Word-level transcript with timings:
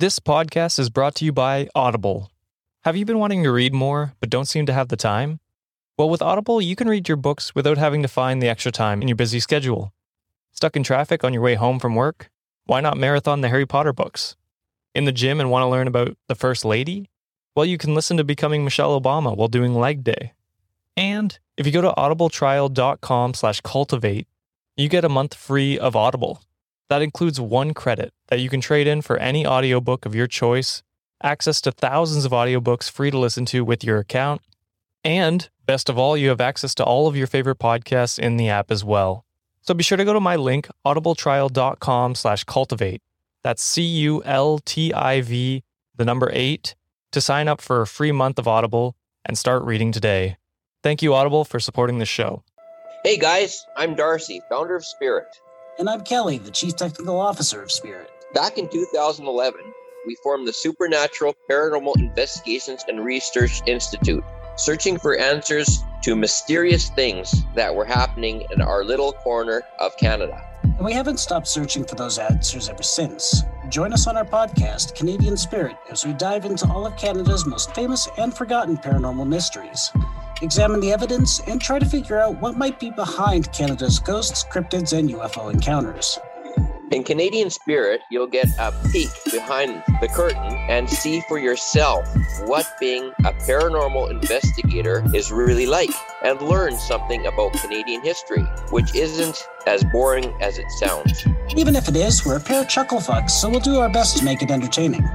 This 0.00 0.18
podcast 0.18 0.78
is 0.78 0.88
brought 0.88 1.14
to 1.16 1.26
you 1.26 1.32
by 1.32 1.68
Audible. 1.74 2.30
Have 2.84 2.96
you 2.96 3.04
been 3.04 3.18
wanting 3.18 3.42
to 3.42 3.52
read 3.52 3.74
more 3.74 4.14
but 4.18 4.30
don't 4.30 4.46
seem 4.46 4.64
to 4.64 4.72
have 4.72 4.88
the 4.88 4.96
time? 4.96 5.40
Well, 5.98 6.08
with 6.08 6.22
Audible, 6.22 6.62
you 6.62 6.74
can 6.74 6.88
read 6.88 7.06
your 7.06 7.18
books 7.18 7.54
without 7.54 7.76
having 7.76 8.00
to 8.00 8.08
find 8.08 8.40
the 8.40 8.48
extra 8.48 8.72
time 8.72 9.02
in 9.02 9.08
your 9.08 9.16
busy 9.18 9.40
schedule. 9.40 9.92
Stuck 10.52 10.74
in 10.74 10.84
traffic 10.84 11.22
on 11.22 11.34
your 11.34 11.42
way 11.42 11.54
home 11.54 11.78
from 11.78 11.96
work? 11.96 12.30
Why 12.64 12.80
not 12.80 12.96
marathon 12.96 13.42
the 13.42 13.50
Harry 13.50 13.66
Potter 13.66 13.92
books? 13.92 14.36
In 14.94 15.04
the 15.04 15.12
gym 15.12 15.38
and 15.38 15.50
want 15.50 15.64
to 15.64 15.68
learn 15.68 15.86
about 15.86 16.16
the 16.28 16.34
First 16.34 16.64
Lady? 16.64 17.10
Well, 17.54 17.66
you 17.66 17.76
can 17.76 17.94
listen 17.94 18.16
to 18.16 18.24
Becoming 18.24 18.64
Michelle 18.64 18.98
Obama 18.98 19.36
while 19.36 19.48
doing 19.48 19.74
leg 19.74 20.02
day. 20.02 20.32
And 20.96 21.38
if 21.58 21.66
you 21.66 21.72
go 21.72 21.82
to 21.82 21.92
audibletrial.com 21.92 23.34
slash 23.34 23.60
cultivate, 23.60 24.28
you 24.78 24.88
get 24.88 25.04
a 25.04 25.10
month 25.10 25.34
free 25.34 25.78
of 25.78 25.94
Audible. 25.94 26.40
That 26.90 27.02
includes 27.02 27.40
one 27.40 27.72
credit 27.72 28.12
that 28.28 28.40
you 28.40 28.50
can 28.50 28.60
trade 28.60 28.88
in 28.88 29.00
for 29.00 29.16
any 29.16 29.46
audiobook 29.46 30.04
of 30.04 30.16
your 30.16 30.26
choice, 30.26 30.82
access 31.22 31.60
to 31.60 31.70
thousands 31.70 32.24
of 32.24 32.32
audiobooks 32.32 32.90
free 32.90 33.12
to 33.12 33.18
listen 33.18 33.46
to 33.46 33.64
with 33.64 33.84
your 33.84 33.98
account, 33.98 34.42
and 35.04 35.48
best 35.66 35.88
of 35.88 35.96
all, 35.96 36.16
you 36.16 36.30
have 36.30 36.40
access 36.40 36.74
to 36.74 36.84
all 36.84 37.06
of 37.06 37.16
your 37.16 37.28
favorite 37.28 37.60
podcasts 37.60 38.18
in 38.18 38.36
the 38.36 38.48
app 38.48 38.72
as 38.72 38.84
well. 38.84 39.24
So 39.62 39.72
be 39.72 39.84
sure 39.84 39.98
to 39.98 40.04
go 40.04 40.12
to 40.12 40.20
my 40.20 40.34
link, 40.34 40.66
audibletrial.com 40.84 42.16
slash 42.16 42.42
cultivate. 42.42 43.02
That's 43.44 43.62
C-U-L-T-I-V, 43.62 45.62
the 45.96 46.04
number 46.04 46.30
eight, 46.32 46.74
to 47.12 47.20
sign 47.20 47.46
up 47.46 47.60
for 47.60 47.82
a 47.82 47.86
free 47.86 48.10
month 48.10 48.36
of 48.36 48.48
Audible 48.48 48.96
and 49.24 49.38
start 49.38 49.62
reading 49.62 49.92
today. 49.92 50.38
Thank 50.82 51.02
you, 51.02 51.14
Audible, 51.14 51.44
for 51.44 51.60
supporting 51.60 51.98
the 51.98 52.04
show. 52.04 52.42
Hey 53.04 53.16
guys, 53.16 53.64
I'm 53.76 53.94
Darcy, 53.94 54.42
founder 54.48 54.74
of 54.74 54.84
Spirit. 54.84 55.28
And 55.80 55.88
I'm 55.88 56.02
Kelly, 56.02 56.36
the 56.36 56.50
Chief 56.50 56.76
Technical 56.76 57.18
Officer 57.18 57.62
of 57.62 57.72
Spirit. 57.72 58.10
Back 58.34 58.58
in 58.58 58.68
2011, 58.68 59.62
we 60.06 60.14
formed 60.16 60.46
the 60.46 60.52
Supernatural 60.52 61.34
Paranormal 61.50 61.96
Investigations 61.96 62.84
and 62.86 63.02
Research 63.02 63.62
Institute, 63.66 64.22
searching 64.56 64.98
for 64.98 65.16
answers 65.16 65.78
to 66.02 66.14
mysterious 66.14 66.90
things 66.90 67.34
that 67.54 67.74
were 67.74 67.86
happening 67.86 68.44
in 68.50 68.60
our 68.60 68.84
little 68.84 69.14
corner 69.14 69.62
of 69.78 69.96
Canada. 69.96 70.38
And 70.64 70.84
we 70.84 70.92
haven't 70.92 71.18
stopped 71.18 71.48
searching 71.48 71.86
for 71.86 71.94
those 71.94 72.18
answers 72.18 72.68
ever 72.68 72.82
since. 72.82 73.42
Join 73.70 73.92
us 73.92 74.08
on 74.08 74.16
our 74.16 74.24
podcast, 74.24 74.96
Canadian 74.96 75.36
Spirit, 75.36 75.76
as 75.92 76.04
we 76.04 76.12
dive 76.14 76.44
into 76.44 76.66
all 76.66 76.86
of 76.86 76.96
Canada's 76.96 77.46
most 77.46 77.72
famous 77.72 78.08
and 78.18 78.36
forgotten 78.36 78.76
paranormal 78.76 79.28
mysteries. 79.28 79.92
Examine 80.42 80.80
the 80.80 80.90
evidence 80.90 81.38
and 81.46 81.62
try 81.62 81.78
to 81.78 81.86
figure 81.86 82.18
out 82.18 82.40
what 82.40 82.58
might 82.58 82.80
be 82.80 82.90
behind 82.90 83.52
Canada's 83.52 84.00
ghosts, 84.00 84.42
cryptids, 84.42 84.98
and 84.98 85.08
UFO 85.10 85.52
encounters. 85.52 86.18
In 86.90 87.04
Canadian 87.04 87.50
Spirit, 87.50 88.00
you'll 88.10 88.26
get 88.26 88.48
a 88.58 88.72
peek 88.90 89.10
behind 89.30 89.80
the 90.00 90.08
curtain 90.08 90.56
and 90.68 90.90
see 90.90 91.20
for 91.28 91.38
yourself 91.38 92.04
what 92.46 92.66
being 92.80 93.12
a 93.20 93.32
paranormal 93.32 94.10
investigator 94.10 95.04
is 95.14 95.30
really 95.30 95.66
like 95.66 95.90
and 96.24 96.42
learn 96.42 96.76
something 96.78 97.24
about 97.26 97.52
Canadian 97.52 98.02
history, 98.02 98.42
which 98.70 98.92
isn't 98.96 99.46
as 99.68 99.84
boring 99.92 100.34
as 100.40 100.58
it 100.58 100.68
sounds. 100.80 101.24
Even 101.56 101.76
if 101.76 101.86
it 101.86 101.94
is, 101.94 102.26
we're 102.26 102.38
a 102.38 102.40
pair 102.40 102.62
of 102.62 102.68
chuckle 102.68 102.98
fucks, 102.98 103.30
so 103.30 103.48
we'll 103.48 103.60
do 103.60 103.76
our 103.76 103.88
best 103.88 104.16
to 104.16 104.24
make 104.24 104.42
it 104.42 104.50
entertaining. 104.50 105.08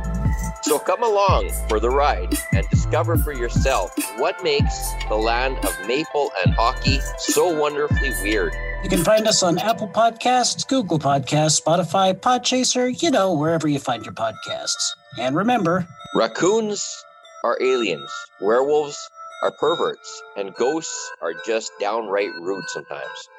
So 0.62 0.80
come 0.80 1.04
along 1.04 1.50
for 1.68 1.82
the 1.82 1.90
ride 1.90 2.38
and 2.54 2.66
discover 2.70 3.18
for 3.18 3.34
yourself 3.34 3.94
what 4.18 4.42
makes 4.42 4.94
the 5.10 5.16
land 5.16 5.58
of 5.66 5.88
maple 5.88 6.32
and 6.46 6.54
hockey 6.54 7.00
so 7.18 7.60
wonderfully 7.60 8.12
weird. 8.24 8.54
You 8.86 8.90
can 8.90 9.04
find 9.04 9.28
us 9.28 9.42
on 9.42 9.58
Apple 9.58 9.88
Podcasts, 9.88 10.68
Google 10.68 11.00
Podcasts, 11.00 11.60
Spotify, 11.60 12.14
Podchaser, 12.14 13.02
you 13.02 13.10
know, 13.10 13.34
wherever 13.34 13.68
you 13.68 13.80
find 13.80 14.06
your 14.06 14.14
podcasts. 14.14 14.92
And 15.18 15.36
remember, 15.36 15.88
raccoons 16.14 17.04
are 17.44 17.58
aliens, 17.60 18.12
werewolves 18.40 19.10
are 19.42 19.50
perverts, 19.50 20.22
and 20.38 20.54
ghosts 20.54 21.12
are 21.24 21.34
just 21.48 21.72
downright 21.80 22.30
rude 22.40 22.64
sometimes. 22.68 23.30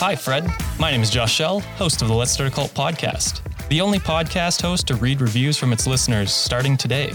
Hi, 0.00 0.16
Fred. 0.16 0.50
My 0.80 0.90
name 0.90 1.02
is 1.02 1.10
Josh 1.10 1.32
Shell, 1.32 1.60
host 1.60 2.02
of 2.02 2.08
the 2.08 2.14
Let's 2.14 2.32
Start 2.32 2.50
a 2.50 2.52
Cult 2.52 2.74
podcast 2.74 3.40
the 3.68 3.80
only 3.80 3.98
podcast 3.98 4.62
host 4.62 4.86
to 4.86 4.94
read 4.96 5.20
reviews 5.20 5.56
from 5.56 5.72
its 5.72 5.86
listeners 5.86 6.32
starting 6.32 6.76
today. 6.76 7.12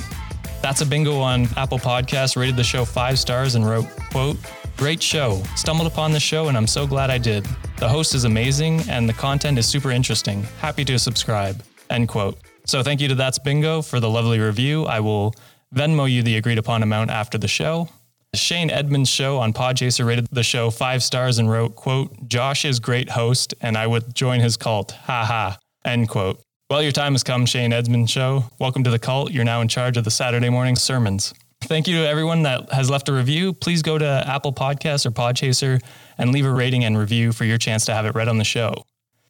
That's 0.62 0.82
a 0.82 0.86
bingo 0.86 1.20
on 1.20 1.48
Apple 1.58 1.80
Podcasts 1.80 2.38
rated 2.38 2.56
the 2.56 2.64
show 2.64 2.86
five 2.86 3.20
stars 3.20 3.56
and 3.56 3.68
wrote, 3.68 3.88
quote, 4.12 4.38
Great 4.78 5.02
show. 5.02 5.42
Stumbled 5.56 5.88
upon 5.88 6.12
the 6.12 6.20
show 6.20 6.48
and 6.48 6.58
I'm 6.58 6.68
so 6.68 6.88
glad 6.88 7.10
I 7.10 7.18
did. 7.18 7.46
The 7.78 7.88
host 7.88 8.16
is 8.16 8.24
amazing 8.24 8.82
and 8.90 9.08
the 9.08 9.14
content 9.14 9.58
is 9.58 9.68
super 9.68 9.92
interesting. 9.92 10.44
Happy 10.60 10.84
to 10.86 10.98
subscribe. 10.98 11.64
End 11.90 12.08
quote. 12.08 12.38
So 12.66 12.82
thank 12.82 13.02
you 13.02 13.08
to 13.10 13.16
That's 13.16 13.40
Bingo 13.40 13.82
for 13.82 14.00
the 14.00 14.10
lovely 14.10 14.40
review. 14.40 14.86
I 14.86 15.00
will 15.00 15.36
Venmo 15.76 16.10
you 16.10 16.24
the 16.24 16.38
agreed 16.38 16.58
upon 16.58 16.82
amount 16.82 17.12
after 17.12 17.38
the 17.38 17.48
show. 17.48 17.90
Shane 18.36 18.72
Edmonds' 18.72 19.10
show 19.10 19.38
on 19.38 19.54
Podchaser 19.54 20.06
rated 20.06 20.28
the 20.32 20.44
show 20.44 20.72
five 20.72 21.04
stars 21.04 21.38
and 21.38 21.52
wrote, 21.52 21.76
quote, 21.76 22.28
Josh 22.28 22.66
is 22.66 22.80
great 22.80 23.10
host 23.10 23.54
and 23.62 23.78
I 23.78 23.86
would 23.86 24.16
join 24.16 24.40
his 24.40 24.58
cult. 24.58 24.92
Ha 24.92 25.26
ha. 25.26 25.60
End 25.86 26.10
quote. 26.10 26.43
Well, 26.74 26.82
your 26.82 26.92
time 26.92 27.14
has 27.14 27.22
come, 27.22 27.46
Shane 27.46 27.72
Edmonds 27.72 28.10
Show. 28.10 28.46
Welcome 28.58 28.84
to 28.86 28.90
the 28.90 28.98
cult. 28.98 29.32
You're 29.32 29.44
now 29.44 29.62
in 29.62 29.68
charge 29.68 29.96
of 29.96 30.06
the 30.06 30.10
Saturday 30.10 30.50
morning 30.50 30.76
sermons. 30.76 31.32
Thank 31.62 31.88
you 31.88 31.98
to 31.98 32.08
everyone 32.08 32.42
that 32.44 32.74
has 32.74 32.90
left 32.90 33.10
a 33.10 33.14
review. 33.14 33.54
Please 33.54 33.84
go 33.84 34.00
to 34.00 34.24
Apple 34.26 34.52
Podcasts 34.52 35.06
or 35.06 35.12
Podchaser 35.12 35.84
and 36.18 36.32
leave 36.32 36.48
a 36.48 36.52
rating 36.52 36.84
and 36.84 36.98
review 36.98 37.32
for 37.32 37.46
your 37.46 37.60
chance 37.60 37.86
to 37.86 37.94
have 37.94 38.08
it 38.08 38.16
read 38.16 38.28
on 38.28 38.40
the 38.40 38.44
show. 38.44 38.74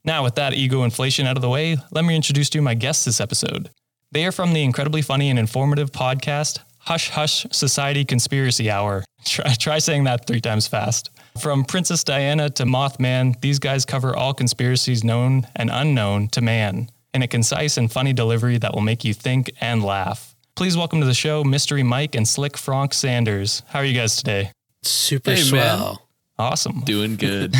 Now, 0.06 0.24
with 0.24 0.36
that 0.36 0.54
ego 0.54 0.84
inflation 0.84 1.26
out 1.26 1.36
of 1.36 1.42
the 1.42 1.50
way, 1.50 1.76
let 1.90 2.06
me 2.06 2.16
introduce 2.16 2.48
to 2.48 2.58
you 2.58 2.62
my 2.62 2.72
guests 2.72 3.04
this 3.04 3.20
episode. 3.20 3.68
They 4.10 4.24
are 4.24 4.32
from 4.32 4.54
the 4.54 4.64
incredibly 4.64 5.02
funny 5.02 5.28
and 5.28 5.38
informative 5.38 5.92
podcast 5.92 6.60
Hush 6.78 7.10
Hush 7.10 7.46
Society 7.52 8.06
Conspiracy 8.06 8.70
Hour. 8.70 9.04
Try, 9.26 9.52
try 9.52 9.78
saying 9.80 10.04
that 10.04 10.26
three 10.26 10.40
times 10.40 10.66
fast. 10.66 11.10
From 11.38 11.64
Princess 11.64 12.04
Diana 12.04 12.48
to 12.50 12.64
Mothman, 12.64 13.38
these 13.42 13.58
guys 13.58 13.84
cover 13.84 14.16
all 14.16 14.32
conspiracies 14.32 15.04
known 15.04 15.46
and 15.56 15.70
unknown 15.70 16.28
to 16.28 16.40
man 16.40 16.88
in 17.14 17.22
a 17.22 17.28
concise 17.28 17.76
and 17.76 17.90
funny 17.90 18.12
delivery 18.12 18.58
that 18.58 18.74
will 18.74 18.82
make 18.82 19.04
you 19.04 19.14
think 19.14 19.52
and 19.60 19.82
laugh. 19.82 20.34
Please 20.56 20.76
welcome 20.76 21.00
to 21.00 21.06
the 21.06 21.14
show 21.14 21.42
Mystery 21.42 21.82
Mike 21.82 22.14
and 22.14 22.28
Slick 22.28 22.56
Frank 22.56 22.94
Sanders. 22.94 23.62
How 23.68 23.78
are 23.80 23.84
you 23.84 23.94
guys 23.94 24.16
today? 24.16 24.52
Super 24.82 25.32
hey, 25.32 25.36
swell. 25.38 25.86
Man. 25.86 25.96
Awesome. 26.38 26.80
Doing 26.80 27.16
good. 27.16 27.54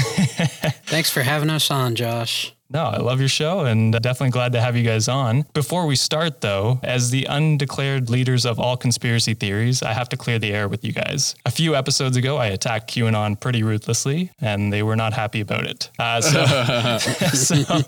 Thanks 0.86 1.10
for 1.10 1.22
having 1.22 1.50
us 1.50 1.70
on, 1.70 1.94
Josh. 1.94 2.53
No, 2.70 2.84
I 2.84 2.96
love 2.96 3.20
your 3.20 3.28
show 3.28 3.60
and 3.60 3.92
definitely 3.92 4.30
glad 4.30 4.52
to 4.52 4.60
have 4.60 4.76
you 4.76 4.82
guys 4.82 5.06
on. 5.06 5.42
Before 5.52 5.86
we 5.86 5.96
start, 5.96 6.40
though, 6.40 6.80
as 6.82 7.10
the 7.10 7.26
undeclared 7.26 8.10
leaders 8.10 8.46
of 8.46 8.58
all 8.58 8.76
conspiracy 8.76 9.34
theories, 9.34 9.82
I 9.82 9.92
have 9.92 10.08
to 10.10 10.16
clear 10.16 10.38
the 10.38 10.52
air 10.52 10.68
with 10.68 10.84
you 10.84 10.92
guys. 10.92 11.34
A 11.46 11.50
few 11.50 11.74
episodes 11.76 12.16
ago, 12.16 12.36
I 12.36 12.46
attacked 12.46 12.90
QAnon 12.90 13.38
pretty 13.38 13.62
ruthlessly, 13.62 14.30
and 14.40 14.72
they 14.72 14.82
were 14.82 14.96
not 14.96 15.12
happy 15.12 15.40
about 15.40 15.66
it. 15.66 15.90
Uh, 15.98 16.20
so, 16.20 16.44
so, 17.32 17.82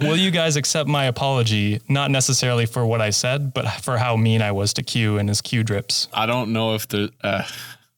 will 0.00 0.16
you 0.16 0.30
guys 0.30 0.56
accept 0.56 0.88
my 0.88 1.04
apology? 1.04 1.80
Not 1.88 2.10
necessarily 2.10 2.66
for 2.66 2.84
what 2.84 3.00
I 3.00 3.10
said, 3.10 3.54
but 3.54 3.68
for 3.82 3.96
how 3.96 4.16
mean 4.16 4.42
I 4.42 4.52
was 4.52 4.74
to 4.74 4.82
Q 4.82 5.18
and 5.18 5.28
his 5.28 5.40
Q 5.40 5.62
drips. 5.62 6.08
I 6.12 6.26
don't 6.26 6.52
know 6.52 6.74
if 6.74 6.88
the. 6.88 7.10
Uh 7.22 7.42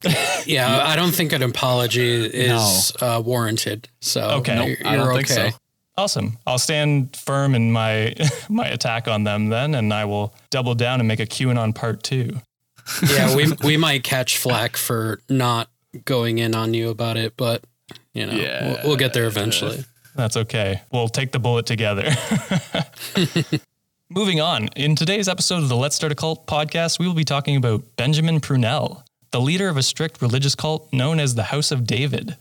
yeah, 0.46 0.84
I 0.84 0.94
don't 0.94 1.10
think 1.10 1.32
an 1.32 1.42
apology 1.42 2.24
is 2.24 2.92
no. 3.00 3.16
uh, 3.16 3.20
warranted. 3.20 3.88
So 4.00 4.30
okay, 4.38 4.54
nope, 4.54 4.78
you're, 4.80 4.92
you're 4.92 5.12
okay. 5.14 5.50
So. 5.50 5.50
Awesome. 5.98 6.38
I'll 6.46 6.60
stand 6.60 7.16
firm 7.16 7.56
in 7.56 7.72
my 7.72 8.14
my 8.48 8.68
attack 8.68 9.08
on 9.08 9.24
them 9.24 9.48
then, 9.48 9.74
and 9.74 9.92
I 9.92 10.04
will 10.04 10.32
double 10.50 10.76
down 10.76 11.00
and 11.00 11.08
make 11.08 11.18
a 11.18 11.26
QAnon 11.26 11.74
part 11.74 12.04
two. 12.04 12.36
yeah, 13.10 13.34
we 13.34 13.52
we 13.64 13.76
might 13.76 14.04
catch 14.04 14.38
flack 14.38 14.76
for 14.76 15.20
not 15.28 15.68
going 16.04 16.38
in 16.38 16.54
on 16.54 16.72
you 16.72 16.90
about 16.90 17.16
it, 17.16 17.36
but 17.36 17.64
you 18.14 18.26
know, 18.26 18.32
yeah. 18.32 18.68
we'll, 18.68 18.78
we'll 18.84 18.96
get 18.96 19.12
there 19.12 19.26
eventually. 19.26 19.84
That's 20.14 20.36
okay. 20.36 20.82
We'll 20.92 21.08
take 21.08 21.32
the 21.32 21.40
bullet 21.40 21.66
together. 21.66 22.10
Moving 24.10 24.40
on, 24.40 24.68
in 24.76 24.94
today's 24.94 25.28
episode 25.28 25.64
of 25.64 25.68
the 25.68 25.76
Let's 25.76 25.96
Start 25.96 26.12
a 26.12 26.14
Cult 26.14 26.46
podcast, 26.46 27.00
we 27.00 27.08
will 27.08 27.14
be 27.14 27.24
talking 27.24 27.56
about 27.56 27.82
Benjamin 27.96 28.40
Prunell, 28.40 29.02
the 29.32 29.40
leader 29.40 29.68
of 29.68 29.76
a 29.76 29.82
strict 29.82 30.22
religious 30.22 30.54
cult 30.54 30.92
known 30.92 31.18
as 31.18 31.34
the 31.34 31.44
House 31.44 31.72
of 31.72 31.86
David. 31.86 32.36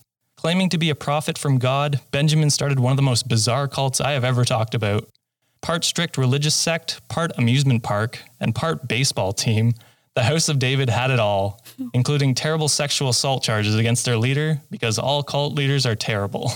Claiming 0.48 0.70
to 0.70 0.78
be 0.78 0.90
a 0.90 0.96
prophet 0.96 1.38
from 1.38 1.58
God, 1.58 2.00
Benjamin 2.12 2.50
started 2.50 2.80
one 2.80 2.92
of 2.92 2.96
the 2.96 3.02
most 3.02 3.28
bizarre 3.28 3.68
cults 3.68 4.00
I 4.00 4.14
have 4.14 4.24
ever 4.24 4.46
talked 4.46 4.76
about. 4.76 5.06
Part 5.62 5.84
strict 5.84 6.18
religious 6.18 6.56
sect, 6.56 7.06
part 7.10 7.38
amusement 7.38 7.84
park, 7.84 8.24
and 8.40 8.56
part 8.56 8.88
baseball 8.88 9.34
team, 9.34 9.74
the 10.16 10.24
House 10.24 10.48
of 10.48 10.58
David 10.58 10.90
had 10.90 11.12
it 11.12 11.20
all, 11.20 11.62
including 11.94 12.34
terrible 12.34 12.70
sexual 12.70 13.10
assault 13.10 13.44
charges 13.44 13.76
against 13.76 14.06
their 14.06 14.16
leader 14.16 14.62
because 14.72 14.98
all 14.98 15.22
cult 15.22 15.54
leaders 15.54 15.86
are 15.86 15.96
terrible. 15.96 16.50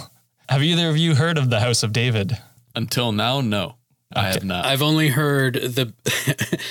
Have 0.48 0.64
either 0.64 0.88
of 0.88 0.96
you 0.96 1.16
heard 1.16 1.38
of 1.38 1.50
the 1.50 1.60
House 1.60 1.84
of 1.84 1.92
David? 1.92 2.38
Until 2.74 3.12
now, 3.12 3.42
no. 3.42 3.76
I 4.16 4.30
have 4.30 4.46
not. 4.46 4.64
I've 4.64 4.82
only 4.82 5.10
heard 5.10 5.56
the 5.56 5.94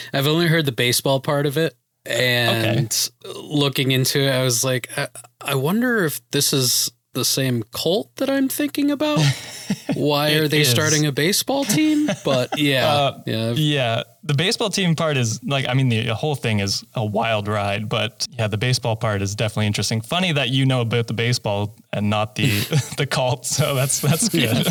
I've 0.14 0.26
only 0.26 0.46
heard 0.46 0.64
the 0.64 0.72
baseball 0.72 1.20
part 1.20 1.44
of 1.44 1.58
it 1.58 1.74
and 2.06 3.10
looking 3.26 3.90
into 3.90 4.20
it, 4.20 4.30
I 4.30 4.42
was 4.42 4.64
like, 4.64 4.88
I, 4.96 5.08
I 5.42 5.54
wonder 5.54 6.04
if 6.04 6.22
this 6.30 6.54
is 6.54 6.90
the 7.12 7.24
same 7.24 7.64
cult 7.72 8.14
that 8.16 8.30
I'm 8.30 8.48
thinking 8.48 8.90
about. 8.90 9.20
Why 9.94 10.32
are 10.34 10.48
they 10.48 10.60
is. 10.60 10.70
starting 10.70 11.06
a 11.06 11.12
baseball 11.12 11.64
team? 11.64 12.08
But 12.24 12.56
yeah, 12.58 12.86
Uh, 12.86 13.22
yeah, 13.26 13.52
Yeah, 13.52 14.02
the 14.22 14.34
baseball 14.34 14.70
team 14.70 14.94
part 14.94 15.16
is 15.16 15.42
like 15.42 15.68
I 15.68 15.74
mean 15.74 15.88
the 15.88 16.14
whole 16.14 16.34
thing 16.36 16.60
is 16.60 16.84
a 16.94 17.04
wild 17.04 17.48
ride, 17.48 17.88
but 17.88 18.26
yeah, 18.38 18.46
the 18.48 18.58
baseball 18.58 18.96
part 18.96 19.22
is 19.22 19.34
definitely 19.34 19.66
interesting. 19.66 20.00
Funny 20.00 20.32
that 20.32 20.50
you 20.50 20.66
know 20.66 20.80
about 20.80 21.06
the 21.06 21.14
baseball 21.14 21.76
and 21.92 22.08
not 22.10 22.36
the 22.36 22.50
the 22.96 23.06
cult, 23.06 23.46
so 23.46 23.74
that's 23.74 24.00
that's 24.00 24.28
good. 24.28 24.66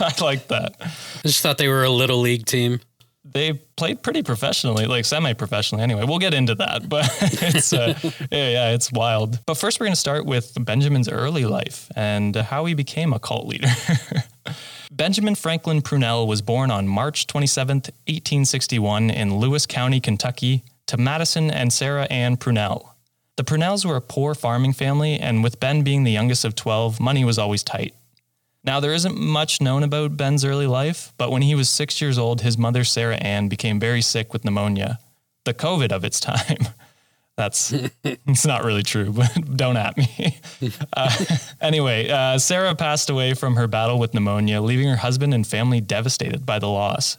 I 0.00 0.12
like 0.20 0.48
that. 0.48 0.74
I 0.80 0.88
just 1.22 1.42
thought 1.42 1.58
they 1.58 1.68
were 1.68 1.84
a 1.84 1.90
little 1.90 2.18
league 2.18 2.46
team. 2.46 2.80
They 3.36 3.52
played 3.52 4.02
pretty 4.02 4.22
professionally, 4.22 4.86
like 4.86 5.04
semi-professionally. 5.04 5.82
Anyway, 5.82 6.04
we'll 6.04 6.18
get 6.18 6.32
into 6.32 6.54
that, 6.54 6.88
but 6.88 7.04
it's 7.20 7.70
uh, 7.74 7.92
yeah, 8.32 8.70
it's 8.70 8.90
wild. 8.90 9.44
But 9.44 9.58
first, 9.58 9.78
we're 9.78 9.84
going 9.84 9.92
to 9.92 10.00
start 10.00 10.24
with 10.24 10.56
Benjamin's 10.58 11.06
early 11.06 11.44
life 11.44 11.90
and 11.94 12.34
how 12.34 12.64
he 12.64 12.72
became 12.72 13.12
a 13.12 13.18
cult 13.18 13.46
leader. 13.46 13.68
Benjamin 14.90 15.34
Franklin 15.34 15.82
Prunell 15.82 16.26
was 16.26 16.40
born 16.40 16.70
on 16.70 16.88
March 16.88 17.26
27th, 17.26 17.90
1861, 18.08 19.10
in 19.10 19.36
Lewis 19.36 19.66
County, 19.66 20.00
Kentucky, 20.00 20.62
to 20.86 20.96
Madison 20.96 21.50
and 21.50 21.70
Sarah 21.70 22.06
Ann 22.08 22.38
Prunell. 22.38 22.92
The 23.36 23.44
Prunells 23.44 23.84
were 23.84 23.96
a 23.96 24.00
poor 24.00 24.34
farming 24.34 24.72
family, 24.72 25.18
and 25.18 25.44
with 25.44 25.60
Ben 25.60 25.82
being 25.82 26.04
the 26.04 26.10
youngest 26.10 26.46
of 26.46 26.54
12, 26.54 27.00
money 27.00 27.22
was 27.22 27.38
always 27.38 27.62
tight. 27.62 27.94
Now, 28.66 28.80
there 28.80 28.92
isn't 28.92 29.16
much 29.16 29.60
known 29.60 29.84
about 29.84 30.16
Ben's 30.16 30.44
early 30.44 30.66
life, 30.66 31.12
but 31.16 31.30
when 31.30 31.42
he 31.42 31.54
was 31.54 31.68
six 31.68 32.00
years 32.00 32.18
old, 32.18 32.40
his 32.40 32.58
mother, 32.58 32.82
Sarah 32.82 33.16
Ann, 33.16 33.48
became 33.48 33.78
very 33.78 34.02
sick 34.02 34.32
with 34.32 34.44
pneumonia, 34.44 34.98
the 35.44 35.54
COVID 35.54 35.92
of 35.92 36.04
its 36.04 36.18
time. 36.32 36.68
That's 37.36 37.72
it's 38.04 38.46
not 38.46 38.64
really 38.64 38.82
true, 38.82 39.12
but 39.12 39.30
don't 39.56 39.76
at 39.76 39.96
me. 39.96 40.40
Uh, 40.92 41.24
anyway, 41.60 42.08
uh, 42.08 42.38
Sarah 42.38 42.74
passed 42.74 43.08
away 43.08 43.34
from 43.34 43.56
her 43.56 43.68
battle 43.68 43.98
with 43.98 44.14
pneumonia, 44.14 44.60
leaving 44.60 44.88
her 44.88 44.96
husband 44.96 45.32
and 45.32 45.46
family 45.46 45.80
devastated 45.80 46.44
by 46.44 46.58
the 46.58 46.68
loss. 46.68 47.18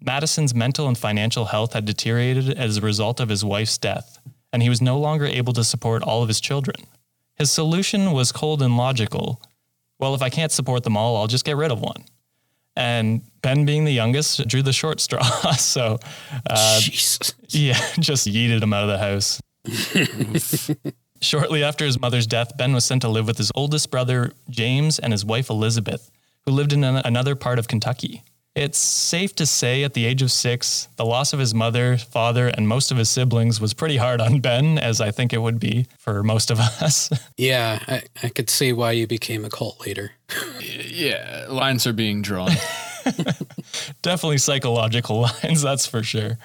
Madison's 0.00 0.54
mental 0.54 0.88
and 0.88 0.96
financial 0.96 1.44
health 1.44 1.74
had 1.74 1.84
deteriorated 1.84 2.58
as 2.58 2.78
a 2.78 2.80
result 2.80 3.20
of 3.20 3.28
his 3.28 3.44
wife's 3.44 3.76
death, 3.76 4.18
and 4.52 4.62
he 4.62 4.70
was 4.70 4.80
no 4.80 4.98
longer 4.98 5.26
able 5.26 5.52
to 5.52 5.62
support 5.62 6.02
all 6.02 6.22
of 6.22 6.28
his 6.28 6.40
children. 6.40 6.76
His 7.36 7.52
solution 7.52 8.12
was 8.12 8.32
cold 8.32 8.62
and 8.62 8.76
logical. 8.76 9.42
Well, 10.00 10.14
if 10.14 10.22
I 10.22 10.30
can't 10.30 10.50
support 10.50 10.82
them 10.82 10.96
all, 10.96 11.16
I'll 11.16 11.26
just 11.26 11.44
get 11.44 11.56
rid 11.56 11.70
of 11.70 11.80
one. 11.80 12.04
And 12.76 13.22
Ben, 13.42 13.66
being 13.66 13.84
the 13.84 13.92
youngest, 13.92 14.46
drew 14.48 14.62
the 14.62 14.72
short 14.72 15.00
straw. 15.00 15.22
so, 15.52 15.98
uh, 16.48 16.80
Jesus. 16.80 17.34
yeah, 17.48 17.78
just 17.98 18.26
yeeted 18.26 18.62
him 18.62 18.72
out 18.72 18.88
of 18.88 18.88
the 18.88 18.98
house. 18.98 19.40
Shortly 21.20 21.62
after 21.62 21.84
his 21.84 22.00
mother's 22.00 22.26
death, 22.26 22.56
Ben 22.56 22.72
was 22.72 22.84
sent 22.84 23.02
to 23.02 23.08
live 23.08 23.26
with 23.26 23.36
his 23.36 23.52
oldest 23.54 23.90
brother, 23.90 24.32
James, 24.48 24.98
and 24.98 25.12
his 25.12 25.24
wife, 25.24 25.50
Elizabeth, 25.50 26.10
who 26.46 26.52
lived 26.52 26.72
in 26.72 26.82
an- 26.82 27.02
another 27.04 27.34
part 27.34 27.58
of 27.58 27.68
Kentucky. 27.68 28.22
It's 28.56 28.78
safe 28.78 29.34
to 29.36 29.46
say 29.46 29.84
at 29.84 29.94
the 29.94 30.04
age 30.04 30.22
of 30.22 30.32
six, 30.32 30.88
the 30.96 31.04
loss 31.04 31.32
of 31.32 31.38
his 31.38 31.54
mother, 31.54 31.96
father, 31.96 32.48
and 32.48 32.66
most 32.66 32.90
of 32.90 32.96
his 32.96 33.08
siblings 33.08 33.60
was 33.60 33.74
pretty 33.74 33.96
hard 33.96 34.20
on 34.20 34.40
Ben, 34.40 34.76
as 34.76 35.00
I 35.00 35.12
think 35.12 35.32
it 35.32 35.38
would 35.38 35.60
be 35.60 35.86
for 35.98 36.24
most 36.24 36.50
of 36.50 36.58
us. 36.82 37.10
Yeah, 37.36 37.78
I, 37.86 38.02
I 38.24 38.28
could 38.28 38.50
see 38.50 38.72
why 38.72 38.90
you 38.92 39.06
became 39.06 39.44
a 39.44 39.50
cult 39.50 39.80
leader. 39.86 40.12
Yeah, 40.92 41.46
lines 41.48 41.86
are 41.86 41.94
being 41.94 42.20
drawn. 42.20 42.50
Definitely 44.02 44.38
psychological 44.38 45.22
lines, 45.22 45.62
that's 45.62 45.86
for 45.86 46.02
sure. 46.02 46.36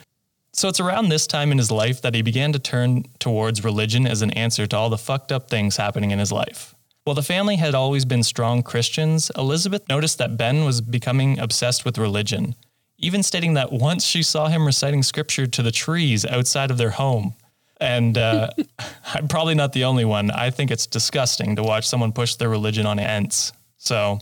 So 0.53 0.69
it's 0.69 0.79
around 0.79 1.09
this 1.09 1.27
time 1.27 1.51
in 1.51 1.57
his 1.57 1.71
life 1.71 2.01
that 2.03 2.13
he 2.15 2.21
began 2.21 2.53
to 2.53 2.59
turn 2.59 3.03
towards 3.19 3.65
religion 3.65 4.07
as 4.07 4.21
an 4.21 4.31
answer 4.31 4.65
to 4.67 4.77
all 4.77 4.89
the 4.89 4.97
fucked 4.97 5.33
up 5.33 5.49
things 5.49 5.75
happening 5.75 6.11
in 6.11 6.19
his 6.19 6.31
life. 6.31 6.74
While 7.05 7.13
the 7.13 7.21
family 7.21 7.57
had 7.57 7.75
always 7.75 8.03
been 8.03 8.23
strong 8.23 8.63
Christians, 8.63 9.31
Elizabeth 9.37 9.87
noticed 9.87 10.17
that 10.17 10.37
Ben 10.37 10.65
was 10.65 10.81
becoming 10.81 11.37
obsessed 11.37 11.85
with 11.85 11.99
religion, 11.99 12.55
even 12.97 13.21
stating 13.21 13.53
that 13.53 13.71
once 13.71 14.03
she 14.03 14.23
saw 14.23 14.47
him 14.47 14.65
reciting 14.65 15.03
scripture 15.03 15.45
to 15.45 15.61
the 15.61 15.71
trees 15.71 16.25
outside 16.25 16.71
of 16.71 16.79
their 16.79 16.89
home. 16.89 17.35
And 17.79 18.17
uh, 18.17 18.49
I'm 19.13 19.27
probably 19.27 19.53
not 19.53 19.73
the 19.73 19.83
only 19.83 20.03
one. 20.03 20.31
I 20.31 20.49
think 20.49 20.71
it's 20.71 20.87
disgusting 20.87 21.55
to 21.57 21.63
watch 21.63 21.87
someone 21.87 22.11
push 22.11 22.35
their 22.37 22.49
religion 22.49 22.87
on 22.87 22.97
ants. 22.97 23.53
So, 23.77 24.17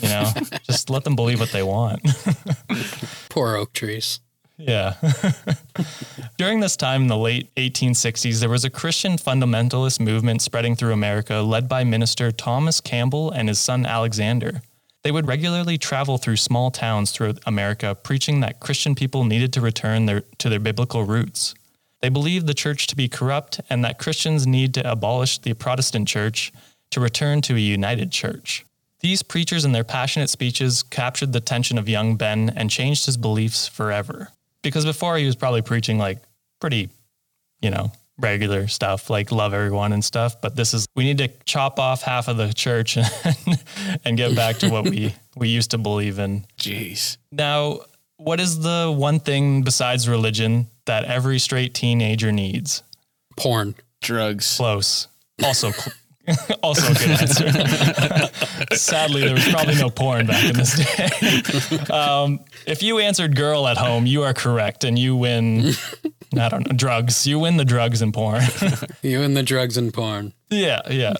you 0.00 0.08
know, 0.08 0.30
just 0.62 0.90
let 0.90 1.02
them 1.02 1.16
believe 1.16 1.40
what 1.40 1.50
they 1.50 1.64
want. 1.64 2.02
Poor 3.30 3.56
oak 3.56 3.72
trees. 3.72 4.20
Yeah. 4.58 4.94
During 6.38 6.60
this 6.60 6.76
time 6.76 7.02
in 7.02 7.08
the 7.08 7.16
late 7.16 7.54
1860s, 7.56 8.40
there 8.40 8.48
was 8.48 8.64
a 8.64 8.70
Christian 8.70 9.12
fundamentalist 9.12 10.00
movement 10.00 10.40
spreading 10.40 10.74
through 10.76 10.92
America 10.92 11.36
led 11.36 11.68
by 11.68 11.84
minister 11.84 12.32
Thomas 12.32 12.80
Campbell 12.80 13.30
and 13.30 13.48
his 13.48 13.60
son 13.60 13.84
Alexander. 13.84 14.62
They 15.02 15.12
would 15.12 15.28
regularly 15.28 15.78
travel 15.78 16.18
through 16.18 16.36
small 16.36 16.70
towns 16.70 17.12
throughout 17.12 17.38
America, 17.46 17.94
preaching 17.94 18.40
that 18.40 18.60
Christian 18.60 18.94
people 18.94 19.24
needed 19.24 19.52
to 19.52 19.60
return 19.60 20.06
their, 20.06 20.22
to 20.38 20.48
their 20.48 20.58
biblical 20.58 21.04
roots. 21.04 21.54
They 22.00 22.08
believed 22.08 22.46
the 22.46 22.54
church 22.54 22.86
to 22.88 22.96
be 22.96 23.08
corrupt 23.08 23.60
and 23.70 23.84
that 23.84 23.98
Christians 23.98 24.46
need 24.46 24.74
to 24.74 24.90
abolish 24.90 25.38
the 25.38 25.54
Protestant 25.54 26.08
church 26.08 26.52
to 26.90 27.00
return 27.00 27.40
to 27.42 27.54
a 27.54 27.58
united 27.58 28.10
church. 28.10 28.64
These 29.00 29.22
preachers 29.22 29.64
and 29.64 29.74
their 29.74 29.84
passionate 29.84 30.30
speeches 30.30 30.82
captured 30.82 31.32
the 31.32 31.38
attention 31.38 31.78
of 31.78 31.88
young 31.88 32.16
Ben 32.16 32.50
and 32.56 32.70
changed 32.70 33.06
his 33.06 33.16
beliefs 33.16 33.68
forever. 33.68 34.30
Because 34.68 34.84
before 34.84 35.16
he 35.16 35.26
was 35.26 35.36
probably 35.36 35.62
preaching 35.62 35.98
like 35.98 36.18
pretty, 36.60 36.88
you 37.60 37.70
know, 37.70 37.92
regular 38.18 38.66
stuff 38.66 39.10
like 39.10 39.30
love 39.30 39.52
everyone 39.54 39.92
and 39.92 40.04
stuff. 40.04 40.40
But 40.40 40.56
this 40.56 40.74
is 40.74 40.86
we 40.94 41.04
need 41.04 41.18
to 41.18 41.28
chop 41.44 41.78
off 41.78 42.02
half 42.02 42.28
of 42.28 42.36
the 42.36 42.52
church 42.52 42.96
and, 43.24 43.64
and 44.04 44.16
get 44.16 44.34
back 44.34 44.56
to 44.58 44.68
what 44.68 44.84
we 44.84 45.14
we 45.36 45.48
used 45.48 45.70
to 45.72 45.78
believe 45.78 46.18
in. 46.18 46.44
Jeez. 46.58 47.16
Now, 47.30 47.80
what 48.16 48.40
is 48.40 48.60
the 48.60 48.92
one 48.96 49.20
thing 49.20 49.62
besides 49.62 50.08
religion 50.08 50.66
that 50.86 51.04
every 51.04 51.38
straight 51.38 51.74
teenager 51.74 52.32
needs? 52.32 52.82
Porn. 53.36 53.74
Drugs. 54.00 54.56
Close. 54.56 55.08
Also, 55.44 55.72
also 56.62 56.90
a 56.90 56.94
good 56.94 57.10
answer. 57.20 58.74
Sadly, 58.76 59.22
there 59.22 59.34
was 59.34 59.48
probably 59.48 59.76
no 59.76 59.90
porn 59.90 60.26
back 60.26 60.44
in 60.44 60.56
this 60.56 60.76
day. 60.76 61.78
Um, 61.92 62.40
if 62.66 62.82
you 62.82 62.98
answered 62.98 63.36
girl 63.36 63.66
at 63.66 63.76
home, 63.76 64.06
you 64.06 64.22
are 64.22 64.34
correct, 64.34 64.84
and 64.84 64.98
you 64.98 65.16
win. 65.16 65.72
I 66.38 66.48
don't 66.48 66.66
know 66.66 66.76
drugs. 66.76 67.26
You 67.26 67.38
win 67.38 67.56
the 67.56 67.64
drugs 67.64 68.02
and 68.02 68.12
porn. 68.12 68.42
You 69.02 69.22
and 69.22 69.36
the 69.36 69.42
drugs 69.42 69.76
and 69.76 69.92
porn. 69.94 70.32
yeah, 70.50 70.82
yeah. 70.90 71.14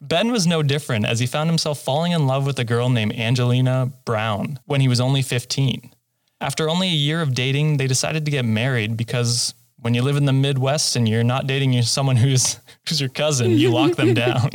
Ben 0.00 0.30
was 0.30 0.46
no 0.46 0.62
different 0.62 1.06
as 1.06 1.20
he 1.20 1.26
found 1.26 1.50
himself 1.50 1.80
falling 1.80 2.12
in 2.12 2.26
love 2.26 2.46
with 2.46 2.58
a 2.58 2.64
girl 2.64 2.88
named 2.88 3.14
Angelina 3.14 3.92
Brown 4.04 4.60
when 4.66 4.80
he 4.80 4.88
was 4.88 5.00
only 5.00 5.22
15. 5.22 5.92
After 6.40 6.68
only 6.68 6.88
a 6.88 6.92
year 6.92 7.20
of 7.20 7.34
dating, 7.34 7.78
they 7.78 7.88
decided 7.88 8.24
to 8.24 8.30
get 8.30 8.44
married 8.44 8.96
because 8.96 9.54
when 9.80 9.94
you 9.94 10.02
live 10.02 10.16
in 10.16 10.24
the 10.24 10.32
Midwest 10.32 10.96
and 10.96 11.08
you're 11.08 11.22
not 11.22 11.46
dating 11.46 11.80
someone 11.82 12.16
who's 12.16 12.58
who's 12.88 13.00
your 13.00 13.10
cousin, 13.10 13.52
you 13.52 13.70
lock 13.70 13.96
them 13.96 14.14
down. 14.26 14.50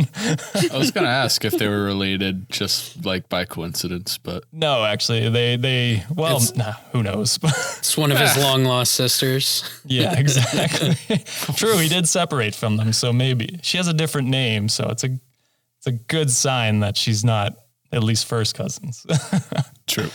I 0.71 0.77
was 0.77 0.91
gonna 0.91 1.07
ask 1.07 1.45
if 1.45 1.53
they 1.57 1.67
were 1.67 1.83
related, 1.93 2.49
just 2.49 3.05
like 3.05 3.29
by 3.29 3.45
coincidence, 3.45 4.17
but 4.17 4.43
no, 4.51 4.83
actually, 4.83 5.29
they 5.29 5.55
they 5.55 6.03
well, 6.13 6.41
nah, 6.55 6.73
who 6.91 7.03
knows? 7.03 7.39
It's 7.43 7.97
one 7.97 8.11
of 8.11 8.17
his 8.17 8.37
long 8.37 8.63
lost 8.65 8.93
sisters. 8.93 9.63
yeah, 9.85 10.17
exactly. 10.17 10.95
True, 11.55 11.77
he 11.77 11.87
did 11.87 12.07
separate 12.07 12.55
from 12.55 12.77
them, 12.77 12.93
so 12.93 13.13
maybe 13.13 13.59
she 13.63 13.77
has 13.77 13.87
a 13.87 13.93
different 13.93 14.27
name, 14.27 14.67
so 14.69 14.87
it's 14.89 15.03
a 15.03 15.19
it's 15.77 15.87
a 15.87 15.91
good 15.91 16.31
sign 16.31 16.79
that 16.81 16.97
she's 16.97 17.23
not 17.23 17.55
at 17.91 18.03
least 18.03 18.25
first 18.25 18.55
cousins. 18.55 19.05
true. 19.87 20.09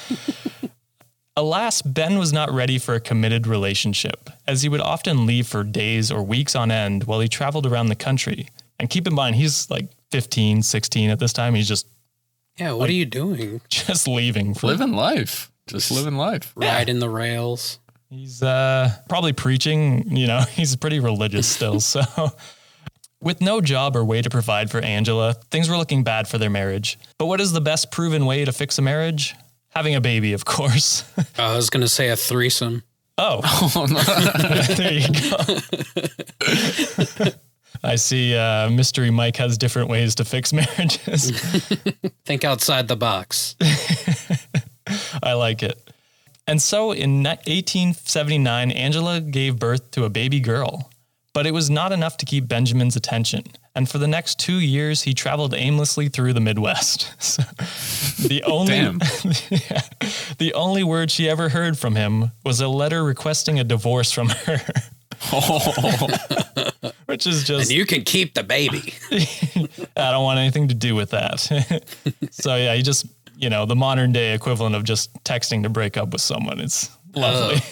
Alas, 1.39 1.83
Ben 1.83 2.19
was 2.19 2.33
not 2.33 2.51
ready 2.51 2.81
for 2.81 2.97
a 2.97 3.01
committed 3.01 3.47
relationship, 3.47 4.29
as 4.49 4.63
he 4.63 4.69
would 4.69 4.81
often 4.81 5.25
leave 5.25 5.47
for 5.47 5.63
days 5.63 6.11
or 6.11 6.21
weeks 6.21 6.57
on 6.57 6.73
end 6.73 7.05
while 7.05 7.21
he 7.21 7.29
traveled 7.29 7.65
around 7.65 7.87
the 7.87 7.95
country. 7.95 8.49
And 8.81 8.91
keep 8.91 9.07
in 9.07 9.15
mind, 9.15 9.37
he's 9.37 9.71
like 9.71 9.89
15, 10.11 10.65
16 10.65 11.11
at 11.11 11.21
this 11.21 11.33
time. 11.33 11.55
He's 11.55 11.69
just 11.69 11.87
Yeah, 12.57 12.73
what 12.73 12.91
are 12.91 12.93
you 12.93 13.07
doing? 13.07 13.61
just 13.69 14.09
leaving 14.09 14.53
for 14.53 14.67
Living 14.67 14.95
life. 14.95 15.53
Just 15.69 15.93
living 15.93 16.17
life. 16.17 16.53
Riding 16.57 16.99
the 16.99 17.09
rails. 17.09 17.79
He's 18.11 18.43
uh, 18.43 18.91
probably 19.09 19.33
preaching, 19.33 20.17
you 20.17 20.27
know, 20.27 20.41
he's 20.51 20.75
pretty 20.75 20.99
religious 20.99 21.47
still. 21.47 21.79
So, 21.79 22.03
with 23.23 23.41
no 23.41 23.61
job 23.61 23.95
or 23.95 24.05
way 24.05 24.23
to 24.23 24.29
provide 24.29 24.73
for 24.73 24.81
Angela, 24.81 25.35
things 25.53 25.69
were 25.69 25.77
looking 25.77 26.03
bad 26.03 26.27
for 26.27 26.37
their 26.37 26.51
marriage. 26.51 26.99
But 27.17 27.27
what 27.27 27.41
is 27.41 27.53
the 27.53 27.61
best 27.61 27.93
proven 27.93 28.27
way 28.27 28.45
to 28.45 28.51
fix 28.51 28.77
a 28.79 28.83
marriage? 28.83 29.37
Having 29.79 29.95
a 29.95 30.01
baby, 30.01 30.33
of 30.33 30.45
course. 30.45 31.05
I 31.39 31.55
was 31.55 31.71
going 31.71 31.83
to 31.83 31.89
say 31.89 32.09
a 32.09 32.17
threesome. 32.17 32.83
Oh, 33.17 33.43
there 34.77 34.93
you 34.93 35.07
go. 35.07 35.39
I 37.85 37.95
see 37.95 38.35
uh, 38.35 38.71
Mystery 38.71 39.13
Mike 39.13 39.37
has 39.37 39.57
different 39.57 39.89
ways 39.89 40.17
to 40.17 40.25
fix 40.25 40.53
marriages. 40.53 41.31
Think 42.25 42.43
outside 42.43 42.89
the 42.89 42.97
box. 42.97 43.55
I 45.23 45.35
like 45.35 45.63
it. 45.63 45.81
And 46.49 46.61
so 46.61 46.91
in 46.91 47.23
1879, 47.23 48.73
Angela 48.73 49.21
gave 49.21 49.61
birth 49.61 49.93
to 49.93 50.07
a 50.07 50.11
baby 50.11 50.41
girl. 50.41 50.91
But 51.39 51.47
it 51.47 51.55
was 51.55 51.71
not 51.71 51.93
enough 51.93 52.17
to 52.17 52.27
keep 52.27 52.49
Benjamin's 52.49 52.97
attention. 52.97 53.45
And 53.77 53.89
for 53.89 53.99
the 53.99 54.09
next 54.09 54.41
two 54.41 54.59
years, 54.59 55.03
he 55.03 55.15
traveled 55.15 55.55
aimlessly 55.55 56.09
through 56.09 56.33
the 56.33 56.41
Midwest. 56.41 57.15
So 57.21 57.45
the 58.27 58.43
only 58.47 58.73
Damn. 58.73 58.95
yeah, 59.51 59.83
the 60.39 60.53
only 60.55 60.83
word 60.83 61.13
she 61.13 61.29
ever 61.29 61.49
heard 61.49 61.79
from 61.79 61.95
him 61.95 62.33
was 62.45 62.61
a 62.61 62.67
letter 62.67 63.05
requesting 63.05 63.61
a 63.61 63.63
divorce 63.63 64.11
from 64.11 64.31
her, 64.31 64.61
oh. 65.33 66.71
which 67.07 67.25
is 67.29 67.45
just 67.45 67.71
And 67.71 67.79
you 67.79 67.87
can 67.87 68.03
keep 68.03 68.35
the 68.35 68.43
baby. 68.43 68.95
I 69.97 70.11
don't 70.11 70.25
want 70.25 70.41
anything 70.41 70.67
to 70.69 70.75
do 70.75 70.97
with 70.97 71.11
that. 71.11 71.39
so 72.33 72.57
yeah, 72.57 72.75
he 72.75 72.83
just 72.83 73.07
you 73.37 73.49
know 73.49 73.65
the 73.65 73.77
modern 73.77 74.11
day 74.11 74.35
equivalent 74.35 74.75
of 74.75 74.83
just 74.83 75.15
texting 75.23 75.63
to 75.63 75.69
break 75.69 75.97
up 75.97 76.11
with 76.11 76.21
someone. 76.21 76.59
It's 76.59 76.91
lovely. 77.15 77.63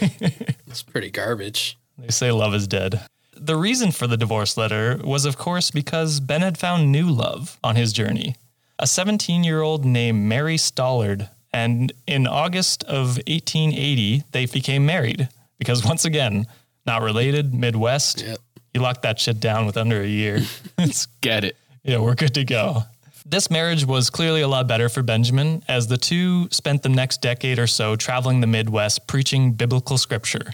It's 0.68 0.84
pretty 0.84 1.10
garbage. 1.10 1.76
They 1.98 2.10
say 2.10 2.30
love 2.30 2.54
is 2.54 2.68
dead. 2.68 3.04
The 3.38 3.56
reason 3.56 3.92
for 3.92 4.06
the 4.06 4.16
divorce 4.16 4.56
letter 4.56 4.98
was, 5.04 5.24
of 5.24 5.36
course, 5.36 5.70
because 5.70 6.20
Ben 6.20 6.40
had 6.40 6.58
found 6.58 6.90
new 6.90 7.08
love 7.08 7.58
on 7.62 7.76
his 7.76 7.92
journey. 7.92 8.36
A 8.78 8.86
17 8.86 9.44
year 9.44 9.62
old 9.62 9.84
named 9.84 10.22
Mary 10.24 10.56
Stollard. 10.56 11.28
And 11.52 11.92
in 12.06 12.26
August 12.26 12.84
of 12.84 13.16
1880, 13.26 14.24
they 14.32 14.46
became 14.46 14.84
married 14.84 15.28
because, 15.58 15.84
once 15.84 16.04
again, 16.04 16.46
not 16.86 17.02
related, 17.02 17.54
Midwest. 17.54 18.22
Yep. 18.22 18.38
You 18.74 18.80
locked 18.82 19.02
that 19.02 19.18
shit 19.18 19.40
down 19.40 19.64
with 19.64 19.76
under 19.78 20.00
a 20.02 20.06
year. 20.06 20.40
Let's 20.78 21.06
Get 21.22 21.44
it. 21.44 21.56
yeah, 21.82 21.98
we're 21.98 22.14
good 22.14 22.34
to 22.34 22.44
go. 22.44 22.82
This 23.24 23.50
marriage 23.50 23.84
was 23.86 24.10
clearly 24.10 24.42
a 24.42 24.48
lot 24.48 24.68
better 24.68 24.88
for 24.88 25.02
Benjamin, 25.02 25.62
as 25.66 25.86
the 25.88 25.96
two 25.96 26.48
spent 26.50 26.82
the 26.82 26.88
next 26.90 27.22
decade 27.22 27.58
or 27.58 27.66
so 27.66 27.96
traveling 27.96 28.40
the 28.40 28.46
Midwest 28.46 29.06
preaching 29.08 29.52
biblical 29.52 29.98
scripture. 29.98 30.52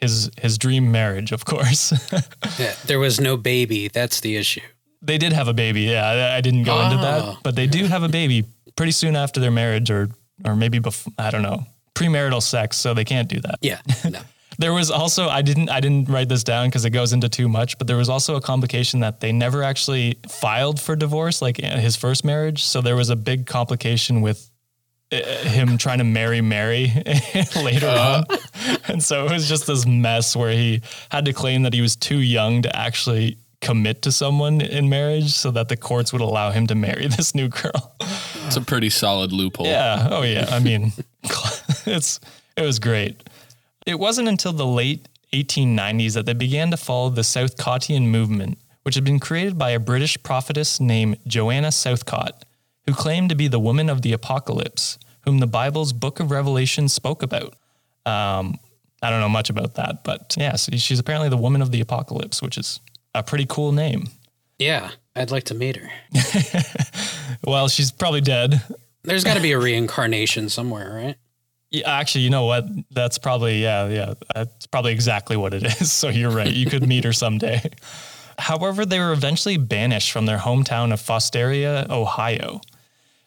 His 0.00 0.30
his 0.40 0.58
dream 0.58 0.90
marriage, 0.90 1.32
of 1.32 1.44
course. 1.44 1.92
Yeah, 2.58 2.74
there 2.86 2.98
was 2.98 3.20
no 3.20 3.36
baby. 3.36 3.88
That's 3.88 4.20
the 4.20 4.36
issue. 4.36 4.60
they 5.02 5.18
did 5.18 5.32
have 5.32 5.48
a 5.48 5.54
baby. 5.54 5.82
Yeah, 5.82 6.06
I, 6.06 6.36
I 6.36 6.40
didn't 6.40 6.64
go 6.64 6.80
into 6.80 6.96
Oh. 6.98 7.02
that, 7.02 7.36
but 7.42 7.54
they 7.54 7.66
do 7.66 7.86
have 7.86 8.02
a 8.02 8.08
baby 8.08 8.44
pretty 8.76 8.92
soon 8.92 9.16
after 9.16 9.40
their 9.40 9.50
marriage, 9.50 9.90
or 9.90 10.08
or 10.44 10.56
maybe 10.56 10.78
before. 10.78 11.12
I 11.18 11.30
don't 11.30 11.42
know 11.42 11.64
premarital 11.94 12.40
sex, 12.42 12.76
so 12.78 12.94
they 12.94 13.04
can't 13.04 13.28
do 13.28 13.40
that. 13.40 13.58
Yeah. 13.62 13.80
No. 14.10 14.20
There 14.58 14.74
was 14.74 14.90
also 14.90 15.28
I 15.28 15.40
didn't 15.42 15.70
I 15.70 15.80
didn't 15.80 16.10
write 16.10 16.28
this 16.28 16.44
down 16.44 16.68
because 16.68 16.84
it 16.84 16.90
goes 16.90 17.12
into 17.14 17.28
too 17.30 17.48
much, 17.48 17.78
but 17.78 17.86
there 17.86 17.96
was 17.96 18.10
also 18.10 18.36
a 18.36 18.40
complication 18.42 19.00
that 19.00 19.20
they 19.20 19.32
never 19.32 19.62
actually 19.62 20.18
filed 20.28 20.78
for 20.78 20.94
divorce 20.96 21.40
like 21.40 21.56
his 21.56 21.96
first 21.96 22.24
marriage. 22.26 22.62
So 22.64 22.82
there 22.82 22.94
was 22.96 23.08
a 23.08 23.16
big 23.16 23.46
complication 23.46 24.20
with 24.20 24.38
uh, 24.38 24.49
Uh, 25.12 25.16
him 25.48 25.76
trying 25.76 25.98
to 25.98 26.04
marry 26.04 26.40
Mary 26.40 26.92
later 27.56 27.88
uh-huh. 27.88 28.24
on, 28.28 28.78
and 28.86 29.02
so 29.02 29.26
it 29.26 29.32
was 29.32 29.48
just 29.48 29.66
this 29.66 29.84
mess 29.84 30.36
where 30.36 30.52
he 30.52 30.82
had 31.10 31.24
to 31.24 31.32
claim 31.32 31.62
that 31.64 31.74
he 31.74 31.80
was 31.80 31.96
too 31.96 32.18
young 32.18 32.62
to 32.62 32.76
actually 32.76 33.36
commit 33.60 34.02
to 34.02 34.12
someone 34.12 34.60
in 34.60 34.88
marriage, 34.88 35.32
so 35.32 35.50
that 35.50 35.68
the 35.68 35.76
courts 35.76 36.12
would 36.12 36.22
allow 36.22 36.50
him 36.52 36.66
to 36.68 36.74
marry 36.74 37.06
this 37.16 37.34
new 37.34 37.48
girl. 37.48 37.92
It's 38.46 38.56
a 38.56 38.60
pretty 38.60 38.90
solid 38.90 39.32
loophole. 39.32 39.66
Yeah. 39.66 40.08
Oh 40.10 40.22
yeah. 40.22 40.46
I 40.50 40.60
mean, 40.60 40.92
it's 41.86 42.20
it 42.56 42.62
was 42.62 42.78
great. 42.78 43.28
It 43.86 43.98
wasn't 43.98 44.28
until 44.28 44.52
the 44.52 44.66
late 44.66 45.08
1890s 45.32 46.14
that 46.14 46.26
they 46.26 46.34
began 46.34 46.70
to 46.70 46.76
follow 46.76 47.10
the 47.10 47.24
Southcottian 47.24 48.08
movement, 48.08 48.58
which 48.82 48.94
had 48.94 49.04
been 49.04 49.20
created 49.20 49.58
by 49.58 49.70
a 49.70 49.78
British 49.78 50.20
prophetess 50.22 50.80
named 50.80 51.18
Joanna 51.26 51.72
Southcott, 51.72 52.44
who 52.90 52.94
claimed 52.94 53.28
to 53.28 53.34
be 53.34 53.46
the 53.46 53.60
woman 53.60 53.88
of 53.88 54.02
the 54.02 54.12
apocalypse, 54.12 54.98
whom 55.22 55.38
the 55.38 55.46
Bible's 55.46 55.92
book 55.92 56.18
of 56.18 56.30
Revelation 56.30 56.88
spoke 56.88 57.22
about. 57.22 57.54
Um, 58.04 58.58
I 59.02 59.10
don't 59.10 59.20
know 59.20 59.28
much 59.28 59.48
about 59.50 59.74
that, 59.76 60.02
but 60.02 60.34
yeah, 60.36 60.56
so 60.56 60.76
she's 60.76 60.98
apparently 60.98 61.28
the 61.28 61.36
woman 61.36 61.62
of 61.62 61.70
the 61.70 61.80
apocalypse, 61.80 62.42
which 62.42 62.58
is 62.58 62.80
a 63.14 63.22
pretty 63.22 63.46
cool 63.48 63.72
name. 63.72 64.08
Yeah. 64.58 64.90
I'd 65.16 65.30
like 65.30 65.44
to 65.44 65.54
meet 65.54 65.76
her. 65.76 65.90
Well, 67.44 67.68
she's 67.68 67.90
probably 67.90 68.20
dead. 68.20 68.62
There's 69.02 69.24
got 69.24 69.34
to 69.34 69.40
be 69.40 69.52
a 69.52 69.58
reincarnation 69.58 70.48
somewhere, 70.48 70.94
right? 70.94 71.16
Yeah, 71.70 71.90
actually, 71.90 72.22
you 72.22 72.30
know 72.30 72.44
what? 72.44 72.66
That's 72.90 73.18
probably 73.18 73.62
yeah, 73.62 73.88
yeah. 73.88 74.14
That's 74.34 74.66
probably 74.66 74.92
exactly 74.92 75.36
what 75.36 75.54
it 75.54 75.62
is. 75.80 75.92
So 75.92 76.08
you're 76.08 76.30
right. 76.30 76.52
You 76.52 76.66
could 76.66 76.86
meet 76.86 77.04
her 77.04 77.12
someday. 77.12 77.62
However, 78.38 78.84
they 78.84 78.98
were 78.98 79.12
eventually 79.12 79.56
banished 79.56 80.12
from 80.12 80.26
their 80.26 80.38
hometown 80.38 80.92
of 80.92 81.00
Fostoria, 81.00 81.88
Ohio, 81.90 82.60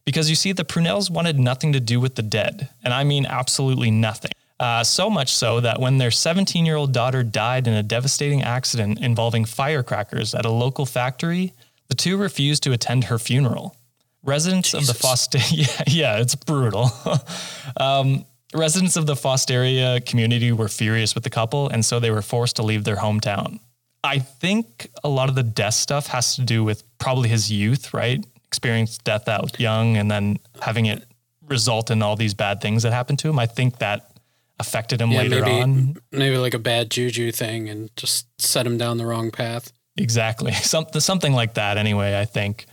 because 0.06 0.30
you 0.30 0.36
see, 0.36 0.52
the 0.52 0.66
Prunells 0.66 1.10
wanted 1.10 1.40
nothing 1.40 1.74
to 1.74 1.80
do 1.80 2.00
with 2.00 2.16
the 2.16 2.22
dead, 2.22 2.70
and 2.84 2.94
I 2.94 3.04
mean 3.04 3.26
absolutely 3.26 3.92
nothing. 3.92 4.32
Uh, 4.60 4.84
so 4.84 5.10
much 5.10 5.34
so 5.34 5.60
that 5.60 5.80
when 5.80 5.98
their 5.98 6.12
17 6.12 6.66
year 6.66 6.76
old 6.76 6.94
daughter 6.94 7.24
died 7.24 7.68
in 7.68 7.74
a 7.74 7.84
devastating 7.84 8.42
accident 8.44 9.00
involving 9.00 9.46
firecrackers 9.46 10.34
at 10.34 10.46
a 10.46 10.50
local 10.50 10.86
factory, 10.86 11.54
the 11.90 11.96
two 11.96 12.18
refused 12.18 12.64
to 12.64 12.72
attend 12.72 13.06
her 13.06 13.20
funeral. 13.20 13.76
Residents 14.24 14.74
of 14.74 14.88
the 14.88 14.94
Foster, 14.94 15.40
yeah, 15.52 15.84
yeah, 15.88 16.18
it's 16.20 16.36
brutal. 16.36 16.90
um, 17.78 18.26
residents 18.54 18.96
of 18.96 19.06
the 19.06 19.16
Fostoria 19.16 20.06
community 20.06 20.52
were 20.52 20.70
furious 20.70 21.14
with 21.14 21.26
the 21.26 21.30
couple, 21.30 21.68
and 21.68 21.84
so 21.84 22.00
they 22.00 22.12
were 22.12 22.22
forced 22.22 22.56
to 22.56 22.64
leave 22.64 22.86
their 22.86 22.96
hometown. 22.96 23.60
I 24.04 24.20
think 24.20 24.90
a 25.04 25.10
lot 25.10 25.30
of 25.30 25.36
the 25.36 25.44
death 25.44 25.74
stuff 25.74 26.08
has 26.08 26.36
to 26.36 26.42
do 26.42 26.64
with 26.64 26.84
probably 27.00 27.30
his 27.30 27.52
youth, 27.52 27.94
right? 27.94 28.26
Experienced 28.54 29.04
death 29.04 29.28
out 29.28 29.60
young, 29.60 29.98
and 29.98 30.12
then 30.12 30.38
having 30.62 30.86
it 30.86 31.04
result 31.48 31.92
in 31.92 32.02
all 32.02 32.16
these 32.16 32.34
bad 32.34 32.62
things 32.62 32.84
that 32.84 32.94
happened 32.94 33.20
to 33.20 33.30
him. 33.30 33.40
I 33.40 33.46
think 33.46 33.80
that 33.80 34.12
affected 34.60 35.02
him 35.02 35.12
later 35.12 35.42
maybe 35.42 35.62
on. 35.62 35.98
maybe 36.12 36.38
like 36.38 36.54
a 36.54 36.60
bad 36.60 36.90
juju 36.90 37.32
thing 37.32 37.68
and 37.70 37.90
just 37.96 38.28
set 38.40 38.66
him 38.66 38.78
down 38.78 38.98
the 38.98 39.06
wrong 39.06 39.32
path. 39.32 39.72
Exactly. 39.98 40.52
Something 40.74 41.02
something 41.02 41.34
like 41.34 41.56
that 41.56 41.78
anyway, 41.78 42.20
I 42.20 42.26
think. 42.26 42.66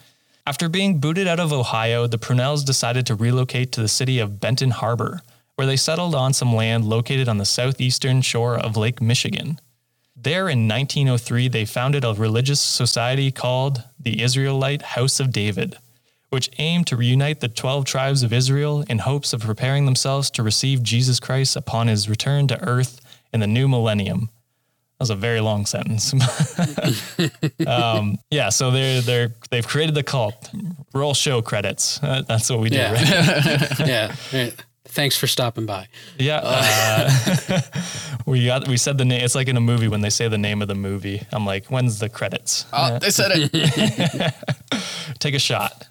After 0.46 0.68
being 0.68 1.00
booted 1.00 1.26
out 1.26 1.40
of 1.40 1.52
Ohio, 1.52 2.06
the 2.06 2.18
Prunells 2.18 2.64
decided 2.64 3.06
to 3.06 3.14
relocate 3.14 3.72
to 3.72 3.82
the 3.82 3.88
city 3.88 4.18
of 4.18 4.40
Benton 4.40 4.70
Harbor, 4.70 5.20
where 5.56 5.66
they 5.66 5.76
settled 5.76 6.14
on 6.14 6.32
some 6.32 6.54
land 6.54 6.84
located 6.84 7.28
on 7.28 7.38
the 7.38 7.44
southeastern 7.44 8.22
shore 8.22 8.58
of 8.58 8.76
Lake 8.76 9.00
Michigan. 9.00 9.60
There 10.22 10.50
in 10.50 10.68
1903, 10.68 11.48
they 11.48 11.64
founded 11.64 12.04
a 12.04 12.12
religious 12.12 12.60
society 12.60 13.30
called 13.30 13.82
the 13.98 14.22
Israelite 14.22 14.82
House 14.82 15.18
of 15.18 15.32
David, 15.32 15.76
which 16.28 16.50
aimed 16.58 16.86
to 16.88 16.96
reunite 16.96 17.40
the 17.40 17.48
12 17.48 17.86
tribes 17.86 18.22
of 18.22 18.30
Israel 18.30 18.84
in 18.88 18.98
hopes 18.98 19.32
of 19.32 19.40
preparing 19.40 19.86
themselves 19.86 20.30
to 20.32 20.42
receive 20.42 20.82
Jesus 20.82 21.20
Christ 21.20 21.56
upon 21.56 21.86
his 21.86 22.06
return 22.06 22.48
to 22.48 22.62
earth 22.62 23.00
in 23.32 23.40
the 23.40 23.46
new 23.46 23.66
millennium. 23.66 24.28
That 24.98 25.04
was 25.04 25.10
a 25.10 25.14
very 25.14 25.40
long 25.40 25.64
sentence. 25.64 26.12
um, 27.66 28.18
yeah, 28.30 28.50
so 28.50 28.70
they're 28.70 29.00
they're 29.00 29.34
they've 29.48 29.66
created 29.66 29.94
the 29.94 30.02
cult. 30.02 30.50
Roll 30.92 31.14
show 31.14 31.40
credits. 31.40 31.98
Uh, 32.02 32.20
that's 32.28 32.50
what 32.50 32.60
we 32.60 32.68
do. 32.68 32.76
Yeah. 32.76 32.92
Right? 32.92 33.78
yeah. 33.88 34.14
right. 34.34 34.64
Thanks 34.90 35.16
for 35.16 35.28
stopping 35.28 35.66
by. 35.66 35.86
Yeah. 36.18 36.40
Uh, 36.42 37.60
we 38.26 38.46
got 38.46 38.66
we 38.66 38.76
said 38.76 38.98
the 38.98 39.04
name. 39.04 39.24
It's 39.24 39.36
like 39.36 39.46
in 39.48 39.56
a 39.56 39.60
movie 39.60 39.86
when 39.86 40.00
they 40.00 40.10
say 40.10 40.26
the 40.26 40.38
name 40.38 40.62
of 40.62 40.68
the 40.68 40.74
movie. 40.74 41.22
I'm 41.32 41.46
like, 41.46 41.66
when's 41.66 42.00
the 42.00 42.08
credits? 42.08 42.66
Oh, 42.72 42.98
they 42.98 43.10
said 43.10 43.30
it. 43.34 44.34
Take 45.20 45.34
a 45.34 45.38
shot. 45.38 45.86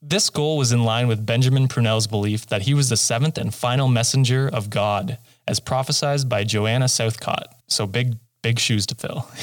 This 0.00 0.30
goal 0.30 0.58
was 0.58 0.70
in 0.70 0.84
line 0.84 1.08
with 1.08 1.24
Benjamin 1.26 1.66
Prunell's 1.66 2.06
belief 2.06 2.46
that 2.46 2.62
he 2.62 2.74
was 2.74 2.90
the 2.90 2.96
seventh 2.96 3.38
and 3.38 3.52
final 3.52 3.88
messenger 3.88 4.48
of 4.52 4.70
God, 4.70 5.18
as 5.48 5.58
prophesied 5.60 6.28
by 6.28 6.44
Joanna 6.44 6.88
Southcott. 6.88 7.48
So 7.68 7.86
big, 7.86 8.16
big 8.44 8.58
shoes 8.60 8.86
to 8.86 8.94
fill. 8.94 9.26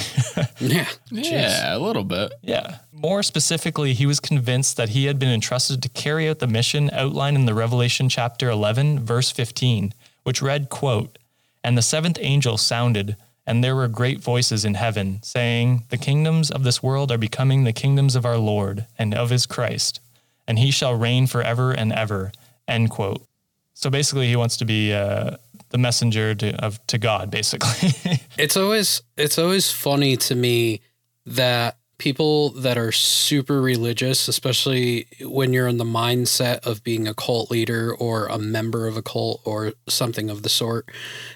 Yeah. 0.60 0.88
yeah, 1.10 1.76
a 1.76 1.80
little 1.80 2.04
bit. 2.04 2.34
Yeah. 2.44 2.78
More 2.94 3.24
specifically, 3.24 3.94
he 3.94 4.06
was 4.06 4.20
convinced 4.20 4.78
that 4.78 4.90
he 4.90 5.06
had 5.06 5.18
been 5.18 5.34
entrusted 5.34 5.82
to 5.82 5.90
carry 5.90 6.30
out 6.30 6.38
the 6.38 6.46
mission 6.46 6.92
outlined 6.94 7.36
in 7.36 7.48
the 7.48 7.56
Revelation 7.56 8.10
chapter 8.10 8.48
11, 8.48 9.00
verse 9.00 9.32
15, 9.32 9.96
which 10.22 10.40
read, 10.40 10.70
quote, 10.70 11.18
And 11.64 11.76
the 11.76 11.82
seventh 11.82 12.20
angel 12.22 12.58
sounded, 12.58 13.16
and 13.48 13.64
there 13.64 13.76
were 13.76 13.88
great 13.88 14.20
voices 14.20 14.64
in 14.64 14.76
heaven, 14.76 15.20
saying, 15.24 15.84
The 15.90 15.98
kingdoms 15.98 16.52
of 16.52 16.64
this 16.64 16.84
world 16.84 17.12
are 17.12 17.18
becoming 17.18 17.64
the 17.64 17.74
kingdoms 17.74 18.16
of 18.16 18.26
our 18.26 18.38
Lord 18.38 18.86
and 19.00 19.16
of 19.16 19.32
his 19.32 19.48
Christ, 19.48 20.00
and 20.48 20.60
he 20.60 20.70
shall 20.70 20.94
reign 20.94 21.26
forever 21.26 21.72
and 21.72 21.92
ever. 21.92 22.32
End 22.68 22.92
quote. 22.92 23.26
So 23.74 23.90
basically, 23.90 24.28
he 24.28 24.36
wants 24.36 24.58
to 24.58 24.66
be 24.66 24.94
uh, 24.94 25.38
the 25.72 25.78
messenger 25.78 26.36
to, 26.36 26.56
of, 26.64 26.86
to 26.88 26.98
God, 26.98 27.32
basically. 27.32 27.90
It's 28.38 28.58
always 28.58 29.04
it's 29.18 29.38
always 29.38 29.72
funny 29.72 30.18
to 30.18 30.36
me 30.36 30.82
that 31.26 31.78
people 32.00 32.50
that 32.50 32.78
are 32.78 32.92
super 32.92 33.62
religious, 33.62 34.28
especially 34.28 35.06
when 35.22 35.54
you're 35.54 35.68
in 35.68 35.78
the 35.78 35.84
mindset 35.84 36.66
of 36.66 36.84
being 36.84 37.08
a 37.08 37.14
cult 37.14 37.52
leader 37.52 37.94
or 37.94 38.26
a 38.28 38.40
member 38.40 38.88
of 38.88 38.98
a 38.98 39.04
cult 39.04 39.42
or 39.46 39.74
something 39.88 40.32
of 40.32 40.42
the 40.42 40.50
sort, 40.50 40.90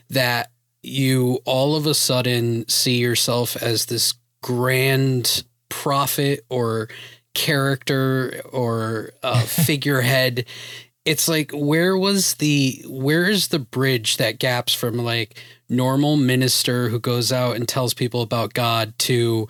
that 0.10 0.50
you 0.82 1.40
all 1.46 1.76
of 1.76 1.86
a 1.86 1.94
sudden 1.94 2.68
see 2.68 2.98
yourself 2.98 3.56
as 3.58 3.86
this 3.86 4.16
grand 4.42 5.44
prophet 5.70 6.44
or 6.50 6.88
character 7.36 8.42
or 8.52 9.12
uh, 9.22 9.42
figurehead 9.46 10.46
it's 11.06 11.28
like 11.28 11.52
where 11.54 11.98
was 11.98 12.36
the 12.36 12.84
where 12.88 13.30
is 13.30 13.50
the 13.50 13.60
bridge 13.60 14.18
that 14.18 14.40
gaps 14.40 14.74
from 14.74 14.98
like 14.98 15.40
normal 15.70 16.18
minister 16.18 16.90
who 16.90 17.00
goes 17.00 17.32
out 17.32 17.56
and 17.56 17.68
tells 17.68 17.94
people 17.94 18.22
about 18.22 18.54
God 18.54 18.94
to 19.00 19.48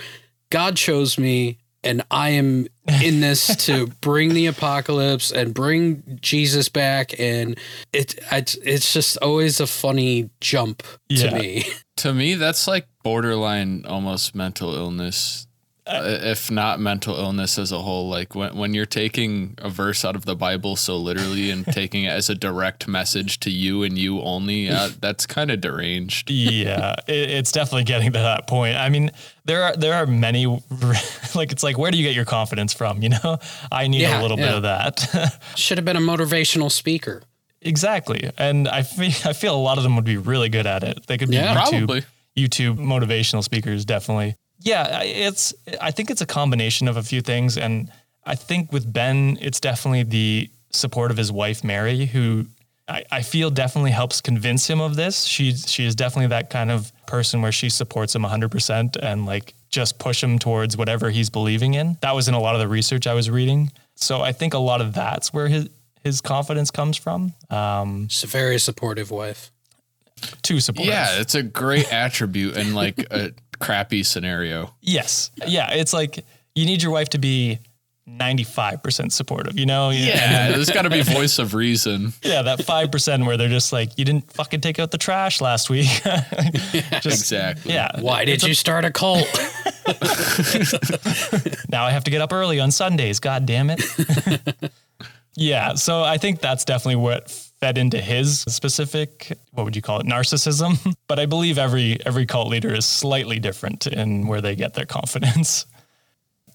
God 0.49 0.75
chose 0.77 1.17
me 1.17 1.57
and 1.83 2.01
I 2.09 2.29
am 2.31 2.67
in 3.03 3.19
this 3.21 3.55
to 3.67 3.87
bring 4.01 4.33
the 4.33 4.47
apocalypse 4.47 5.31
and 5.31 5.53
bring 5.53 6.17
Jesus 6.21 6.67
back 6.67 7.17
and 7.19 7.57
it 7.93 8.15
it's, 8.31 8.55
it's 8.55 8.91
just 8.93 9.17
always 9.17 9.59
a 9.59 9.67
funny 9.67 10.29
jump 10.41 10.83
Yeah. 11.09 11.29
to 11.29 11.35
me. 11.39 11.65
To 11.99 12.13
me, 12.13 12.33
that's 12.35 12.67
like 12.67 12.87
borderline 13.03 13.85
almost 13.87 14.35
mental 14.35 14.75
illness. 14.75 15.47
Uh, 15.87 16.01
if 16.23 16.49
not 16.49 16.79
mental 16.79 17.15
illness 17.15 17.59
as 17.59 17.71
a 17.71 17.79
whole, 17.79 18.09
like 18.09 18.33
when 18.33 18.55
when 18.55 18.73
you're 18.73 18.87
taking 18.87 19.53
a 19.59 19.69
verse 19.69 20.03
out 20.03 20.15
of 20.15 20.25
the 20.25 20.35
Bible 20.35 20.75
so 20.75 20.97
literally 20.97 21.51
and 21.51 21.63
taking 21.73 22.05
it 22.05 22.09
as 22.09 22.27
a 22.27 22.33
direct 22.33 22.87
message 22.87 23.39
to 23.41 23.51
you 23.51 23.83
and 23.83 23.95
you 23.95 24.19
only, 24.21 24.67
uh, 24.67 24.89
that's 24.99 25.27
kind 25.27 25.51
of 25.51 25.61
deranged. 25.61 26.31
yeah, 26.31 26.95
it, 27.07 27.29
it's 27.29 27.51
definitely 27.51 27.83
getting 27.83 28.11
to 28.13 28.17
that 28.19 28.47
point. 28.47 28.75
I 28.77 28.89
mean, 28.89 29.11
there 29.45 29.61
are 29.61 29.75
there 29.75 29.93
are 29.93 30.07
many 30.07 30.47
like 31.35 31.51
it's 31.51 31.61
like 31.61 31.77
where 31.77 31.91
do 31.91 31.99
you 31.99 32.03
get 32.03 32.15
your 32.15 32.25
confidence 32.25 32.73
from? 32.73 33.03
You 33.03 33.09
know, 33.09 33.37
I 33.71 33.87
need 33.87 34.01
Yeah, 34.01 34.19
a 34.19 34.23
little 34.23 34.37
bit 34.37 34.49
of 34.55 34.63
that. 34.63 35.39
Should 35.55 35.77
have 35.77 35.85
been 35.85 35.97
a 35.97 35.99
motivational 36.01 36.71
speaker. 36.71 37.21
exactly, 37.61 38.31
and 38.39 38.67
I 38.67 38.81
feel 38.81 39.11
I 39.29 39.33
feel 39.33 39.55
a 39.55 39.61
lot 39.61 39.77
of 39.77 39.83
them 39.83 39.95
would 39.97 40.05
be 40.05 40.17
really 40.17 40.49
good 40.49 40.65
at 40.65 40.83
it. 40.83 41.05
They 41.05 41.19
could 41.19 41.29
be 41.29 41.35
Yeah. 41.35 41.55
YouTube 41.55 41.69
Probably. 41.69 42.03
YouTube 42.35 42.77
motivational 42.77 43.43
speakers, 43.43 43.85
definitely. 43.85 44.35
Yeah, 44.65 44.99
I- 44.99 45.03
it's 45.05 45.53
I 45.79 45.91
think 45.91 46.09
it's 46.11 46.21
a 46.21 46.25
combination 46.25 46.87
of 46.89 46.97
a 46.97 47.03
few 47.03 47.21
things, 47.21 47.57
and 47.57 47.89
I 48.25 48.35
think 48.35 48.73
with 48.73 48.91
Ben, 48.91 49.37
it's 49.39 49.59
definitely 49.61 50.03
the 50.03 50.49
support 50.71 51.11
of 51.11 51.17
his 51.17 51.31
wife 51.31 51.63
Mary, 51.63 52.05
who 52.07 52.47
I, 52.87 53.03
I 53.11 53.21
feel 53.21 53.49
definitely 53.49 53.91
helps 53.91 54.19
convince 54.21 54.67
him 54.69 54.81
of 54.81 54.95
this. 54.95 55.23
She's 55.23 55.71
she 55.71 55.85
is 55.85 55.95
definitely 55.95 56.27
that 56.27 56.49
kind 56.49 56.69
of 56.71 56.91
person 57.07 57.41
where 57.41 57.51
she 57.51 57.69
supports 57.69 58.13
him 58.15 58.23
100% 58.23 58.97
and 59.01 59.25
like 59.25 59.53
just 59.69 59.97
push 59.99 60.21
him 60.23 60.37
towards 60.39 60.75
whatever 60.77 61.09
he's 61.11 61.29
believing 61.29 61.75
in. 61.75 61.97
That 62.01 62.15
was 62.15 62.27
in 62.27 62.33
a 62.33 62.39
lot 62.39 62.55
of 62.55 62.61
the 62.61 62.67
research 62.67 63.07
I 63.07 63.13
was 63.13 63.29
reading. 63.29 63.71
So 63.95 64.21
I 64.21 64.31
think 64.33 64.53
a 64.53 64.59
lot 64.59 64.81
of 64.81 64.93
that's 64.93 65.31
where 65.33 65.47
his 65.47 65.69
his 66.03 66.21
confidence 66.21 66.69
comes 66.71 66.97
from. 66.97 67.33
Um, 67.49 68.07
She's 68.09 68.23
a 68.23 68.27
very 68.27 68.59
supportive 68.59 69.09
wife. 69.11 69.51
too 70.43 70.59
supportive. 70.59 70.93
Yeah, 70.93 71.19
it's 71.19 71.33
a 71.35 71.41
great 71.43 71.91
attribute 71.91 72.55
and 72.57 72.75
like 72.75 72.99
a 73.11 73.31
crappy 73.59 74.03
scenario. 74.03 74.73
Yes. 74.81 75.31
Yeah. 75.47 75.71
It's 75.73 75.93
like 75.93 76.23
you 76.55 76.65
need 76.65 76.81
your 76.83 76.91
wife 76.91 77.09
to 77.09 77.17
be 77.17 77.59
95% 78.07 79.11
supportive, 79.11 79.57
you 79.59 79.65
know? 79.65 79.89
Yeah, 79.89 80.51
there's 80.51 80.69
got 80.69 80.83
to 80.83 80.91
be 80.91 81.01
voice 81.01 81.39
of 81.39 81.55
reason. 81.55 82.13
Yeah. 82.21 82.43
That 82.43 82.59
5% 82.59 83.25
where 83.25 83.35
they're 83.35 83.49
just 83.49 83.73
like, 83.73 83.97
you 83.97 84.05
didn't 84.05 84.31
fucking 84.31 84.61
take 84.61 84.77
out 84.79 84.91
the 84.91 84.97
trash 84.99 85.41
last 85.41 85.69
week. 85.71 85.87
just, 87.01 87.05
Exactly. 87.05 87.73
yeah. 87.73 87.99
Why 87.99 88.23
did 88.25 88.43
you 88.43 88.53
start 88.53 88.85
a 88.85 88.91
cult? 88.91 89.27
Now 91.69 91.85
I 91.85 91.91
have 91.91 92.03
to 92.05 92.11
get 92.11 92.21
up 92.21 92.31
early 92.33 92.59
on 92.59 92.71
Sundays. 92.71 93.19
God 93.19 93.45
damn 93.45 93.69
it. 93.69 93.83
yeah. 95.35 95.73
So 95.75 96.03
I 96.03 96.17
think 96.17 96.39
that's 96.41 96.65
definitely 96.65 96.95
what 96.97 97.29
fed 97.59 97.77
into 97.77 97.99
his 97.99 98.41
specific, 98.41 99.37
what 99.51 99.63
would 99.63 99.75
you 99.75 99.81
call 99.81 99.99
it? 99.99 100.05
Narcissism. 100.05 100.95
But 101.07 101.19
I 101.19 101.27
believe 101.27 101.59
every, 101.59 101.97
every 102.05 102.25
cult 102.25 102.47
leader 102.47 102.73
is 102.73 102.85
slightly 102.85 103.39
different 103.39 103.85
in 103.85 104.25
where 104.27 104.41
they 104.41 104.55
get 104.55 104.73
their 104.73 104.85
confidence. 104.99 105.65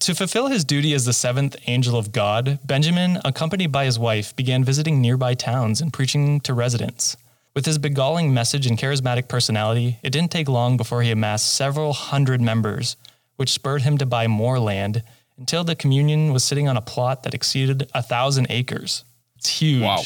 To 0.01 0.15
fulfill 0.15 0.47
his 0.47 0.65
duty 0.65 0.93
as 0.93 1.05
the 1.05 1.13
seventh 1.13 1.55
angel 1.67 1.95
of 1.95 2.11
God, 2.11 2.59
Benjamin, 2.65 3.19
accompanied 3.23 3.71
by 3.71 3.85
his 3.85 3.99
wife, 3.99 4.35
began 4.35 4.63
visiting 4.63 4.99
nearby 4.99 5.35
towns 5.35 5.79
and 5.79 5.93
preaching 5.93 6.41
to 6.41 6.53
residents. 6.53 7.15
With 7.53 7.65
his 7.65 7.77
beguiling 7.77 8.33
message 8.33 8.65
and 8.65 8.77
charismatic 8.77 9.27
personality, 9.27 9.99
it 10.03 10.09
didn't 10.09 10.31
take 10.31 10.49
long 10.49 10.75
before 10.75 11.01
he 11.01 11.11
amassed 11.11 11.53
several 11.53 11.93
hundred 11.93 12.41
members, 12.41 12.95
which 13.35 13.51
spurred 13.51 13.83
him 13.83 13.97
to 13.99 14.05
buy 14.05 14.27
more 14.27 14.57
land 14.59 15.03
until 15.37 15.63
the 15.63 15.75
communion 15.75 16.33
was 16.33 16.43
sitting 16.43 16.67
on 16.67 16.77
a 16.77 16.81
plot 16.81 17.23
that 17.23 17.33
exceeded 17.33 17.89
a 17.93 18.01
thousand 18.01 18.47
acres. 18.49 19.03
It's 19.37 19.49
huge. 19.49 19.83
Wow. 19.83 20.01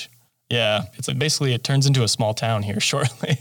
Yeah, 0.50 0.84
it's 0.94 1.08
like 1.08 1.20
basically 1.20 1.54
it 1.54 1.64
turns 1.64 1.86
into 1.86 2.04
a 2.04 2.08
small 2.08 2.34
town 2.34 2.64
here 2.64 2.80
shortly. 2.92 3.40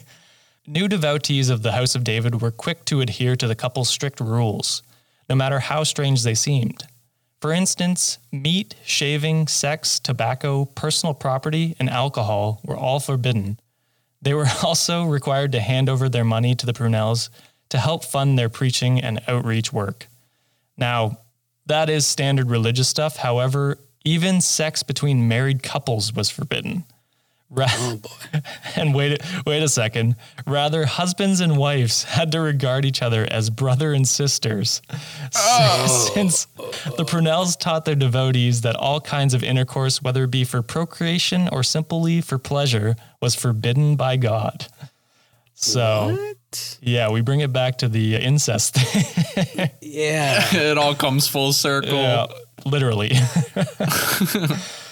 New 0.66 0.88
devotees 0.88 1.50
of 1.50 1.62
the 1.62 1.72
House 1.72 1.94
of 1.94 2.05
David 2.05 2.40
were 2.40 2.50
quick 2.50 2.85
to 2.87 3.00
adhere 3.00 3.37
to 3.37 3.46
the 3.46 3.55
couple's 3.55 3.90
strict 3.90 4.20
rules, 4.20 4.83
no 5.28 5.35
matter 5.35 5.61
how 5.61 5.85
strange 5.85 6.22
they 6.22 6.35
seemed. 6.35 6.85
For 7.42 7.52
instance, 7.52 8.18
meat, 8.33 8.74
shaving, 8.87 9.48
sex, 9.48 10.00
tobacco, 10.00 10.64
personal 10.64 11.12
property, 11.12 11.76
and 11.78 11.90
alcohol 11.90 12.62
were 12.64 12.76
all 12.76 13.00
forbidden. 13.00 13.61
They 14.22 14.33
were 14.33 14.46
also 14.62 15.05
required 15.05 15.52
to 15.52 15.61
hand 15.61 15.90
over 15.90 16.09
their 16.09 16.24
money 16.24 16.55
to 16.55 16.64
the 16.64 16.72
Prunells 16.72 17.28
to 17.68 17.78
help 17.78 18.02
fund 18.02 18.38
their 18.38 18.48
preaching 18.48 18.98
and 18.98 19.20
outreach 19.28 19.72
work. 19.72 20.07
Now, 20.78 21.18
that 21.66 21.90
is 21.90 22.07
standard 22.07 22.50
religious 22.50 22.88
stuff. 22.88 23.16
However, 23.16 23.76
even 24.05 24.40
sex 24.40 24.83
between 24.83 25.28
married 25.28 25.62
couples 25.62 26.14
was 26.14 26.31
forbidden. 26.31 26.85
Ra- 27.50 27.66
Oh 27.70 27.96
boy. 27.96 28.40
and 28.76 28.94
wait, 28.94 29.22
wait 29.46 29.62
a 29.62 29.68
second. 29.68 30.16
Rather, 30.46 30.87
husbands 30.87 31.40
and 31.40 31.57
wives 31.57 32.04
had 32.04 32.33
to 32.33 32.40
regard 32.40 32.85
each 32.85 33.00
other 33.02 33.26
as 33.30 33.50
brother 33.50 33.92
and 33.92 34.07
sisters. 34.09 34.83
Oh. 35.37 36.11
Since 36.14 36.46
the 36.96 37.04
Prunells 37.04 37.59
taught 37.59 37.85
their 37.85 37.94
devotees 37.94 38.62
that 38.62 38.76
all 38.76 39.00
kinds 39.00 39.35
of 39.35 39.44
intercourse, 39.44 40.02
whether 40.02 40.24
it 40.24 40.30
be 40.30 40.44
for 40.44 40.62
procreation 40.62 41.48
or 41.52 41.62
simply 41.62 42.20
for 42.20 42.38
pleasure, 42.38 42.96
was 43.20 43.35
forbidden 43.35 43.94
by 43.96 44.16
God. 44.16 44.66
So, 45.57 46.16
yeah, 46.80 47.11
we 47.11 47.20
bring 47.20 47.40
it 47.40 47.52
back 47.52 47.78
to 47.78 47.88
the 47.88 48.16
incest 48.16 48.74
thing. 48.74 49.70
Yeah. 49.80 50.42
It 50.52 50.76
all 50.76 50.94
comes 50.96 51.28
full 51.28 51.52
circle. 51.52 51.94
Yeah, 51.94 52.26
literally. 52.64 53.11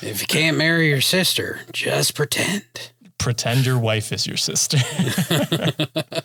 if 0.03 0.21
you 0.21 0.27
can't 0.27 0.57
marry 0.57 0.89
your 0.89 1.01
sister, 1.01 1.61
just 1.73 2.15
pretend. 2.15 2.65
Pretend 3.19 3.67
your 3.67 3.79
wife 3.79 4.13
is 4.13 4.27
your 4.27 4.37
sister. 4.37 4.79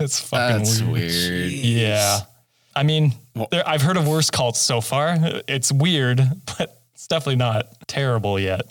It's 0.00 0.20
fucking 0.20 0.58
That's 0.58 0.80
weird. 0.82 0.92
weird. 0.92 1.52
Yeah. 1.52 2.20
I 2.74 2.84
mean, 2.84 3.14
there, 3.50 3.68
I've 3.68 3.82
heard 3.82 3.96
of 3.96 4.06
worse 4.06 4.30
cults 4.30 4.60
so 4.60 4.80
far. 4.80 5.16
It's 5.48 5.72
weird, 5.72 6.18
but 6.58 6.80
it's 6.94 7.06
definitely 7.06 7.36
not 7.36 7.66
terrible 7.88 8.38
yet. 8.38 8.62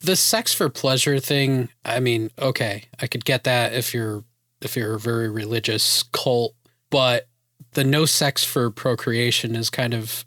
The 0.00 0.16
sex 0.16 0.54
for 0.54 0.70
pleasure 0.70 1.20
thing, 1.20 1.68
I 1.84 2.00
mean, 2.00 2.30
okay, 2.38 2.84
I 3.00 3.06
could 3.06 3.24
get 3.24 3.44
that 3.44 3.74
if 3.74 3.92
you're 3.92 4.24
if 4.62 4.76
you're 4.76 4.94
a 4.94 4.98
very 4.98 5.28
religious 5.30 6.02
cult, 6.02 6.54
but 6.90 7.28
the 7.72 7.84
no 7.84 8.06
sex 8.06 8.44
for 8.44 8.70
procreation 8.70 9.54
is 9.54 9.68
kind 9.68 9.92
of 9.92 10.24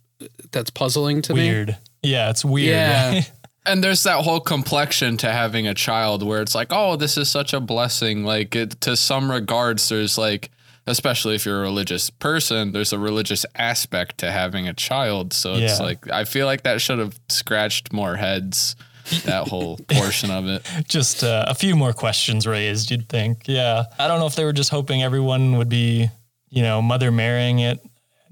that's 0.51 0.69
puzzling 0.69 1.21
to 1.23 1.33
me. 1.33 1.49
Weird. 1.49 1.77
Yeah, 2.01 2.29
it's 2.29 2.43
weird. 2.43 2.69
Yeah. 2.69 3.09
right? 3.13 3.31
And 3.65 3.81
there's 3.81 4.03
that 4.03 4.25
whole 4.25 4.41
complexion 4.41 5.15
to 5.19 5.31
having 5.31 5.67
a 5.67 5.73
child 5.73 6.21
where 6.21 6.41
it's 6.41 6.53
like, 6.53 6.67
oh, 6.71 6.97
this 6.97 7.17
is 7.17 7.29
such 7.31 7.53
a 7.53 7.61
blessing. 7.61 8.25
Like, 8.25 8.57
it, 8.57 8.81
to 8.81 8.97
some 8.97 9.31
regards, 9.31 9.87
there's 9.87 10.17
like, 10.17 10.51
especially 10.85 11.35
if 11.35 11.45
you're 11.45 11.59
a 11.59 11.61
religious 11.61 12.09
person, 12.09 12.73
there's 12.73 12.91
a 12.91 12.99
religious 12.99 13.45
aspect 13.55 14.17
to 14.17 14.31
having 14.31 14.67
a 14.67 14.73
child. 14.73 15.31
So 15.31 15.53
it's 15.53 15.79
like, 15.79 16.09
I 16.11 16.25
feel 16.25 16.45
like 16.45 16.63
that 16.63 16.81
should 16.81 16.99
have 16.99 17.17
scratched 17.29 17.93
more 17.93 18.17
heads, 18.17 18.75
that 19.23 19.47
whole 19.47 19.77
portion 19.89 20.29
of 20.29 20.45
it. 20.47 20.65
Just 20.87 21.23
uh, 21.23 21.45
a 21.47 21.55
few 21.55 21.75
more 21.75 21.93
questions 21.93 22.45
raised, 22.45 22.91
you'd 22.91 23.07
think. 23.07 23.43
Yeah. 23.47 23.85
I 23.97 24.09
don't 24.09 24.19
know 24.19 24.27
if 24.27 24.35
they 24.35 24.43
were 24.43 24.53
just 24.53 24.71
hoping 24.71 25.03
everyone 25.03 25.57
would 25.57 25.69
be, 25.69 26.09
you 26.49 26.63
know, 26.63 26.81
mother 26.81 27.11
marrying 27.11 27.59
it, 27.59 27.79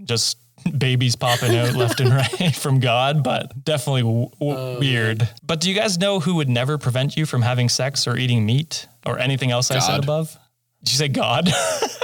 just 0.03 0.37
babies 0.77 1.15
popping 1.15 1.55
out 1.55 1.73
left 1.73 1.99
and 1.99 2.09
right 2.39 2.55
from 2.55 2.79
God, 2.79 3.23
but 3.23 3.63
definitely 3.63 4.01
w- 4.01 4.29
w- 4.39 4.79
weird. 4.79 5.27
But 5.43 5.59
do 5.61 5.69
you 5.69 5.75
guys 5.75 5.97
know 5.97 6.19
who 6.19 6.35
would 6.35 6.49
never 6.49 6.77
prevent 6.77 7.15
you 7.17 7.25
from 7.25 7.41
having 7.41 7.69
sex 7.69 8.07
or 8.07 8.17
eating 8.17 8.45
meat 8.45 8.87
or 9.05 9.19
anything 9.19 9.51
else 9.51 9.71
I 9.71 9.79
said 9.79 10.03
above? 10.03 10.37
Did 10.83 10.91
you 10.93 10.97
say 10.97 11.07
God? 11.09 11.49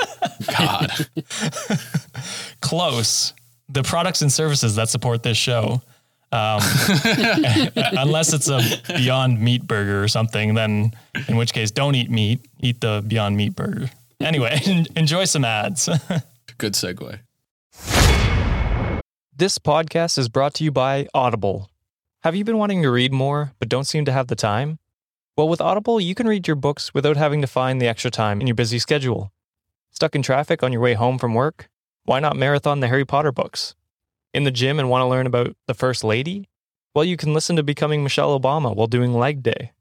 God. 0.58 0.92
Close. 2.62 3.34
The 3.70 3.84
products 3.84 4.22
and 4.22 4.32
services 4.32 4.76
that 4.76 4.90
support 4.90 5.24
this 5.24 5.38
show. 5.38 5.82
Um, 6.32 6.62
unless 7.76 8.34
it's 8.34 8.50
a 8.50 8.62
Beyond 8.98 9.40
Meat 9.40 9.66
burger 9.66 10.04
or 10.04 10.08
something, 10.10 10.56
then 10.56 10.92
in 11.28 11.38
which 11.38 11.54
case, 11.54 11.72
don't 11.72 11.96
eat 11.96 12.10
meat. 12.12 12.46
Eat 12.60 12.82
the 12.82 13.04
Beyond 13.08 13.38
Meat 13.38 13.56
burger. 13.56 13.90
Anyway, 14.20 14.60
enjoy 14.96 15.24
some 15.26 15.46
ads. 15.46 15.88
Good 16.58 16.74
segue. 16.74 17.20
This 19.40 19.60
podcast 19.60 20.18
is 20.18 20.30
brought 20.30 20.56
to 20.56 20.64
you 20.64 20.72
by 20.72 21.06
Audible. 21.14 21.70
Have 22.24 22.36
you 22.36 22.44
been 22.44 22.58
wanting 22.58 22.82
to 22.82 22.90
read 22.90 23.14
more 23.14 23.54
but 23.60 23.70
don't 23.70 23.84
seem 23.84 24.04
to 24.06 24.12
have 24.12 24.30
the 24.30 24.36
time? 24.36 24.80
Well, 25.36 25.48
with 25.48 25.62
Audible, 25.62 26.02
you 26.02 26.16
can 26.16 26.28
read 26.28 26.48
your 26.48 26.56
books 26.56 26.92
without 26.92 27.18
having 27.18 27.42
to 27.42 27.48
find 27.48 27.80
the 27.80 27.88
extra 27.88 28.10
time 28.10 28.42
in 28.42 28.48
your 28.48 28.56
busy 28.56 28.80
schedule. 28.80 29.32
Stuck 29.92 30.16
in 30.16 30.24
traffic 30.24 30.64
on 30.64 30.72
your 30.72 30.82
way 30.82 30.96
home 30.96 31.20
from 31.20 31.36
work? 31.36 31.70
Why 32.06 32.20
not 32.20 32.36
marathon 32.36 32.80
the 32.80 32.88
Harry 32.88 33.06
Potter 33.06 33.32
books? 33.32 33.76
In 34.34 34.44
the 34.44 34.50
gym 34.50 34.80
and 34.80 34.90
want 34.90 35.04
to 35.04 35.08
learn 35.08 35.28
about 35.28 35.56
the 35.68 35.76
First 35.76 36.04
Lady? 36.04 36.50
Well, 36.96 37.06
you 37.06 37.16
can 37.16 37.36
listen 37.36 37.58
to 37.58 37.64
Becoming 37.64 38.02
Michelle 38.02 38.40
Obama 38.40 38.76
while 38.76 38.88
doing 38.88 39.14
leg 39.14 39.44
day. 39.44 39.72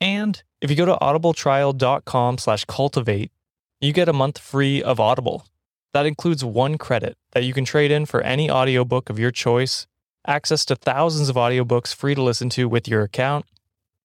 And 0.00 0.40
if 0.60 0.70
you 0.70 0.76
go 0.76 0.86
to 0.86 0.94
audibletrial.com 0.94 2.38
slash 2.38 2.64
cultivate, 2.66 3.32
you 3.80 3.92
get 3.92 4.08
a 4.08 4.12
month 4.12 4.38
free 4.38 4.80
of 4.80 5.00
Audible. 5.00 5.44
That 5.92 6.06
includes 6.06 6.44
one 6.44 6.78
credit 6.78 7.16
that 7.32 7.44
you 7.44 7.52
can 7.52 7.64
trade 7.64 7.90
in 7.90 8.06
for 8.06 8.22
any 8.22 8.50
audiobook 8.50 9.10
of 9.10 9.18
your 9.18 9.30
choice, 9.30 9.86
access 10.26 10.64
to 10.66 10.76
thousands 10.76 11.28
of 11.28 11.36
audiobooks 11.36 11.94
free 11.94 12.14
to 12.14 12.22
listen 12.22 12.48
to 12.50 12.68
with 12.68 12.88
your 12.88 13.02
account, 13.02 13.44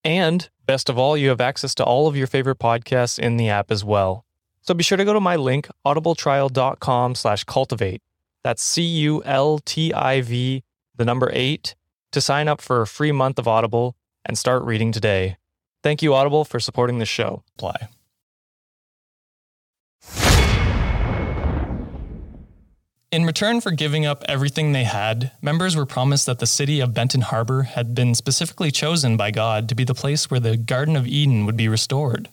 and 0.04 0.48
best 0.66 0.88
of 0.88 0.98
all, 0.98 1.16
you 1.16 1.30
have 1.30 1.40
access 1.40 1.74
to 1.76 1.84
all 1.84 2.06
of 2.06 2.16
your 2.16 2.26
favorite 2.26 2.58
podcasts 2.58 3.18
in 3.18 3.36
the 3.36 3.48
app 3.48 3.70
as 3.70 3.84
well. 3.84 4.24
So 4.60 4.74
be 4.74 4.84
sure 4.84 4.98
to 4.98 5.04
go 5.04 5.14
to 5.14 5.20
my 5.20 5.36
link, 5.36 5.68
audibletrial.com 5.86 7.14
slash 7.14 7.44
cultivate. 7.44 8.02
That's 8.44 8.62
C-U-L-T-I-V, 8.62 10.62
the 10.96 11.04
number 11.04 11.30
eight, 11.32 11.74
to 12.12 12.20
sign 12.20 12.48
up 12.48 12.60
for 12.60 12.82
a 12.82 12.86
free 12.86 13.12
month 13.12 13.38
of 13.38 13.48
Audible 13.48 13.96
and 14.24 14.36
start 14.36 14.62
reading 14.62 14.92
today. 14.92 15.38
Thank 15.82 16.02
you, 16.02 16.14
Audible, 16.14 16.44
for 16.44 16.60
supporting 16.60 16.98
the 16.98 17.06
show. 17.06 17.42
Apply. 17.56 17.88
In 23.10 23.24
return 23.24 23.62
for 23.62 23.70
giving 23.70 24.04
up 24.04 24.22
everything 24.28 24.72
they 24.72 24.84
had, 24.84 25.32
members 25.40 25.74
were 25.74 25.86
promised 25.86 26.26
that 26.26 26.40
the 26.40 26.46
city 26.46 26.80
of 26.80 26.92
Benton 26.92 27.22
Harbor 27.22 27.62
had 27.62 27.94
been 27.94 28.14
specifically 28.14 28.70
chosen 28.70 29.16
by 29.16 29.30
God 29.30 29.66
to 29.70 29.74
be 29.74 29.84
the 29.84 29.94
place 29.94 30.30
where 30.30 30.40
the 30.40 30.58
Garden 30.58 30.94
of 30.94 31.06
Eden 31.06 31.46
would 31.46 31.56
be 31.56 31.68
restored. 31.68 32.28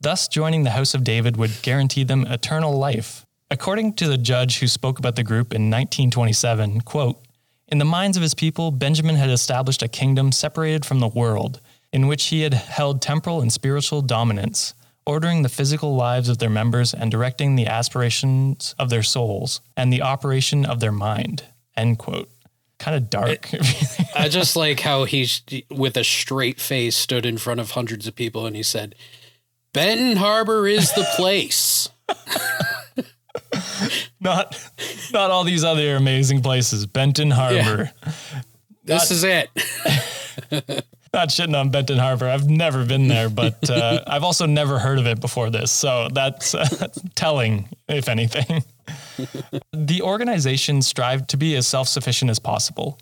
Thus, 0.00 0.26
joining 0.26 0.64
the 0.64 0.70
House 0.70 0.92
of 0.92 1.04
David 1.04 1.36
would 1.36 1.62
guarantee 1.62 2.02
them 2.02 2.26
eternal 2.26 2.76
life. 2.76 3.24
According 3.48 3.92
to 3.94 4.08
the 4.08 4.18
judge 4.18 4.58
who 4.58 4.66
spoke 4.66 4.98
about 4.98 5.14
the 5.14 5.22
group 5.22 5.54
in 5.54 5.70
1927, 5.70 6.80
quote, 6.80 7.24
in 7.68 7.78
the 7.78 7.84
minds 7.84 8.16
of 8.16 8.22
his 8.24 8.34
people, 8.34 8.72
Benjamin 8.72 9.14
had 9.14 9.30
established 9.30 9.84
a 9.84 9.88
kingdom 9.88 10.32
separated 10.32 10.84
from 10.84 10.98
the 10.98 11.06
world, 11.06 11.60
in 11.92 12.08
which 12.08 12.24
he 12.26 12.40
had 12.40 12.54
held 12.54 13.00
temporal 13.00 13.40
and 13.40 13.52
spiritual 13.52 14.02
dominance 14.02 14.74
ordering 15.08 15.42
the 15.42 15.48
physical 15.48 15.96
lives 15.96 16.28
of 16.28 16.36
their 16.36 16.50
members 16.50 16.92
and 16.92 17.10
directing 17.10 17.56
the 17.56 17.66
aspirations 17.66 18.74
of 18.78 18.90
their 18.90 19.02
souls 19.02 19.62
and 19.74 19.90
the 19.90 20.02
operation 20.02 20.66
of 20.66 20.80
their 20.80 20.92
mind. 20.92 21.44
End 21.74 21.98
quote. 21.98 22.28
Kind 22.78 22.94
of 22.94 23.08
dark. 23.08 23.48
I 24.14 24.28
just 24.28 24.54
like 24.54 24.80
how 24.80 25.04
he, 25.04 25.26
with 25.70 25.96
a 25.96 26.04
straight 26.04 26.60
face, 26.60 26.94
stood 26.94 27.24
in 27.24 27.38
front 27.38 27.58
of 27.58 27.70
hundreds 27.70 28.06
of 28.06 28.14
people 28.14 28.44
and 28.44 28.54
he 28.54 28.62
said, 28.62 28.94
Benton 29.72 30.18
Harbor 30.18 30.68
is 30.68 30.92
the 30.92 31.08
place. 31.16 31.88
not, 34.20 34.62
not 35.10 35.30
all 35.30 35.42
these 35.42 35.64
other 35.64 35.96
amazing 35.96 36.42
places. 36.42 36.84
Benton 36.84 37.30
Harbor. 37.30 37.92
Yeah. 38.04 38.12
This 38.84 39.10
not, 39.10 39.10
is 39.10 39.24
it. 39.24 40.84
not 41.18 41.30
shitting 41.30 41.58
on 41.58 41.70
Benton 41.70 41.98
Harbor. 41.98 42.28
I've 42.28 42.48
never 42.48 42.84
been 42.84 43.08
there, 43.08 43.28
but 43.28 43.68
uh, 43.70 44.04
I've 44.06 44.22
also 44.22 44.46
never 44.46 44.78
heard 44.78 45.00
of 45.00 45.06
it 45.08 45.20
before 45.20 45.50
this. 45.50 45.72
So 45.72 46.08
that's, 46.12 46.54
uh, 46.54 46.64
that's 46.78 47.00
telling, 47.16 47.68
if 47.88 48.08
anything. 48.08 48.62
the 49.72 50.00
organization 50.02 50.80
strived 50.80 51.28
to 51.30 51.36
be 51.36 51.56
as 51.56 51.66
self 51.66 51.88
sufficient 51.88 52.30
as 52.30 52.38
possible. 52.38 53.00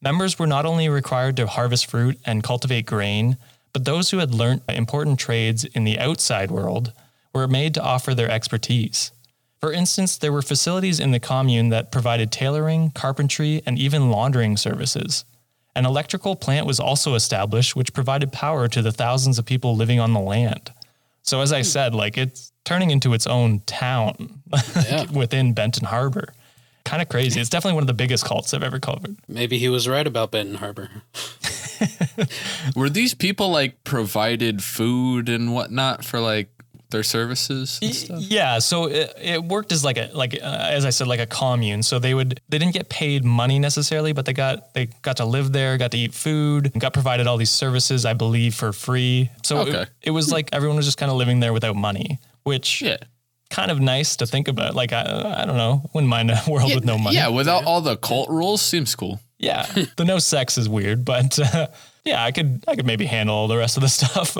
Members 0.00 0.38
were 0.38 0.46
not 0.46 0.64
only 0.64 0.88
required 0.88 1.36
to 1.36 1.46
harvest 1.46 1.86
fruit 1.86 2.18
and 2.24 2.42
cultivate 2.42 2.86
grain, 2.86 3.36
but 3.74 3.84
those 3.84 4.10
who 4.10 4.18
had 4.18 4.34
learned 4.34 4.62
important 4.68 5.18
trades 5.18 5.64
in 5.64 5.84
the 5.84 5.98
outside 5.98 6.50
world 6.50 6.92
were 7.34 7.46
made 7.46 7.74
to 7.74 7.82
offer 7.82 8.14
their 8.14 8.30
expertise. 8.30 9.12
For 9.60 9.72
instance, 9.72 10.16
there 10.16 10.32
were 10.32 10.40
facilities 10.40 11.00
in 11.00 11.10
the 11.10 11.20
commune 11.20 11.68
that 11.68 11.92
provided 11.92 12.32
tailoring, 12.32 12.92
carpentry, 12.92 13.60
and 13.66 13.78
even 13.78 14.10
laundering 14.10 14.56
services. 14.56 15.24
An 15.76 15.86
electrical 15.86 16.34
plant 16.34 16.66
was 16.66 16.80
also 16.80 17.14
established, 17.14 17.76
which 17.76 17.92
provided 17.92 18.32
power 18.32 18.68
to 18.68 18.82
the 18.82 18.92
thousands 18.92 19.38
of 19.38 19.46
people 19.46 19.76
living 19.76 20.00
on 20.00 20.12
the 20.12 20.20
land. 20.20 20.72
So, 21.22 21.40
as 21.40 21.52
I 21.52 21.58
hmm. 21.58 21.64
said, 21.64 21.94
like 21.94 22.16
it's 22.18 22.52
turning 22.64 22.90
into 22.90 23.14
its 23.14 23.26
own 23.26 23.60
town 23.60 24.42
yeah. 24.76 25.10
within 25.10 25.52
Benton 25.52 25.86
Harbor. 25.86 26.32
Kind 26.84 27.02
of 27.02 27.08
crazy. 27.08 27.40
It's 27.40 27.50
definitely 27.50 27.74
one 27.74 27.82
of 27.82 27.86
the 27.86 27.94
biggest 27.94 28.24
cults 28.24 28.54
I've 28.54 28.62
ever 28.62 28.80
covered. 28.80 29.16
Maybe 29.28 29.58
he 29.58 29.68
was 29.68 29.86
right 29.86 30.06
about 30.06 30.30
Benton 30.30 30.56
Harbor. 30.56 30.90
Were 32.76 32.88
these 32.88 33.14
people 33.14 33.50
like 33.50 33.84
provided 33.84 34.62
food 34.62 35.28
and 35.28 35.52
whatnot 35.52 36.04
for 36.04 36.18
like 36.18 36.48
their 36.90 37.02
services 37.02 37.78
yeah 37.82 38.58
so 38.58 38.86
it, 38.86 39.12
it, 39.20 39.44
worked 39.44 39.72
as 39.72 39.84
like 39.84 39.98
a 39.98 40.10
like 40.14 40.34
uh, 40.34 40.68
as 40.70 40.84
i 40.84 40.90
said 40.90 41.06
like 41.06 41.20
a 41.20 41.26
commune. 41.26 41.82
So 41.82 41.98
they 41.98 42.14
would 42.14 42.40
they 42.48 42.58
didn't 42.58 42.74
get 42.74 42.88
paid 42.88 43.24
money 43.24 43.58
necessarily 43.58 44.12
but 44.12 44.24
they 44.26 44.32
got 44.32 44.74
they 44.74 44.86
got 45.02 45.18
to 45.18 45.24
live 45.24 45.52
there 45.52 45.78
got 45.78 45.92
to 45.92 45.98
eat 45.98 46.14
food 46.14 46.72
got 46.78 46.92
provided 46.92 47.26
all 47.26 47.36
these 47.36 47.50
services 47.50 48.04
i 48.04 48.12
believe 48.14 48.54
for 48.54 48.72
free. 48.72 49.30
So 49.42 49.58
okay. 49.60 49.82
it, 49.82 49.88
it 50.02 50.10
was 50.10 50.30
like 50.30 50.50
everyone 50.52 50.76
was 50.76 50.86
just 50.86 50.98
kind 50.98 51.10
of 51.10 51.16
living 51.16 51.40
there 51.40 51.52
without 51.52 51.76
money 51.76 52.18
which 52.44 52.82
yeah. 52.82 52.96
kind 53.50 53.70
of 53.70 53.80
nice 53.80 54.16
to 54.16 54.26
think 54.26 54.48
about. 54.48 54.74
Like 54.74 54.92
i, 54.92 55.02
I 55.02 55.44
don't 55.44 55.56
know. 55.56 55.88
Wouldn't 55.94 56.08
mind 56.08 56.30
a 56.30 56.40
world 56.48 56.70
yeah, 56.70 56.74
with 56.76 56.84
no 56.84 56.98
money. 56.98 57.16
yeah 57.16 57.28
without 57.28 57.64
all 57.64 57.80
the 57.80 57.96
cult 57.96 58.28
rules 58.30 58.62
seems 58.62 58.94
cool. 58.94 59.20
Yeah. 59.38 59.66
The 59.96 60.04
no 60.04 60.18
sex 60.18 60.58
is 60.58 60.68
weird 60.68 61.04
but 61.04 61.38
uh, 61.38 61.68
yeah 62.04 62.24
i 62.24 62.30
could 62.32 62.64
i 62.68 62.74
could 62.74 62.86
maybe 62.86 63.06
handle 63.06 63.34
all 63.34 63.48
the 63.48 63.56
rest 63.56 63.76
of 63.76 63.82
the 63.82 63.88
stuff 63.98 64.36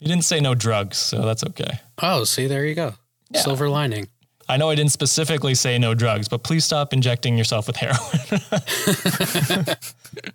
You 0.00 0.08
didn't 0.08 0.24
say 0.24 0.40
no 0.40 0.54
drugs, 0.54 0.96
so 0.96 1.20
that's 1.22 1.44
okay. 1.44 1.78
Oh, 2.02 2.24
see, 2.24 2.46
there 2.46 2.64
you 2.64 2.74
go. 2.74 2.94
Yeah. 3.30 3.42
Silver 3.42 3.68
lining. 3.68 4.08
I 4.48 4.56
know 4.56 4.70
I 4.70 4.74
didn't 4.74 4.92
specifically 4.92 5.54
say 5.54 5.76
no 5.76 5.92
drugs, 5.92 6.26
but 6.26 6.42
please 6.42 6.64
stop 6.64 6.94
injecting 6.94 7.36
yourself 7.36 7.66
with 7.66 7.76
heroin. 7.76 8.00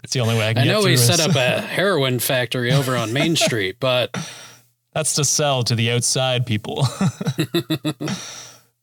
it's 0.04 0.13
the 0.13 0.19
only 0.21 0.36
way 0.36 0.50
I 0.50 0.54
can. 0.54 0.62
I 0.62 0.65
know 0.71 0.84
we 0.84 0.95
set 0.98 1.19
up 1.19 1.36
a 1.36 1.62
heroin 1.62 2.19
factory 2.19 2.71
over 2.71 2.95
on 2.95 3.12
Main 3.12 3.36
Street, 3.36 3.78
but 3.80 4.15
that's 4.93 5.15
to 5.15 5.26
sell 5.26 5.63
to 5.63 5.74
the 5.74 5.89
outside 5.89 6.45
people. 6.45 6.88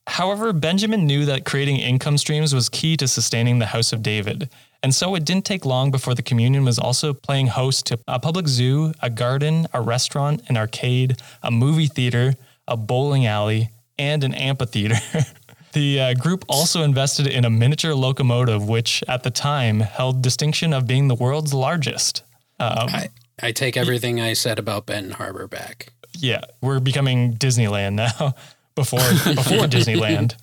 However, 0.08 0.52
Benjamin 0.52 1.06
knew 1.06 1.24
that 1.26 1.44
creating 1.44 1.76
income 1.76 2.18
streams 2.18 2.52
was 2.52 2.68
key 2.68 2.96
to 2.96 3.06
sustaining 3.06 3.60
the 3.60 3.66
House 3.66 3.92
of 3.92 4.02
David, 4.02 4.50
and 4.82 4.94
so 4.94 5.14
it 5.14 5.24
didn't 5.24 5.44
take 5.44 5.64
long 5.64 5.90
before 5.90 6.14
the 6.14 6.22
communion 6.22 6.64
was 6.64 6.78
also 6.78 7.12
playing 7.14 7.48
host 7.48 7.86
to 7.86 7.98
a 8.08 8.18
public 8.18 8.48
zoo, 8.48 8.92
a 9.00 9.08
garden, 9.08 9.66
a 9.72 9.80
restaurant, 9.80 10.42
an 10.48 10.56
arcade, 10.56 11.20
a 11.42 11.50
movie 11.50 11.86
theater, 11.86 12.34
a 12.66 12.76
bowling 12.76 13.24
alley, 13.26 13.70
and 13.98 14.24
an 14.24 14.34
amphitheater. 14.34 14.96
the 15.72 16.00
uh, 16.00 16.14
group 16.14 16.44
also 16.48 16.82
invested 16.82 17.26
in 17.26 17.44
a 17.44 17.50
miniature 17.50 17.94
locomotive, 17.94 18.68
which 18.68 19.04
at 19.06 19.22
the 19.22 19.30
time 19.30 19.80
held 19.80 20.20
distinction 20.20 20.72
of 20.72 20.86
being 20.86 21.08
the 21.08 21.14
world's 21.14 21.54
largest. 21.54 22.24
Um, 22.58 22.88
I, 22.88 23.08
I 23.40 23.52
take 23.52 23.76
everything 23.76 24.20
I 24.20 24.32
said 24.32 24.58
about 24.58 24.86
Benton 24.86 25.12
Harbor 25.12 25.46
back. 25.46 25.92
Yeah, 26.18 26.42
we're 26.60 26.80
becoming 26.80 27.34
Disneyland 27.34 27.94
now. 27.94 28.34
before 28.74 29.00
before 29.00 29.66
Disneyland, 29.66 30.34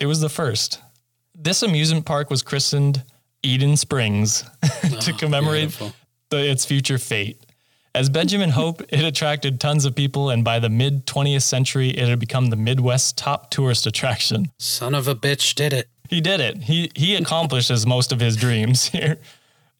it 0.00 0.06
was 0.06 0.20
the 0.20 0.28
first. 0.28 0.80
This 1.34 1.62
amusement 1.62 2.04
park 2.04 2.30
was 2.30 2.42
christened 2.42 3.02
Eden 3.42 3.76
Springs 3.76 4.42
to 4.82 5.12
oh, 5.12 5.16
commemorate 5.16 5.78
the, 6.30 6.50
its 6.50 6.64
future 6.64 6.98
fate. 6.98 7.40
As 7.94 8.08
Benjamin 8.08 8.50
hoped, 8.50 8.84
it 8.88 9.04
attracted 9.04 9.58
tons 9.58 9.84
of 9.84 9.96
people, 9.96 10.30
and 10.30 10.44
by 10.44 10.60
the 10.60 10.68
mid 10.68 11.06
20th 11.06 11.42
century, 11.42 11.90
it 11.90 12.08
had 12.08 12.20
become 12.20 12.46
the 12.46 12.56
Midwest's 12.56 13.12
top 13.12 13.50
tourist 13.50 13.86
attraction. 13.86 14.52
Son 14.58 14.94
of 14.94 15.08
a 15.08 15.14
bitch 15.14 15.54
did 15.54 15.72
it. 15.72 15.88
He 16.08 16.20
did 16.20 16.40
it. 16.40 16.64
He 16.64 16.90
he 16.94 17.16
accomplishes 17.16 17.86
most 17.86 18.12
of 18.12 18.20
his 18.20 18.36
dreams 18.36 18.86
here. 18.86 19.18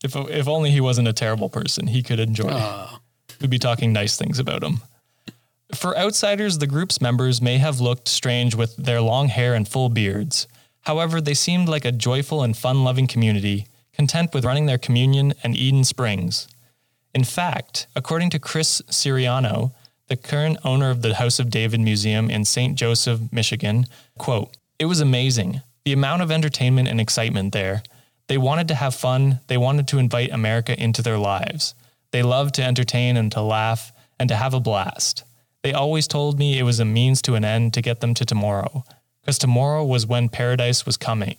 If 0.03 0.17
if 0.17 0.49
only 0.49 0.71
he 0.71 0.81
wasn't 0.81 1.09
a 1.09 1.13
terrible 1.13 1.49
person, 1.49 1.87
he 1.87 2.03
could 2.03 2.21
enjoy. 2.21 2.51
Oh. 2.51 2.99
We'd 3.41 3.51
be 3.51 3.59
talking 3.59 3.93
nice 3.93 4.17
things 4.17 4.39
about 4.39 4.63
him. 4.63 4.81
For 5.75 5.97
outsiders, 5.97 6.59
the 6.59 6.67
group's 6.67 7.01
members 7.01 7.41
may 7.41 7.59
have 7.59 7.81
looked 7.81 8.09
strange 8.09 8.55
with 8.55 8.77
their 8.77 9.01
long 9.01 9.29
hair 9.29 9.55
and 9.55 9.69
full 9.69 9.89
beards. 9.89 10.47
However, 10.83 11.21
they 11.21 11.35
seemed 11.35 11.69
like 11.69 11.85
a 11.85 11.93
joyful 11.93 12.43
and 12.43 12.57
fun 12.57 12.85
loving 12.85 13.07
community, 13.07 13.67
content 13.93 14.33
with 14.33 14.45
running 14.45 14.67
their 14.67 14.79
communion 14.79 15.35
and 15.43 15.57
Eden 15.57 15.85
Springs. 15.85 16.49
In 17.15 17.25
fact, 17.25 17.87
according 17.95 18.31
to 18.31 18.39
Chris 18.39 18.81
Siriano, 18.89 19.73
the 20.09 20.17
current 20.17 20.59
owner 20.65 20.91
of 20.91 21.03
the 21.03 21.15
House 21.15 21.39
of 21.39 21.51
David 21.51 21.81
Museum 21.81 22.31
in 22.31 22.45
St. 22.45 22.77
Joseph, 22.77 23.21
Michigan, 23.33 23.87
quote, 24.19 24.57
It 24.79 24.87
was 24.87 25.01
amazing. 25.01 25.61
The 25.85 25.93
amount 25.93 26.23
of 26.23 26.31
entertainment 26.31 26.89
and 26.89 27.01
excitement 27.01 27.53
there. 27.53 27.83
They 28.29 28.39
wanted 28.39 28.69
to 28.69 28.75
have 28.75 28.95
fun. 28.95 29.41
They 29.49 29.57
wanted 29.57 29.89
to 29.89 29.99
invite 29.99 30.31
America 30.31 30.81
into 30.81 31.03
their 31.03 31.19
lives. 31.19 31.75
They 32.13 32.23
loved 32.23 32.55
to 32.57 32.65
entertain 32.65 33.17
and 33.17 33.31
to 33.33 33.43
laugh 33.43 33.93
and 34.19 34.29
to 34.29 34.37
have 34.37 34.55
a 34.55 34.61
blast. 34.61 35.25
They 35.63 35.73
always 35.73 36.07
told 36.07 36.39
me 36.39 36.59
it 36.59 36.63
was 36.63 36.81
a 36.81 36.85
means 36.85 37.21
to 37.23 37.35
an 37.35 37.45
end 37.45 37.75
to 37.75 37.83
get 37.83 38.01
them 38.01 38.15
to 38.15 38.25
tomorrow 38.25 38.85
because 39.21 39.39
tomorrow 39.39 39.85
was 39.85 40.07
when 40.07 40.29
paradise 40.29 40.87
was 40.87 40.97
coming. 40.97 41.37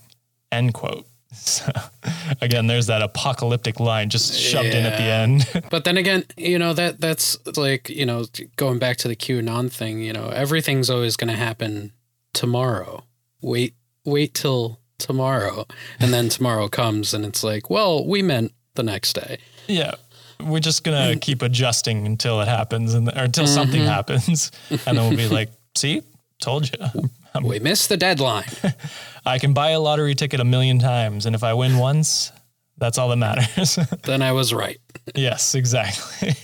End 0.52 0.74
quote. 0.74 1.06
So, 1.34 1.72
again, 2.42 2.68
there's 2.68 2.88
that 2.88 3.02
apocalyptic 3.02 3.80
line 3.80 4.10
just 4.10 4.38
shoved 4.38 4.70
yeah. 4.70 4.80
in 4.80 4.86
at 4.86 4.98
the 4.98 5.04
end. 5.04 5.66
but 5.70 5.86
then 5.86 5.98
again, 5.98 6.26
you 6.38 6.60
know 6.60 6.74
that 6.74 7.00
that's 7.00 7.38
like 7.58 7.90
you 7.90 8.06
know 8.06 8.26
going 8.58 8.80
back 8.80 8.98
to 8.98 9.08
the 9.08 9.16
QAnon 9.16 9.72
thing. 9.72 10.00
You 10.00 10.14
know, 10.14 10.30
everything's 10.30 10.90
always 10.90 11.16
going 11.16 11.30
to 11.30 11.38
happen 11.38 11.94
tomorrow. 12.34 13.04
Wait, 13.42 13.76
wait 14.06 14.34
till 14.34 14.80
tomorrow, 14.98 15.66
and 16.00 16.14
then 16.14 16.30
tomorrow 16.38 16.68
comes, 16.68 17.14
and 17.14 17.26
it's 17.26 17.44
like, 17.44 17.70
well, 17.70 18.06
we 18.06 18.22
meant 18.22 18.52
the 18.76 18.84
next 18.84 19.14
day. 19.14 19.40
Yeah, 19.68 19.96
we're 20.40 20.60
just 20.60 20.84
gonna 20.84 21.16
mm. 21.16 21.22
keep 21.22 21.42
adjusting 21.42 22.06
until 22.06 22.42
it 22.42 22.48
happens, 22.48 22.94
and 22.94 23.08
or 23.08 23.24
until 23.24 23.46
mm-hmm. 23.46 23.54
something 23.54 23.82
happens, 23.82 24.52
and 24.70 24.98
then 24.98 25.08
we'll 25.08 25.18
be 25.18 25.30
like, 25.30 25.50
"See, 25.76 26.04
told 26.42 26.70
you." 26.70 27.10
We 27.44 27.60
missed 27.60 27.90
the 27.90 27.98
deadline. 27.98 28.50
I 29.26 29.40
can 29.40 29.54
buy 29.54 29.72
a 29.72 29.80
lottery 29.80 30.16
ticket 30.16 30.40
a 30.40 30.44
million 30.46 30.80
times, 30.80 31.26
and 31.26 31.36
if 31.36 31.44
I 31.44 31.54
win 31.54 31.78
once, 31.78 32.32
that's 32.78 32.98
all 32.98 33.10
that 33.10 33.18
matters. 33.18 33.78
then 34.04 34.22
I 34.22 34.32
was 34.32 34.54
right. 34.54 34.80
yes, 35.16 35.56
exactly. 35.56 36.36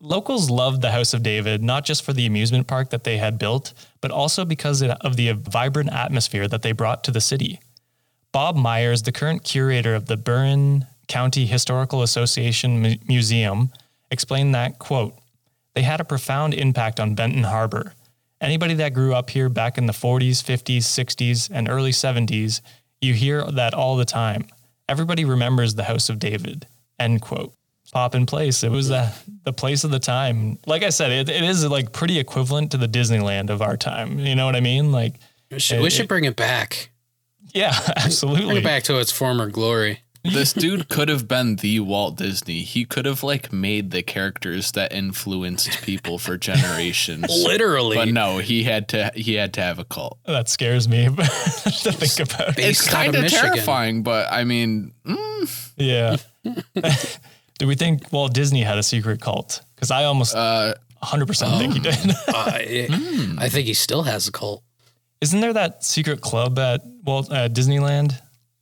Locals 0.00 0.50
loved 0.50 0.82
the 0.82 0.90
House 0.90 1.14
of 1.14 1.22
David 1.22 1.62
not 1.62 1.84
just 1.84 2.04
for 2.04 2.12
the 2.12 2.26
amusement 2.26 2.66
park 2.66 2.90
that 2.90 3.04
they 3.04 3.18
had 3.18 3.38
built, 3.38 3.72
but 4.00 4.10
also 4.10 4.44
because 4.44 4.82
of 4.82 5.16
the 5.16 5.32
vibrant 5.32 5.92
atmosphere 5.92 6.48
that 6.48 6.62
they 6.62 6.72
brought 6.72 7.04
to 7.04 7.10
the 7.10 7.20
city. 7.20 7.60
Bob 8.32 8.56
Myers, 8.56 9.02
the 9.02 9.12
current 9.12 9.44
curator 9.44 9.94
of 9.94 10.06
the 10.06 10.16
Berrien 10.16 10.86
County 11.06 11.46
Historical 11.46 12.02
Association 12.02 12.80
Mu- 12.80 12.96
Museum, 13.06 13.70
explained 14.10 14.54
that, 14.54 14.78
quote, 14.78 15.14
they 15.74 15.82
had 15.82 16.00
a 16.00 16.04
profound 16.04 16.52
impact 16.52 16.98
on 16.98 17.14
Benton 17.14 17.44
Harbor. 17.44 17.94
Anybody 18.42 18.74
that 18.74 18.92
grew 18.92 19.14
up 19.14 19.30
here 19.30 19.48
back 19.48 19.78
in 19.78 19.86
the 19.86 19.92
40s, 19.92 20.42
50s, 20.42 20.78
60s, 20.78 21.48
and 21.52 21.68
early 21.68 21.92
70s, 21.92 22.60
you 23.00 23.14
hear 23.14 23.44
that 23.44 23.72
all 23.72 23.96
the 23.96 24.04
time. 24.04 24.46
Everybody 24.88 25.24
remembers 25.24 25.76
the 25.76 25.84
House 25.84 26.08
of 26.08 26.18
David. 26.18 26.66
End 26.98 27.22
quote. 27.22 27.54
Pop 27.92 28.14
in 28.16 28.26
place. 28.26 28.64
It 28.64 28.70
was 28.70 28.88
the, 28.88 29.12
the 29.44 29.52
place 29.52 29.84
of 29.84 29.90
the 29.92 29.98
time. 30.00 30.58
Like 30.66 30.82
I 30.82 30.88
said, 30.88 31.12
it, 31.12 31.28
it 31.28 31.42
is 31.44 31.64
like 31.68 31.92
pretty 31.92 32.18
equivalent 32.18 32.72
to 32.72 32.78
the 32.78 32.88
Disneyland 32.88 33.48
of 33.48 33.62
our 33.62 33.76
time. 33.76 34.18
You 34.18 34.34
know 34.34 34.46
what 34.46 34.56
I 34.56 34.60
mean? 34.60 34.90
Like, 34.92 35.14
We 35.50 35.60
should, 35.60 35.80
we 35.80 35.90
should 35.90 36.08
bring 36.08 36.24
it 36.24 36.34
back. 36.34 36.90
yeah, 37.54 37.70
Bring 37.84 37.96
absolutely. 38.06 38.56
it 38.58 38.64
back 38.64 38.82
to 38.84 38.98
its 38.98 39.12
former 39.12 39.48
glory. 39.48 40.00
This 40.24 40.52
dude 40.64 40.88
could 40.88 41.08
have 41.08 41.26
been 41.26 41.56
the 41.56 41.80
Walt 41.80 42.16
Disney. 42.16 42.60
He 42.60 42.84
could 42.84 43.06
have 43.06 43.22
like 43.22 43.52
made 43.52 43.90
the 43.90 44.02
characters 44.02 44.72
that 44.72 44.92
influenced 44.92 45.82
people 45.82 46.18
for 46.18 46.36
generations. 46.38 47.24
Literally. 47.44 47.96
But 47.96 48.08
no, 48.08 48.38
he 48.38 48.64
had 48.64 48.88
to 48.90 49.10
he 49.14 49.34
had 49.34 49.52
to 49.54 49.60
have 49.62 49.78
a 49.78 49.84
cult. 49.84 50.18
That 50.26 50.48
scares 50.48 50.88
me 50.88 51.04
to 51.14 51.22
think 51.24 52.20
about. 52.32 52.48
It's 52.50 52.56
Based 52.56 52.88
out 52.88 52.94
kind 52.94 53.14
of 53.16 53.22
Michigan. 53.22 53.44
terrifying, 53.52 54.02
but 54.02 54.32
I 54.32 54.44
mean, 54.44 54.92
mm, 55.04 55.70
Yeah. 55.76 56.16
Do 57.58 57.66
we 57.68 57.74
think 57.74 58.12
Walt 58.12 58.34
Disney 58.34 58.62
had 58.62 58.78
a 58.78 58.82
secret 58.82 59.20
cult? 59.20 59.62
Because 59.74 59.90
I 59.90 60.04
almost 60.04 60.34
uh, 60.34 60.74
100% 61.02 61.58
think 61.58 61.74
he 61.74 61.78
did. 61.80 61.96
I, 62.28 63.36
I 63.38 63.48
think 63.48 63.66
he 63.66 63.74
still 63.74 64.02
has 64.02 64.26
a 64.26 64.32
cult. 64.32 64.62
Isn't 65.20 65.40
there 65.40 65.52
that 65.52 65.84
secret 65.84 66.20
club 66.20 66.58
at 66.58 66.82
Walt 67.04 67.30
uh, 67.30 67.48
Disneyland? 67.48 68.14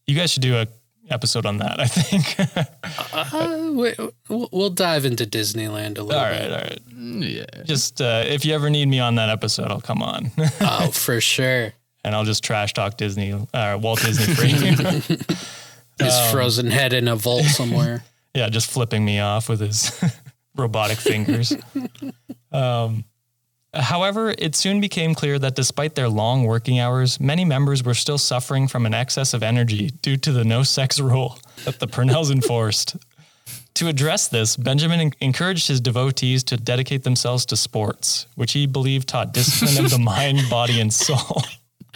You 0.07 0.15
guys 0.15 0.31
should 0.33 0.43
do 0.43 0.57
a 0.57 0.67
episode 1.11 1.45
on 1.47 1.59
that. 1.59 1.81
I 1.81 1.87
think. 1.87 2.37
Uh, 3.13 3.71
we, 3.73 3.95
we'll 4.29 4.49
we'll 4.53 4.71
dive 4.71 5.05
into 5.05 5.25
Disneyland 5.25 5.99
a 5.99 6.03
little 6.03 6.21
all 6.21 6.29
bit. 6.31 6.41
right, 6.41 6.51
all 6.51 6.59
right. 6.59 6.81
yeah. 6.95 7.45
Just 7.65 8.01
uh, 8.01 8.23
if 8.27 8.45
you 8.45 8.55
ever 8.55 8.71
need 8.71 8.87
me 8.87 8.99
on 9.01 9.15
that 9.17 9.29
episode, 9.29 9.71
I'll 9.71 9.81
come 9.81 10.03
on, 10.03 10.31
Oh, 10.61 10.91
for 10.93 11.21
sure. 11.21 11.73
and 12.05 12.15
I'll 12.15 12.25
just 12.25 12.43
trash 12.45 12.73
talk 12.73 12.97
Disney, 12.97 13.33
uh, 13.33 13.79
Walt 13.81 14.01
Disney 14.03 14.35
for 14.35 14.45
you. 14.45 14.75
His 15.99 16.15
Um, 16.15 16.33
frozen 16.33 16.71
head 16.71 16.93
in 16.93 17.09
a 17.09 17.17
vault 17.17 17.45
somewhere. 17.45 18.05
yeah, 18.35 18.49
just 18.49 18.71
flipping 18.71 19.05
me 19.05 19.21
off 19.21 19.49
with 19.49 19.61
his 19.61 19.93
robotic 20.57 20.99
fingers. 20.99 21.53
Um, 22.53 23.05
however, 23.75 24.35
it 24.39 24.55
soon 24.55 24.81
became 24.81 25.15
clear 25.15 25.39
that 25.39 25.55
despite 25.55 25.95
their 25.95 26.09
long 26.09 26.45
working 26.45 26.79
hours, 26.79 27.21
many 27.21 27.45
members 27.45 27.85
were 27.85 27.95
still 27.95 28.19
suffering 28.19 28.69
from 28.69 28.87
an 28.87 28.95
excess 28.95 29.35
of 29.35 29.43
energy 29.43 29.91
due 30.03 30.17
to 30.19 30.33
the 30.33 30.45
no 30.45 30.63
sex 30.63 31.01
rule 31.01 31.39
that 31.65 31.79
the 31.79 31.87
Purnells 31.87 32.31
enforced. 32.31 32.97
To 33.75 33.89
address 33.89 34.29
this, 34.29 34.57
Benjamin 34.57 35.13
encouraged 35.21 35.69
his 35.69 35.81
devotees 35.81 36.45
to 36.45 36.57
dedicate 36.57 37.05
themselves 37.05 37.47
to 37.47 37.57
sports, 37.57 38.27
which 38.35 38.53
he 38.53 38.67
believed 38.67 39.09
taught 39.09 39.33
discipline 39.33 39.85
of 39.85 39.91
the 39.91 39.99
mind, 40.05 40.41
body, 40.51 40.81
and 40.81 40.93
soul. 40.93 41.43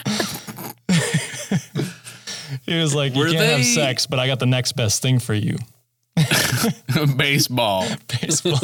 he 2.64 2.78
was 2.78 2.94
like, 2.94 3.14
"You 3.14 3.24
can't 3.24 3.36
have 3.36 3.64
sex, 3.64 4.06
but 4.06 4.18
I 4.18 4.26
got 4.26 4.38
the 4.38 4.46
next 4.46 4.72
best 4.72 5.02
thing 5.02 5.18
for 5.18 5.34
you." 5.34 5.58
Baseball. 7.16 7.86
baseball. 8.20 8.58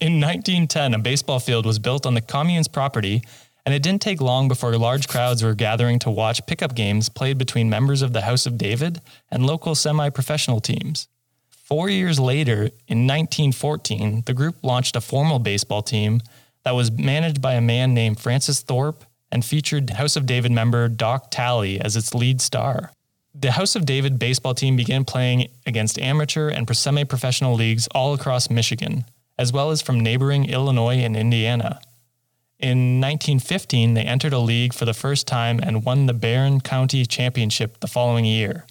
In 0.00 0.20
1910, 0.20 0.94
a 0.94 0.98
baseball 0.98 1.40
field 1.40 1.66
was 1.66 1.78
built 1.78 2.06
on 2.06 2.14
the 2.14 2.20
commune's 2.20 2.68
property, 2.68 3.22
and 3.66 3.74
it 3.74 3.82
didn't 3.82 4.02
take 4.02 4.20
long 4.20 4.48
before 4.48 4.76
large 4.76 5.08
crowds 5.08 5.42
were 5.42 5.54
gathering 5.54 5.98
to 6.00 6.10
watch 6.10 6.46
pickup 6.46 6.74
games 6.74 7.08
played 7.08 7.38
between 7.38 7.68
members 7.68 8.02
of 8.02 8.12
the 8.12 8.22
House 8.22 8.46
of 8.46 8.56
David 8.58 9.00
and 9.30 9.46
local 9.46 9.74
semi 9.74 10.08
professional 10.10 10.60
teams. 10.60 11.08
Four 11.50 11.88
years 11.88 12.18
later, 12.18 12.70
in 12.88 13.06
1914, 13.06 14.24
the 14.26 14.34
group 14.34 14.56
launched 14.62 14.96
a 14.96 15.00
formal 15.00 15.38
baseball 15.38 15.82
team 15.82 16.20
that 16.64 16.74
was 16.74 16.90
managed 16.90 17.40
by 17.40 17.54
a 17.54 17.60
man 17.60 17.94
named 17.94 18.18
Francis 18.18 18.60
Thorpe 18.60 19.04
and 19.30 19.44
featured 19.44 19.90
House 19.90 20.16
of 20.16 20.26
David 20.26 20.50
member 20.50 20.88
Doc 20.88 21.30
Talley 21.30 21.80
as 21.80 21.96
its 21.96 22.14
lead 22.14 22.40
star. 22.40 22.90
The 23.40 23.52
House 23.52 23.74
of 23.74 23.86
David 23.86 24.18
baseball 24.18 24.52
team 24.52 24.76
began 24.76 25.06
playing 25.06 25.48
against 25.64 25.98
amateur 25.98 26.50
and 26.50 26.68
semi 26.76 27.04
professional 27.04 27.54
leagues 27.54 27.88
all 27.94 28.12
across 28.12 28.50
Michigan, 28.50 29.06
as 29.38 29.50
well 29.50 29.70
as 29.70 29.80
from 29.80 29.98
neighboring 29.98 30.44
Illinois 30.44 30.98
and 30.98 31.16
Indiana. 31.16 31.80
In 32.58 33.00
1915, 33.00 33.94
they 33.94 34.02
entered 34.02 34.34
a 34.34 34.38
league 34.38 34.74
for 34.74 34.84
the 34.84 34.92
first 34.92 35.26
time 35.26 35.58
and 35.58 35.86
won 35.86 36.04
the 36.04 36.12
Berrien 36.12 36.60
County 36.60 37.06
Championship 37.06 37.80
the 37.80 37.86
following 37.86 38.26
year. 38.26 38.66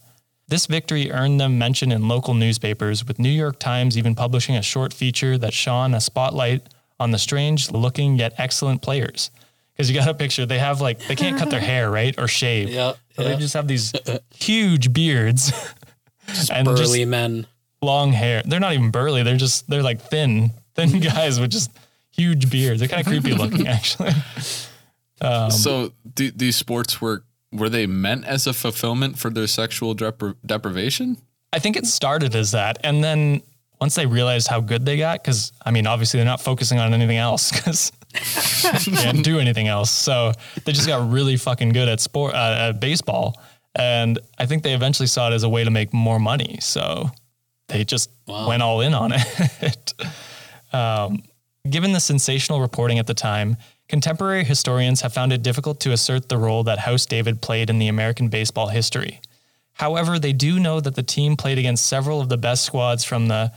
This 0.48 0.68
victory 0.68 1.12
earned 1.12 1.40
them 1.40 1.58
mention 1.58 1.92
in 1.92 2.08
local 2.08 2.36
newspapers, 2.36 3.04
with 3.04 3.18
New 3.18 3.30
York 3.30 3.58
Times 3.58 3.98
even 3.98 4.14
publishing 4.14 4.56
a 4.56 4.62
short 4.62 4.94
feature 4.94 5.36
that 5.40 5.54
shone 5.54 5.96
a 5.96 6.00
spotlight 6.00 6.62
on 7.00 7.10
the 7.10 7.18
strange 7.18 7.72
looking 7.72 8.18
yet 8.20 8.36
excellent 8.38 8.84
players. 8.84 9.32
Because 9.74 9.90
you 9.90 9.98
got 9.98 10.10
a 10.10 10.14
picture, 10.14 10.46
they 10.46 10.60
have 10.60 10.80
like, 10.80 11.00
they 11.08 11.16
can't 11.16 11.40
cut 11.40 11.50
their 11.50 11.60
hair, 11.72 11.90
right? 11.90 12.14
Or 12.20 12.28
shave. 12.28 12.70
Yeah, 13.20 13.30
they 13.30 13.36
just 13.38 13.54
have 13.54 13.68
these 13.68 13.94
huge 14.34 14.94
beards 14.94 15.52
and 16.52 16.66
Burly 16.66 17.00
just 17.00 17.08
men. 17.08 17.46
long 17.82 18.12
hair. 18.12 18.42
They're 18.46 18.60
not 18.60 18.74
even 18.74 18.92
burly. 18.92 19.24
They're 19.24 19.38
just 19.38 19.70
they're 19.70 19.84
like 19.84 20.02
thin, 20.02 20.52
thin 20.76 21.00
guys 21.14 21.40
with 21.40 21.52
just 21.52 21.72
huge 22.12 22.50
beards. 22.50 22.80
They're 22.80 22.90
kind 22.90 23.02
of 23.02 23.08
creepy 23.08 23.34
looking, 23.34 23.68
actually. 23.78 24.12
Um, 25.22 25.52
so 25.52 25.92
do, 26.16 26.32
these 26.32 26.56
sports 26.56 27.02
were 27.02 27.24
were 27.52 27.70
they 27.70 27.88
meant 27.88 28.26
as 28.26 28.48
a 28.48 28.54
fulfillment 28.54 29.18
for 29.18 29.30
their 29.30 29.48
sexual 29.48 29.96
depri- 29.96 30.36
deprivation? 30.46 31.18
I 31.52 31.60
think 31.60 31.76
it 31.78 31.86
started 31.88 32.36
as 32.36 32.52
that, 32.52 32.78
and 32.84 33.04
then 33.04 33.42
once 33.82 33.96
they 33.96 34.06
realized 34.06 34.48
how 34.48 34.60
good 34.62 34.86
they 34.86 34.98
got, 34.98 35.24
because 35.24 35.52
I 35.66 35.72
mean, 35.72 35.88
obviously 35.88 36.20
they're 36.20 36.26
not 36.26 36.42
focusing 36.42 36.80
on 36.80 36.94
anything 36.94 37.18
else 37.18 37.52
because 37.52 37.92
they 37.92 37.99
can't 38.14 39.24
do 39.24 39.40
anything 39.40 39.68
else. 39.68 39.92
So 39.92 40.32
they 40.66 40.72
just 40.72 40.88
got 40.88 41.10
really 41.12 41.38
fucking 41.38 41.70
good 41.70 41.88
at 41.88 42.00
sport, 42.00 42.34
uh, 42.34 42.70
at 42.70 42.80
baseball, 42.80 43.40
and 43.76 44.20
I 44.38 44.46
think 44.46 44.64
they 44.64 44.74
eventually 44.74 45.08
saw 45.08 45.30
it 45.30 45.34
as 45.34 45.44
a 45.44 45.50
way 45.50 45.64
to 45.64 45.72
make 45.72 45.94
more 45.94 46.20
money. 46.20 46.58
So 46.62 47.12
they 47.68 47.84
just 47.86 48.10
Wow. 48.28 48.48
went 48.48 48.62
all 48.64 48.82
in 48.82 48.94
on 48.94 49.12
it. 49.62 49.94
um, 50.74 51.24
given 51.70 51.92
the 51.94 52.00
sensational 52.00 52.62
reporting 52.62 53.00
at 53.00 53.08
the 53.08 53.14
time, 53.14 53.58
contemporary 53.88 54.44
historians 54.44 55.02
have 55.02 55.14
found 55.14 55.34
it 55.34 55.42
difficult 55.44 55.80
to 55.82 55.92
assert 55.92 56.30
the 56.30 56.38
role 56.38 56.64
that 56.64 56.80
House 56.80 57.06
David 57.06 57.42
played 57.42 57.70
in 57.70 57.80
the 57.80 57.88
American 57.88 58.28
baseball 58.28 58.68
history. 58.68 59.20
However, 59.74 60.20
they 60.20 60.34
do 60.34 60.60
know 60.60 60.80
that 60.80 60.96
the 60.96 61.04
team 61.04 61.38
played 61.38 61.58
against 61.58 61.86
several 61.86 62.20
of 62.22 62.30
the 62.30 62.38
best 62.38 62.66
squads 62.66 63.04
from 63.04 63.28
the 63.30 63.52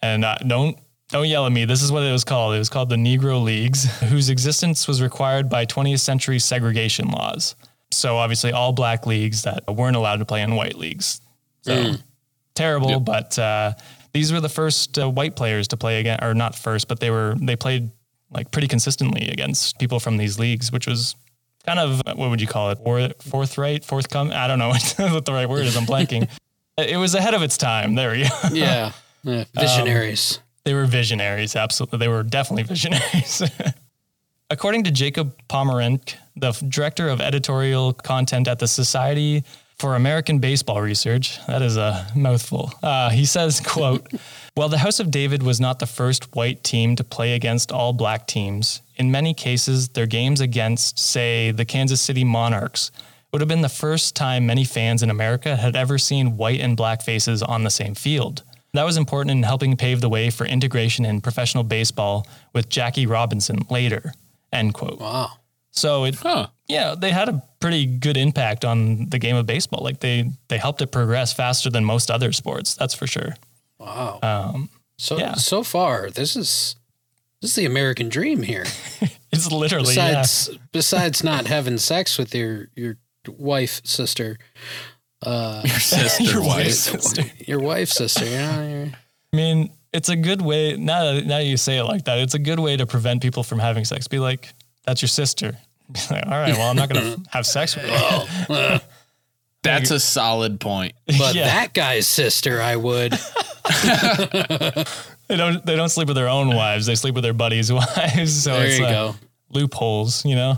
and 0.00 0.24
uh, 0.24 0.36
don't 0.46 0.76
don't 1.12 1.28
yell 1.28 1.46
at 1.46 1.52
me. 1.52 1.66
This 1.66 1.82
is 1.82 1.92
what 1.92 2.02
it 2.02 2.10
was 2.10 2.24
called. 2.24 2.54
It 2.54 2.58
was 2.58 2.70
called 2.70 2.88
the 2.88 2.96
Negro 2.96 3.42
Leagues, 3.42 3.84
whose 4.00 4.30
existence 4.30 4.88
was 4.88 5.02
required 5.02 5.48
by 5.48 5.66
20th 5.66 6.00
century 6.00 6.38
segregation 6.38 7.08
laws. 7.08 7.54
So 7.90 8.16
obviously, 8.16 8.52
all 8.52 8.72
black 8.72 9.06
leagues 9.06 9.42
that 9.42 9.62
weren't 9.68 9.94
allowed 9.94 10.16
to 10.16 10.24
play 10.24 10.40
in 10.40 10.56
white 10.56 10.76
leagues. 10.76 11.20
So 11.60 11.94
terrible, 12.54 12.98
but 12.98 13.38
uh, 13.38 13.74
these 14.12 14.32
were 14.32 14.40
the 14.40 14.48
first 14.48 14.98
uh, 14.98 15.08
white 15.08 15.36
players 15.36 15.68
to 15.68 15.76
play 15.76 16.00
again, 16.00 16.18
or 16.22 16.32
not 16.32 16.54
first, 16.54 16.88
but 16.88 16.98
they 16.98 17.10
were 17.10 17.36
they 17.38 17.56
played 17.56 17.90
like 18.30 18.50
pretty 18.50 18.66
consistently 18.66 19.28
against 19.28 19.78
people 19.78 20.00
from 20.00 20.16
these 20.16 20.38
leagues, 20.38 20.72
which 20.72 20.86
was 20.86 21.14
kind 21.66 21.78
of 21.78 22.00
what 22.06 22.30
would 22.30 22.40
you 22.40 22.46
call 22.46 22.70
it? 22.70 22.78
Or, 22.80 23.10
forthright, 23.20 23.84
forthcoming? 23.84 24.32
I 24.32 24.48
don't 24.48 24.58
know 24.58 24.68
what 24.96 25.26
the 25.26 25.32
right 25.32 25.48
word 25.48 25.66
is. 25.66 25.76
I'm 25.76 25.84
blanking. 25.84 26.28
it 26.78 26.96
was 26.96 27.14
ahead 27.14 27.34
of 27.34 27.42
its 27.42 27.58
time. 27.58 27.94
There 27.94 28.12
we 28.12 28.22
go. 28.22 28.28
Yeah. 28.50 28.92
yeah. 29.22 29.44
Visionaries. 29.54 30.40
They 30.64 30.74
were 30.74 30.86
visionaries, 30.86 31.56
absolutely. 31.56 31.98
They 31.98 32.08
were 32.08 32.22
definitely 32.22 32.62
visionaries. 32.74 33.42
According 34.50 34.84
to 34.84 34.90
Jacob 34.90 35.34
Pomrenke, 35.48 36.16
the 36.36 36.52
director 36.68 37.08
of 37.08 37.20
editorial 37.20 37.94
content 37.94 38.48
at 38.48 38.58
the 38.58 38.68
Society 38.68 39.44
for 39.78 39.96
American 39.96 40.40
Baseball 40.40 40.82
Research, 40.82 41.38
that 41.46 41.62
is 41.62 41.78
a 41.78 42.06
mouthful. 42.14 42.70
Uh, 42.82 43.08
he 43.10 43.24
says, 43.24 43.60
"quote 43.66 44.06
While 44.54 44.68
the 44.68 44.78
House 44.78 45.00
of 45.00 45.10
David 45.10 45.42
was 45.42 45.58
not 45.58 45.78
the 45.78 45.86
first 45.86 46.36
white 46.36 46.62
team 46.62 46.96
to 46.96 47.04
play 47.04 47.34
against 47.34 47.72
all 47.72 47.94
black 47.94 48.26
teams, 48.26 48.82
in 48.96 49.10
many 49.10 49.32
cases 49.32 49.88
their 49.88 50.06
games 50.06 50.40
against, 50.40 50.98
say, 50.98 51.50
the 51.50 51.64
Kansas 51.64 52.00
City 52.00 52.24
Monarchs." 52.24 52.90
Would 53.32 53.40
have 53.40 53.48
been 53.48 53.62
the 53.62 53.70
first 53.70 54.14
time 54.14 54.44
many 54.44 54.62
fans 54.62 55.02
in 55.02 55.08
America 55.08 55.56
had 55.56 55.74
ever 55.74 55.96
seen 55.96 56.36
white 56.36 56.60
and 56.60 56.76
black 56.76 57.00
faces 57.00 57.42
on 57.42 57.64
the 57.64 57.70
same 57.70 57.94
field. 57.94 58.42
That 58.74 58.84
was 58.84 58.96
important 58.96 59.30
in 59.32 59.42
helping 59.42 59.76
pave 59.76 60.00
the 60.00 60.08
way 60.08 60.30
for 60.30 60.46
integration 60.46 61.04
in 61.04 61.20
professional 61.20 61.62
baseball 61.64 62.26
with 62.54 62.68
Jackie 62.68 63.06
Robinson 63.06 63.66
later. 63.68 64.14
End 64.52 64.72
quote. 64.74 64.98
Wow. 64.98 65.32
So 65.70 66.04
it, 66.04 66.14
Huh. 66.16 66.48
yeah, 66.68 66.94
they 66.96 67.10
had 67.10 67.28
a 67.28 67.42
pretty 67.60 67.86
good 67.86 68.16
impact 68.16 68.64
on 68.64 69.08
the 69.08 69.18
game 69.18 69.36
of 69.36 69.46
baseball. 69.46 69.82
Like 69.82 70.00
they 70.00 70.30
they 70.48 70.58
helped 70.58 70.82
it 70.82 70.88
progress 70.92 71.32
faster 71.32 71.70
than 71.70 71.84
most 71.84 72.10
other 72.10 72.32
sports. 72.32 72.74
That's 72.74 72.94
for 72.94 73.06
sure. 73.06 73.36
Wow. 73.78 74.18
Um, 74.22 74.68
so 74.98 75.18
yeah. 75.18 75.34
so 75.34 75.62
far, 75.62 76.10
this 76.10 76.36
is 76.36 76.76
this 77.40 77.50
is 77.50 77.56
the 77.56 77.64
American 77.66 78.08
dream 78.08 78.42
here. 78.42 78.64
it's 79.32 79.50
literally 79.50 79.94
yeah. 79.94 80.22
Besides 80.22 80.58
besides 80.72 81.24
not 81.24 81.46
having 81.46 81.78
sex 81.78 82.18
with 82.18 82.34
your 82.34 82.68
your 82.76 82.96
wife 83.26 83.80
sister, 83.84 84.38
uh, 85.22 85.62
Your 85.64 85.78
sister, 85.80 86.22
Your 86.24 86.40
wife. 86.40 86.48
wife's 86.66 86.78
sister. 86.78 87.22
your 87.46 87.60
wife 87.60 87.88
sister. 87.88 88.24
You 88.24 88.30
know, 88.36 88.90
I 89.32 89.36
mean, 89.36 89.70
it's 89.92 90.08
a 90.08 90.16
good 90.16 90.42
way. 90.42 90.76
Now, 90.76 91.12
that- 91.14 91.26
now 91.26 91.38
you 91.38 91.56
say 91.56 91.78
it 91.78 91.84
like 91.84 92.04
that, 92.04 92.18
it's 92.18 92.34
a 92.34 92.38
good 92.38 92.58
way 92.60 92.76
to 92.76 92.86
prevent 92.86 93.22
people 93.22 93.42
from 93.42 93.58
having 93.58 93.84
sex. 93.84 94.08
Be 94.08 94.18
like, 94.18 94.48
"That's 94.84 95.00
your 95.02 95.08
sister." 95.08 95.56
Like, 96.10 96.24
All 96.24 96.32
right, 96.32 96.52
well, 96.56 96.70
I'm 96.70 96.76
not 96.76 96.88
going 96.88 97.16
to 97.24 97.30
have 97.30 97.44
sex 97.46 97.76
with 97.76 97.84
you. 97.86 98.78
That's 99.62 99.90
a 99.90 100.00
solid 100.00 100.58
point. 100.58 100.94
but 101.06 101.34
Yeah. 101.34 101.44
that 101.44 101.74
guy's 101.74 102.06
sister, 102.06 102.60
I 102.62 102.76
would. 102.76 103.12
They 105.28 105.36
don't. 105.36 105.64
They 105.64 105.76
don't 105.76 105.88
sleep 105.88 106.08
with 106.08 106.16
their 106.16 106.28
own 106.28 106.54
wives. 106.54 106.86
They 106.86 106.94
sleep 106.94 107.14
with 107.14 107.24
their 107.24 107.32
buddies' 107.32 107.72
wives. 107.72 108.42
So 108.42 108.52
there 108.54 108.66
it's 108.66 108.78
you 108.78 108.84
uh, 108.84 108.90
go. 109.12 109.14
loopholes, 109.50 110.24
you 110.24 110.34
know. 110.34 110.56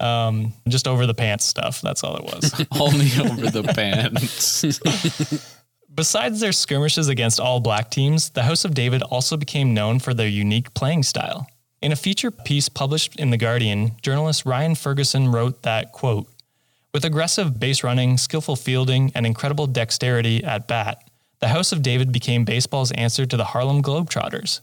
Um, 0.00 0.52
just 0.68 0.86
over 0.86 1.06
the 1.06 1.14
pants 1.14 1.44
stuff. 1.44 1.80
That's 1.80 2.04
all 2.04 2.16
it 2.16 2.24
was. 2.24 2.66
Only 2.80 3.08
over 3.20 3.50
the 3.50 3.62
pants. 3.74 4.78
Besides 5.92 6.38
their 6.38 6.52
skirmishes 6.52 7.08
against 7.08 7.40
all 7.40 7.58
black 7.58 7.90
teams, 7.90 8.30
the 8.30 8.44
House 8.44 8.64
of 8.64 8.74
David 8.74 9.02
also 9.02 9.36
became 9.36 9.74
known 9.74 9.98
for 9.98 10.14
their 10.14 10.28
unique 10.28 10.72
playing 10.72 11.02
style. 11.02 11.48
In 11.82 11.90
a 11.90 11.96
feature 11.96 12.30
piece 12.30 12.68
published 12.68 13.16
in 13.16 13.30
The 13.30 13.36
Guardian, 13.36 13.92
journalist 14.02 14.46
Ryan 14.46 14.76
Ferguson 14.76 15.32
wrote 15.32 15.62
that, 15.62 15.92
quote, 15.92 16.28
with 16.92 17.04
aggressive 17.04 17.60
base 17.60 17.84
running, 17.84 18.16
skillful 18.16 18.56
fielding, 18.56 19.12
and 19.14 19.26
incredible 19.26 19.66
dexterity 19.66 20.42
at 20.42 20.66
bat, 20.66 21.08
the 21.40 21.48
House 21.48 21.70
of 21.70 21.82
David 21.82 22.12
became 22.12 22.44
baseball's 22.44 22.90
answer 22.92 23.26
to 23.26 23.36
the 23.36 23.44
Harlem 23.44 23.82
Globetrotters. 23.82 24.60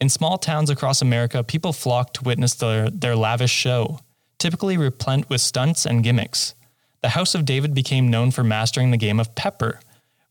In 0.00 0.08
small 0.08 0.38
towns 0.38 0.70
across 0.70 1.02
America, 1.02 1.42
people 1.42 1.72
flocked 1.72 2.14
to 2.14 2.24
witness 2.24 2.54
their, 2.54 2.90
their 2.90 3.16
lavish 3.16 3.50
show, 3.50 4.00
typically 4.38 4.76
replete 4.76 5.28
with 5.28 5.40
stunts 5.40 5.86
and 5.86 6.02
gimmicks. 6.02 6.54
The 7.02 7.10
House 7.10 7.34
of 7.34 7.44
David 7.44 7.74
became 7.74 8.10
known 8.10 8.30
for 8.30 8.42
mastering 8.42 8.90
the 8.90 8.96
game 8.96 9.20
of 9.20 9.34
pepper, 9.34 9.80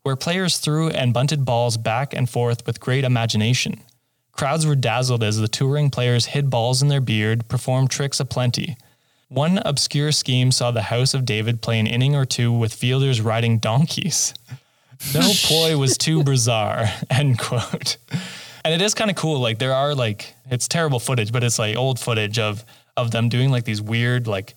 where 0.03 0.15
players 0.15 0.57
threw 0.57 0.89
and 0.89 1.13
bunted 1.13 1.45
balls 1.45 1.77
back 1.77 2.13
and 2.13 2.29
forth 2.29 2.65
with 2.65 2.79
great 2.79 3.03
imagination. 3.03 3.81
Crowds 4.31 4.65
were 4.65 4.75
dazzled 4.75 5.23
as 5.23 5.37
the 5.37 5.47
touring 5.47 5.89
players 5.89 6.27
hid 6.27 6.49
balls 6.49 6.81
in 6.81 6.89
their 6.89 7.01
beard, 7.01 7.47
performed 7.47 7.89
tricks 7.89 8.19
aplenty. 8.19 8.77
One 9.29 9.57
obscure 9.59 10.11
scheme 10.11 10.51
saw 10.51 10.71
the 10.71 10.83
House 10.83 11.13
of 11.13 11.25
David 11.25 11.61
play 11.61 11.79
an 11.79 11.87
inning 11.87 12.15
or 12.15 12.25
two 12.25 12.51
with 12.51 12.73
fielders 12.73 13.21
riding 13.21 13.57
donkeys. 13.57 14.33
No 15.13 15.31
ploy 15.43 15.77
was 15.77 15.97
too 15.97 16.23
bizarre, 16.23 16.87
end 17.09 17.39
quote. 17.39 17.97
And 18.63 18.73
it 18.73 18.81
is 18.81 18.93
kind 18.93 19.09
of 19.09 19.15
cool. 19.15 19.39
Like 19.39 19.59
there 19.59 19.73
are 19.73 19.95
like 19.95 20.35
it's 20.49 20.67
terrible 20.67 20.99
footage, 20.99 21.31
but 21.31 21.43
it's 21.43 21.57
like 21.57 21.77
old 21.77 21.99
footage 21.99 22.37
of 22.37 22.65
of 22.97 23.11
them 23.11 23.29
doing 23.29 23.49
like 23.51 23.63
these 23.65 23.81
weird 23.81 24.27
like 24.27 24.55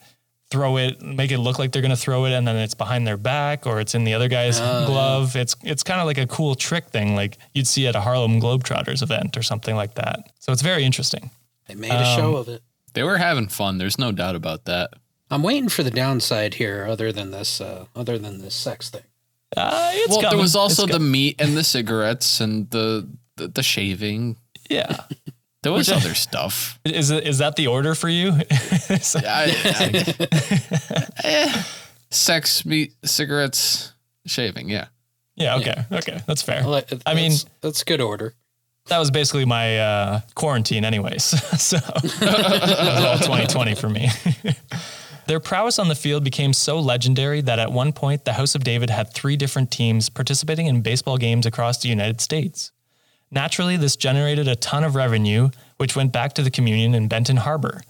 throw 0.51 0.79
it, 0.79 1.03
make 1.03 1.31
it 1.31 1.38
look 1.38 1.59
like 1.59 1.72
they're 1.72 1.83
gonna 1.83 1.96
throw 1.96 2.24
it, 2.24 2.33
and 2.33 2.46
then 2.46 2.57
it's 2.57 2.74
behind 2.74 3.07
their 3.07 3.16
back 3.18 3.66
or 3.66 3.81
it's 3.81 3.94
in 3.94 4.05
the 4.05 4.14
other 4.14 4.29
guy's 4.29 4.59
glove. 4.59 5.37
It's 5.37 5.55
it's 5.62 5.83
kind 5.83 6.01
of 6.01 6.07
like 6.07 6.18
a 6.18 6.27
cool 6.27 6.55
trick 6.55 6.87
thing, 6.88 7.14
like 7.14 7.38
you'd 7.53 7.66
see 7.66 7.87
at 7.87 7.94
a 7.94 8.01
Harlem 8.01 8.40
Globetrotters 8.40 9.03
event 9.03 9.37
or 9.37 9.42
something 9.42 9.77
like 9.77 9.94
that. 9.96 10.31
So 10.38 10.53
it's 10.53 10.62
very 10.62 10.85
interesting. 10.85 11.31
They 11.66 11.74
made 11.74 11.90
a 11.92 12.05
show 12.16 12.37
of 12.37 12.48
it. 12.48 12.62
They 12.94 13.03
were 13.03 13.18
having 13.18 13.48
fun. 13.48 13.77
There's 13.79 13.98
no 13.98 14.11
doubt 14.12 14.35
about 14.37 14.64
that. 14.64 14.94
I'm 15.31 15.42
waiting 15.42 15.68
for 15.68 15.83
the 15.83 15.90
downside 15.90 16.55
here, 16.55 16.87
other 16.88 17.12
than 17.12 17.31
this, 17.31 17.61
uh, 17.61 17.85
other 17.94 18.16
than 18.18 18.40
this 18.40 18.55
sex 18.55 18.88
thing. 18.88 19.03
Uh, 19.55 19.90
it's 19.94 20.16
well, 20.16 20.31
there 20.31 20.38
was 20.38 20.57
also 20.57 20.85
It's 20.85 20.92
the 20.92 20.98
co- 20.98 21.05
meat 21.05 21.37
and 21.38 21.55
the 21.57 21.64
cigarettes 21.64 22.40
and 22.40 22.70
the 22.70 23.07
the, 23.37 23.48
the 23.48 23.62
shaving. 23.62 24.37
yeah. 24.70 25.01
There 25.62 25.73
was 25.73 25.88
Which 25.88 25.97
other 25.97 26.14
stuff. 26.14 26.79
Is 26.85 27.11
it, 27.11 27.27
is 27.27 27.38
that 27.38 27.57
the 27.57 27.66
order 27.66 27.94
for 27.97 28.09
you? 28.09 28.31
I, 28.90 29.53
I- 29.64 31.07
eh, 31.25 31.62
sex, 32.11 32.64
meat, 32.64 32.94
cigarettes, 33.05 33.92
shaving. 34.25 34.68
Yeah. 34.68 34.87
yeah. 35.35 35.57
Okay. 35.57 35.85
Okay. 35.92 36.21
That's 36.27 36.42
fair. 36.42 36.62
Well, 36.64 36.83
I 37.07 37.14
mean- 37.14 37.31
that's, 37.33 37.47
that's 37.61 37.85
good 37.85 38.01
order. 38.01 38.35
that 38.87 38.99
was 38.99 39.11
basically 39.11 39.44
my 39.47 39.79
uh, 39.81 40.21
quarantine, 40.37 40.85
anyways. 40.85 41.25
so 41.25 41.77
that 41.79 42.03
was 42.05 43.05
all 43.05 43.18
2020 43.18 43.75
for 43.75 43.88
me. 43.88 44.09
Their 45.27 45.40
prowess 45.40 45.79
on 45.79 45.88
the 45.88 45.94
field 45.94 46.25
became 46.25 46.53
so 46.55 46.79
legendary 46.79 47.42
that 47.42 47.59
at 47.59 47.71
one 47.71 47.92
point 47.92 48.25
the 48.25 48.33
House 48.33 48.55
of 48.55 48.64
David 48.64 48.88
had 48.90 49.12
three 49.12 49.37
different 49.37 49.71
teams 49.71 50.09
participating 50.09 50.66
in 50.66 50.81
baseball 50.81 51.18
games 51.18 51.44
across 51.44 51.83
the 51.83 51.88
United 51.88 52.21
States. 52.23 52.73
Naturally, 53.31 53.77
this 53.77 53.97
generated 53.97 54.49
a 54.49 54.57
ton 54.57 54.85
of 54.85 54.95
revenue, 54.95 55.51
which 55.77 55.95
went 55.95 56.12
back 56.12 56.33
to 56.35 56.43
the 56.43 56.51
communion 56.51 56.95
in 56.95 57.09
Benton 57.09 57.37
Harbor, 57.37 57.83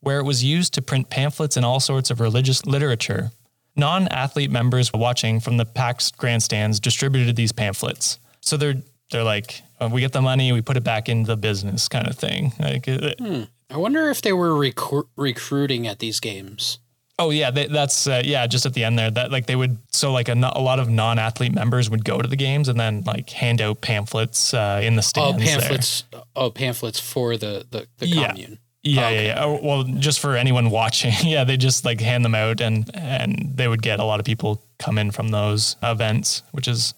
where 0.00 0.18
it 0.18 0.24
was 0.24 0.42
used 0.42 0.74
to 0.74 0.82
print 0.82 1.10
pamphlets 1.10 1.56
and 1.56 1.66
all 1.66 1.80
sorts 1.80 2.10
of 2.10 2.20
religious 2.20 2.64
literature. 2.64 3.30
Non 3.76 4.08
athlete 4.08 4.50
members 4.50 4.92
watching 4.92 5.38
from 5.38 5.58
the 5.58 5.66
packed 5.66 6.16
grandstands 6.16 6.80
distributed 6.80 7.36
these 7.36 7.52
pamphlets. 7.52 8.18
So 8.40 8.56
they're 8.56 8.82
they're 9.10 9.22
like, 9.22 9.62
uh, 9.80 9.88
we 9.92 10.00
get 10.00 10.12
the 10.12 10.22
money, 10.22 10.50
we 10.52 10.62
put 10.62 10.76
it 10.76 10.82
back 10.82 11.08
into 11.08 11.28
the 11.28 11.36
business 11.36 11.88
kind 11.88 12.08
of 12.08 12.16
thing. 12.16 12.52
Like, 12.58 12.88
uh, 12.88 13.46
I 13.70 13.76
wonder 13.76 14.10
if 14.10 14.22
they 14.22 14.32
were 14.32 14.50
recru- 14.50 15.08
recruiting 15.16 15.86
at 15.86 16.00
these 16.00 16.18
games. 16.18 16.78
Oh 17.18 17.30
yeah, 17.30 17.50
they, 17.50 17.66
that's 17.66 18.06
uh, 18.06 18.20
yeah. 18.24 18.46
Just 18.46 18.66
at 18.66 18.74
the 18.74 18.84
end 18.84 18.98
there, 18.98 19.10
that 19.10 19.30
like 19.32 19.46
they 19.46 19.56
would 19.56 19.78
so 19.90 20.12
like 20.12 20.28
a, 20.28 20.32
a 20.34 20.60
lot 20.60 20.78
of 20.78 20.90
non-athlete 20.90 21.54
members 21.54 21.88
would 21.88 22.04
go 22.04 22.20
to 22.20 22.28
the 22.28 22.36
games 22.36 22.68
and 22.68 22.78
then 22.78 23.02
like 23.06 23.30
hand 23.30 23.62
out 23.62 23.80
pamphlets 23.80 24.52
uh, 24.52 24.80
in 24.82 24.96
the 24.96 25.00
Oh, 25.00 25.32
stands. 25.32 25.44
there. 25.44 25.58
pamphlets. 25.60 26.04
Oh, 26.34 26.50
pamphlets 26.50 27.00
for 27.00 27.36
the 27.38 27.66
the, 27.70 27.86
the 27.98 28.06
Yeah. 28.08 28.28
commune. 28.28 28.58
Yeah, 28.82 29.06
Okay. 29.06 29.26
yeah, 29.26 29.34
yeah. 29.34 29.44
Oh, 29.44 29.58
well, 29.62 29.82
just 29.84 30.20
for 30.20 30.36
anyone 30.36 30.70
watching, 30.70 31.12
yeah, 31.24 31.42
they 31.44 31.56
just 31.56 31.84
like 31.86 32.00
hand 32.00 32.22
them 32.24 32.34
out 32.34 32.60
and 32.60 32.88
and 32.94 33.50
they 33.54 33.66
would 33.66 33.80
get 33.82 33.98
a 33.98 34.04
lot 34.04 34.20
of 34.20 34.26
people 34.26 34.62
come 34.78 34.98
in 34.98 35.10
from 35.10 35.30
those 35.30 35.76
events, 35.82 36.42
which 36.52 36.68
is 36.68 36.92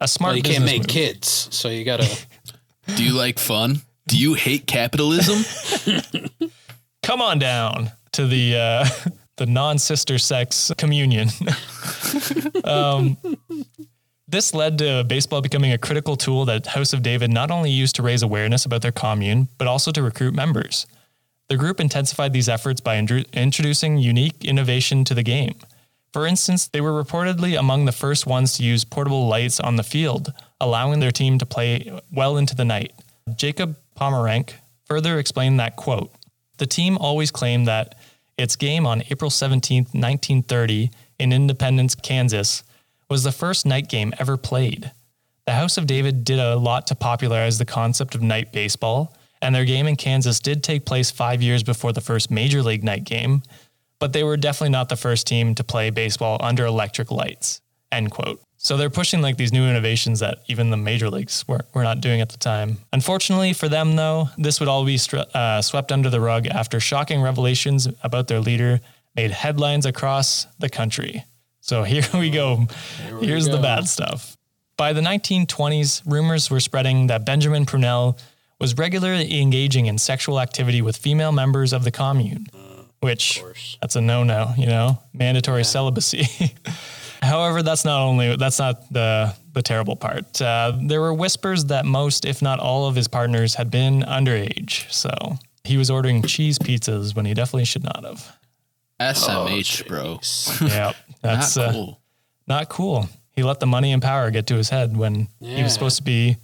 a 0.00 0.06
smart. 0.06 0.32
Well, 0.32 0.36
you 0.36 0.42
can't 0.42 0.64
make 0.66 0.82
move. 0.82 0.88
kids, 0.88 1.48
so 1.50 1.68
you 1.68 1.84
gotta. 1.84 2.06
Do 2.94 3.02
you 3.04 3.14
like 3.14 3.38
fun? 3.38 3.80
Do 4.06 4.18
you 4.18 4.34
hate 4.34 4.66
capitalism? 4.66 5.44
Come 7.02 7.22
on 7.22 7.38
down 7.38 7.90
to 8.12 8.26
the 8.26 8.56
uh, 8.56 8.88
the 9.40 9.46
non-sister 9.46 10.18
sex 10.18 10.70
communion. 10.76 11.30
um, 12.64 13.16
this 14.28 14.52
led 14.52 14.76
to 14.78 15.02
baseball 15.04 15.40
becoming 15.40 15.72
a 15.72 15.78
critical 15.78 16.14
tool 16.14 16.44
that 16.44 16.66
House 16.66 16.92
of 16.92 17.02
David 17.02 17.32
not 17.32 17.50
only 17.50 17.70
used 17.70 17.96
to 17.96 18.02
raise 18.02 18.22
awareness 18.22 18.66
about 18.66 18.82
their 18.82 18.92
commune, 18.92 19.48
but 19.56 19.66
also 19.66 19.90
to 19.92 20.02
recruit 20.02 20.34
members. 20.34 20.86
The 21.48 21.56
group 21.56 21.80
intensified 21.80 22.34
these 22.34 22.50
efforts 22.50 22.82
by 22.82 22.98
introducing 22.98 23.96
unique 23.96 24.44
innovation 24.44 25.04
to 25.06 25.14
the 25.14 25.22
game. 25.22 25.54
For 26.12 26.26
instance, 26.26 26.68
they 26.68 26.82
were 26.82 27.02
reportedly 27.02 27.58
among 27.58 27.86
the 27.86 27.92
first 27.92 28.26
ones 28.26 28.58
to 28.58 28.62
use 28.62 28.84
portable 28.84 29.26
lights 29.26 29.58
on 29.58 29.76
the 29.76 29.82
field, 29.82 30.34
allowing 30.60 31.00
their 31.00 31.12
team 31.12 31.38
to 31.38 31.46
play 31.46 31.98
well 32.12 32.36
into 32.36 32.54
the 32.54 32.66
night. 32.66 32.92
Jacob 33.36 33.78
Pomrenke 33.98 34.52
further 34.84 35.18
explained 35.18 35.58
that 35.60 35.76
quote, 35.76 36.12
the 36.58 36.66
team 36.66 36.98
always 36.98 37.30
claimed 37.30 37.66
that 37.68 37.94
its 38.40 38.56
game 38.56 38.86
on 38.86 39.02
April 39.10 39.30
17, 39.30 39.84
1930, 39.92 40.90
in 41.18 41.32
Independence, 41.32 41.94
Kansas, 41.94 42.64
was 43.08 43.22
the 43.22 43.32
first 43.32 43.66
night 43.66 43.88
game 43.88 44.14
ever 44.18 44.36
played. 44.36 44.90
The 45.46 45.52
House 45.52 45.76
of 45.76 45.86
David 45.86 46.24
did 46.24 46.38
a 46.38 46.56
lot 46.56 46.86
to 46.88 46.94
popularize 46.94 47.58
the 47.58 47.64
concept 47.64 48.14
of 48.14 48.22
night 48.22 48.52
baseball, 48.52 49.16
and 49.42 49.54
their 49.54 49.64
game 49.64 49.86
in 49.86 49.96
Kansas 49.96 50.40
did 50.40 50.62
take 50.62 50.84
place 50.84 51.10
five 51.10 51.42
years 51.42 51.62
before 51.62 51.92
the 51.92 52.00
first 52.00 52.30
major 52.30 52.62
league 52.62 52.84
night 52.84 53.04
game, 53.04 53.42
but 53.98 54.12
they 54.12 54.24
were 54.24 54.36
definitely 54.36 54.70
not 54.70 54.88
the 54.88 54.96
first 54.96 55.26
team 55.26 55.54
to 55.54 55.64
play 55.64 55.90
baseball 55.90 56.38
under 56.40 56.64
electric 56.64 57.10
lights. 57.10 57.60
End 57.92 58.10
quote. 58.10 58.40
So 58.62 58.76
they're 58.76 58.90
pushing 58.90 59.22
like 59.22 59.38
these 59.38 59.54
new 59.54 59.66
innovations 59.66 60.20
that 60.20 60.40
even 60.46 60.68
the 60.68 60.76
major 60.76 61.08
leagues 61.08 61.48
were, 61.48 61.60
were 61.72 61.82
not 61.82 62.02
doing 62.02 62.20
at 62.20 62.28
the 62.28 62.36
time. 62.36 62.76
Unfortunately 62.92 63.54
for 63.54 63.70
them, 63.70 63.96
though, 63.96 64.28
this 64.36 64.60
would 64.60 64.68
all 64.68 64.84
be 64.84 64.98
uh, 65.32 65.62
swept 65.62 65.90
under 65.90 66.10
the 66.10 66.20
rug 66.20 66.46
after 66.46 66.78
shocking 66.78 67.22
revelations 67.22 67.88
about 68.02 68.28
their 68.28 68.38
leader 68.38 68.80
made 69.16 69.30
headlines 69.30 69.86
across 69.86 70.46
the 70.58 70.68
country. 70.68 71.24
So 71.62 71.82
here 71.84 72.04
we 72.12 72.28
go. 72.28 72.66
we 73.18 73.28
Here's 73.28 73.48
the 73.48 73.56
bad 73.56 73.88
stuff. 73.88 74.36
By 74.76 74.92
the 74.92 75.00
1920s, 75.00 76.02
rumors 76.04 76.50
were 76.50 76.60
spreading 76.60 77.06
that 77.06 77.24
Benjamin 77.24 77.64
Purnell 77.64 78.18
was 78.60 78.76
regularly 78.76 79.40
engaging 79.40 79.86
in 79.86 79.96
sexual 79.96 80.38
activity 80.38 80.82
with 80.82 80.98
female 80.98 81.32
members 81.32 81.72
of 81.72 81.84
the 81.84 81.90
commune, 81.90 82.46
which 83.00 83.40
course. 83.40 83.78
that's 83.80 83.96
a 83.96 84.02
no-no, 84.02 84.52
you 84.58 84.66
know, 84.66 84.98
mandatory 85.14 85.64
celibacy. 85.64 86.26
However, 87.22 87.62
that's 87.62 87.84
not 87.84 88.00
only 88.00 88.36
that's 88.36 88.58
not 88.58 88.90
the 88.92 89.34
the 89.52 89.62
terrible 89.62 89.96
part. 89.96 90.40
Uh, 90.40 90.72
there 90.80 91.00
were 91.00 91.12
whispers 91.12 91.66
that 91.66 91.84
most, 91.84 92.24
if 92.24 92.40
not 92.40 92.60
all, 92.60 92.86
of 92.86 92.94
his 92.94 93.08
partners 93.08 93.54
had 93.54 93.70
been 93.70 94.02
underage. 94.02 94.90
So 94.90 95.10
he 95.64 95.76
was 95.76 95.90
ordering 95.90 96.22
cheese 96.22 96.58
pizzas 96.58 97.14
when 97.14 97.26
he 97.26 97.34
definitely 97.34 97.64
should 97.66 97.84
not 97.84 98.04
have. 98.04 98.36
SMH, 99.00 99.86
bro. 99.88 100.18
jeez. 100.22 100.68
Yeah, 100.68 100.92
that's 101.22 101.56
Not 101.56 101.68
uh, 101.68 101.72
cool. 101.72 102.00
not 102.46 102.68
cool. 102.68 103.08
He 103.34 103.42
let 103.42 103.60
the 103.60 103.66
money 103.66 103.92
and 103.92 104.02
power 104.02 104.30
get 104.30 104.46
to 104.48 104.54
his 104.56 104.68
head 104.68 104.96
when 104.96 105.28
he 105.40 105.62
was 105.62 105.72
supposed 105.72 105.96
to 105.98 106.02
be 106.02 106.36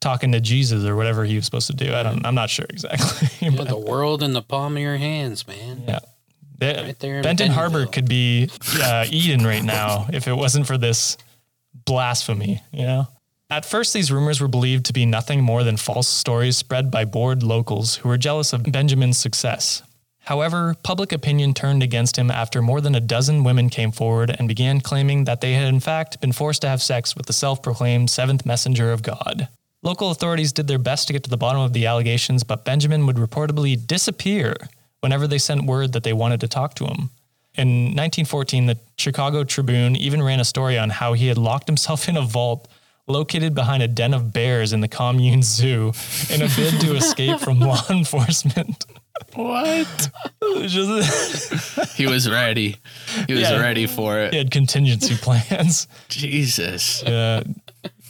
talking 0.00 0.32
to 0.32 0.40
Jesus 0.40 0.84
or 0.84 0.96
whatever 0.96 1.24
he 1.24 1.36
was 1.36 1.44
supposed 1.44 1.68
to 1.68 1.74
do. 1.76 1.94
I 1.94 2.02
don't. 2.02 2.24
I'm 2.26 2.34
not 2.34 2.50
sure 2.50 2.66
exactly. 2.68 3.28
Yeah, 3.40 3.56
but, 3.56 3.68
the 3.68 3.78
world 3.78 4.22
in 4.22 4.32
the 4.32 4.42
palm 4.42 4.76
of 4.76 4.82
your 4.82 4.96
hands, 4.96 5.46
man. 5.46 5.82
yeah. 5.86 6.00
They- 6.58 6.74
Right 6.74 6.98
there 6.98 7.22
Benton 7.22 7.50
Harbor 7.50 7.86
could 7.86 8.08
be 8.08 8.50
uh, 8.82 9.06
Eden 9.08 9.44
right 9.46 9.62
now 9.62 10.06
if 10.12 10.26
it 10.26 10.34
wasn't 10.34 10.66
for 10.66 10.76
this 10.76 11.16
blasphemy, 11.84 12.62
you 12.72 12.84
know? 12.86 13.08
At 13.50 13.64
first, 13.64 13.94
these 13.94 14.12
rumors 14.12 14.40
were 14.40 14.48
believed 14.48 14.84
to 14.86 14.92
be 14.92 15.06
nothing 15.06 15.40
more 15.42 15.64
than 15.64 15.78
false 15.78 16.06
stories 16.08 16.56
spread 16.58 16.90
by 16.90 17.04
bored 17.06 17.42
locals 17.42 17.96
who 17.96 18.08
were 18.10 18.18
jealous 18.18 18.52
of 18.52 18.64
Benjamin's 18.64 19.16
success. 19.16 19.82
However, 20.18 20.74
public 20.82 21.12
opinion 21.12 21.54
turned 21.54 21.82
against 21.82 22.18
him 22.18 22.30
after 22.30 22.60
more 22.60 22.82
than 22.82 22.94
a 22.94 23.00
dozen 23.00 23.44
women 23.44 23.70
came 23.70 23.90
forward 23.90 24.36
and 24.38 24.46
began 24.46 24.82
claiming 24.82 25.24
that 25.24 25.40
they 25.40 25.54
had 25.54 25.68
in 25.68 25.80
fact 25.80 26.20
been 26.20 26.32
forced 26.32 26.60
to 26.60 26.68
have 26.68 26.82
sex 26.82 27.16
with 27.16 27.24
the 27.24 27.32
self 27.32 27.62
proclaimed 27.62 28.10
seventh 28.10 28.44
messenger 28.44 28.92
of 28.92 29.02
God. 29.02 29.48
Local 29.82 30.10
authorities 30.10 30.52
did 30.52 30.66
their 30.66 30.78
best 30.78 31.06
to 31.06 31.14
get 31.14 31.24
to 31.24 31.30
the 31.30 31.38
bottom 31.38 31.62
of 31.62 31.72
the 31.72 31.86
allegations, 31.86 32.44
but 32.44 32.66
Benjamin 32.66 33.06
would 33.06 33.16
reportedly 33.16 33.74
disappear 33.86 34.54
whenever 35.00 35.26
they 35.26 35.38
sent 35.38 35.64
word 35.64 35.92
that 35.92 36.02
they 36.02 36.12
wanted 36.12 36.40
to 36.40 36.48
talk 36.48 36.74
to 36.74 36.84
him. 36.84 37.10
In 37.54 37.68
1914, 37.96 38.66
the 38.66 38.78
Chicago 38.96 39.42
Tribune 39.44 39.96
even 39.96 40.22
ran 40.22 40.38
a 40.40 40.44
story 40.44 40.78
on 40.78 40.90
how 40.90 41.12
he 41.14 41.26
had 41.28 41.38
locked 41.38 41.66
himself 41.66 42.08
in 42.08 42.16
a 42.16 42.22
vault 42.22 42.68
located 43.08 43.54
behind 43.54 43.82
a 43.82 43.88
den 43.88 44.12
of 44.12 44.32
bears 44.32 44.72
in 44.72 44.80
the 44.80 44.88
commune 44.88 45.42
zoo 45.42 45.92
in 46.30 46.42
a 46.42 46.48
bid 46.54 46.78
to 46.80 46.94
escape 46.94 47.40
from 47.40 47.58
law 47.58 47.80
enforcement. 47.90 48.84
What? 49.34 50.10
He 51.96 52.06
was 52.06 52.28
ready. 52.30 52.76
He 53.26 53.32
was 53.34 53.42
Yeah. 53.42 53.60
ready 53.60 53.86
for 53.86 54.18
it. 54.20 54.32
he 54.32 54.38
had 54.38 54.50
contingency 54.50 55.16
plans. 55.20 55.88
Jesus. 56.08 57.02
Uh, 57.02 57.42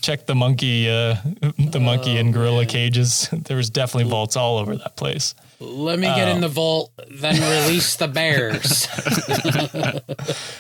check 0.01 0.27
the 0.27 0.35
monkey, 0.35 0.89
uh, 0.91 1.17
the 1.59 1.81
monkey 1.81 2.17
and 2.19 2.33
gorilla 2.35 2.67
cages. 2.67 3.29
There 3.33 3.57
was 3.57 3.71
definitely 3.71 4.11
vaults 4.11 4.37
all 4.37 4.59
over 4.59 4.77
that 4.77 4.97
place. 4.97 5.35
Let 5.61 5.99
me 5.99 6.07
get 6.07 6.29
Oh. 6.29 6.33
in 6.33 6.41
the 6.41 6.49
vault, 6.49 6.93
then 7.11 7.35
release 7.35 7.97
the 7.97 8.09
bears. 8.09 8.87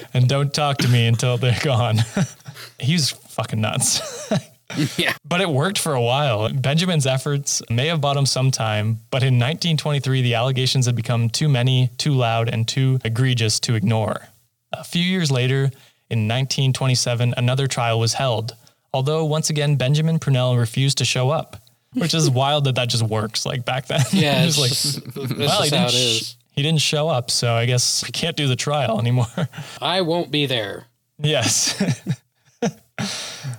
And 0.15 0.29
don't 0.29 0.53
talk 0.53 0.79
to 0.79 0.89
me 0.89 1.07
until 1.07 1.37
they're 1.37 1.59
gone. 1.63 1.99
He's 2.81 3.11
fucking 3.11 3.61
nuts. 3.61 4.33
yeah. 4.99 5.13
But 5.25 5.41
it 5.41 5.49
worked 5.49 5.79
for 5.79 5.95
a 5.95 6.03
while. 6.03 6.49
Benjamin's 6.53 7.07
efforts 7.07 7.63
may 7.71 7.87
have 7.89 8.01
bought 8.01 8.17
him 8.17 8.27
some 8.27 8.51
time, 8.51 9.01
but 9.11 9.23
in 9.23 9.35
1923, 9.35 10.23
the 10.23 10.35
allegations 10.35 10.87
had 10.87 10.97
become 10.97 11.29
too 11.31 11.49
many, 11.49 11.91
too 11.99 12.15
loud, 12.15 12.49
and 12.49 12.67
too 12.67 12.99
egregious 13.05 13.61
to 13.61 13.75
ignore. 13.75 14.29
A 14.73 14.83
few 14.85 15.03
years 15.03 15.31
later, 15.31 15.71
in 16.11 16.27
1927, 16.27 17.35
another 17.37 17.67
trial 17.67 18.01
was 18.01 18.15
held, 18.15 18.57
although 18.93 19.25
once 19.25 19.51
again, 19.51 19.77
Benjamin 19.77 20.19
Purnell 20.19 20.57
refused 20.57 20.99
to 20.99 21.05
show 21.05 21.31
up, 21.31 21.57
which 21.95 22.14
is 22.14 22.30
wild 22.30 22.64
that 22.64 22.74
that 22.76 22.89
just 22.89 23.03
works 23.03 23.47
like 23.47 23.64
back 23.64 23.86
then. 23.86 24.01
Yeah, 24.11 24.45
it's 24.49 24.59
like, 24.59 25.16
well, 25.39 25.62
he 25.62 25.70
didn't, 25.70 25.91
sh- 25.91 26.34
he 26.53 26.62
didn't 26.62 26.80
show 26.80 27.09
up, 27.09 27.30
so 27.30 27.55
I 27.55 27.66
guess 27.66 28.05
we 28.05 28.11
can't 28.11 28.36
do 28.36 28.49
the 28.49 28.57
trial 28.57 28.99
anymore. 28.99 29.26
I 29.80 30.03
won't 30.03 30.30
be 30.30 30.47
there. 30.47 30.86
Yes. 31.18 31.74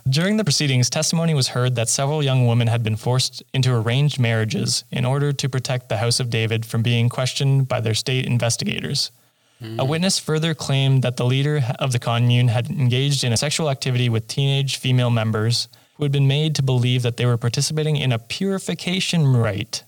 During 0.09 0.37
the 0.37 0.43
proceedings, 0.43 0.89
testimony 0.89 1.33
was 1.33 1.49
heard 1.49 1.75
that 1.75 1.87
several 1.87 2.23
young 2.23 2.47
women 2.47 2.67
had 2.67 2.83
been 2.83 2.95
forced 2.95 3.43
into 3.53 3.73
arranged 3.73 4.19
marriages 4.19 4.83
in 4.91 5.05
order 5.05 5.31
to 5.31 5.49
protect 5.49 5.87
the 5.87 5.97
House 5.97 6.19
of 6.19 6.29
David 6.29 6.65
from 6.65 6.81
being 6.81 7.09
questioned 7.09 7.67
by 7.67 7.79
their 7.79 7.93
state 7.93 8.25
investigators. 8.25 9.11
A 9.61 9.65
hmm. 9.65 9.87
witness 9.87 10.17
further 10.19 10.53
claimed 10.53 11.03
that 11.03 11.17
the 11.17 11.25
leader 11.25 11.61
of 11.79 11.91
the 11.91 11.99
commune 11.99 12.47
had 12.47 12.69
engaged 12.69 13.23
in 13.23 13.33
a 13.33 13.37
sexual 13.37 13.69
activity 13.69 14.09
with 14.09 14.27
teenage 14.27 14.77
female 14.77 15.09
members 15.09 15.67
who 15.99 16.05
had 16.05 16.13
been 16.13 16.29
made 16.29 16.55
to 16.55 16.63
believe 16.63 17.01
that 17.01 17.17
they 17.17 17.25
were 17.25 17.35
participating 17.35 17.97
in 17.97 18.13
a 18.13 18.17
purification 18.17 19.27
rite. 19.27 19.83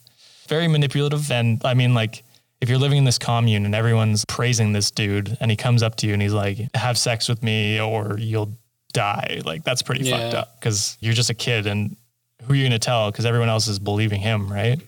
Very 0.49 0.68
manipulative. 0.68 1.32
And 1.32 1.62
I 1.64 1.74
mean, 1.74 1.93
like, 1.93 2.24
if 2.59 2.68
you're 2.68 2.78
living 2.78 2.97
in 2.97 3.05
this 3.05 3.18
commune 3.18 3.66
and 3.66 3.74
everyone's 3.74 4.26
praising 4.26 4.74
this 4.74 4.91
dude 4.91 5.38
and 5.39 5.49
he 5.49 5.55
comes 5.55 5.82
up 5.82 5.95
to 5.95 6.07
you 6.07 6.14
and 6.14 6.22
he's 6.22 6.34
like, 6.34 6.59
have 6.76 6.97
sex 6.97 7.30
with 7.30 7.41
me 7.41 7.80
or 7.80 8.18
you'll 8.20 8.51
die, 8.91 9.41
like, 9.45 9.64
that's 9.64 9.82
pretty 9.82 10.12
fucked 10.12 10.34
up 10.34 10.59
because 10.59 10.97
you're 10.99 11.14
just 11.14 11.30
a 11.30 11.34
kid 11.34 11.66
and 11.66 11.95
who 12.43 12.51
are 12.51 12.55
you 12.57 12.64
going 12.64 12.72
to 12.72 12.80
tell? 12.80 13.09
Because 13.09 13.26
everyone 13.26 13.47
else 13.47 13.70
is 13.70 13.80
believing 13.80 14.20
him, 14.20 14.51
right? 14.51 14.82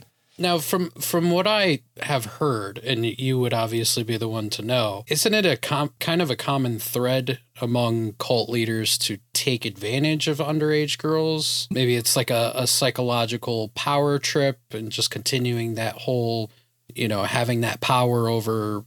Now, 0.44 0.58
from 0.60 0.90
from 1.00 1.32
what 1.32 1.48
I 1.48 1.80
have 2.02 2.26
heard, 2.26 2.78
and 2.80 3.06
you 3.06 3.40
would 3.40 3.54
obviously 3.54 4.04
be 4.04 4.18
the 4.18 4.28
one 4.28 4.50
to 4.52 4.62
know, 4.62 5.06
isn't 5.08 5.34
it 5.34 5.46
a 5.46 5.56
com- 5.56 5.94
kind 6.02 6.22
of 6.22 6.30
a 6.30 6.36
common 6.36 6.80
thread 6.80 7.40
among 7.62 8.14
cult 8.20 8.50
leaders 8.50 8.98
to 9.00 9.20
take 9.34 9.64
advantage 9.64 10.28
of 10.28 10.40
underage 10.40 10.98
girls? 10.98 11.68
Maybe 11.72 11.96
it's 11.96 12.18
like 12.18 12.30
a, 12.30 12.52
a 12.56 12.68
psychological 12.68 13.70
power 13.70 14.20
trip, 14.20 14.60
and 14.72 14.92
just 14.92 15.10
continuing 15.10 15.76
that 15.76 15.96
whole, 16.00 16.52
you 16.94 17.08
know, 17.08 17.24
having 17.24 17.62
that 17.62 17.80
power 17.80 18.28
over 18.28 18.84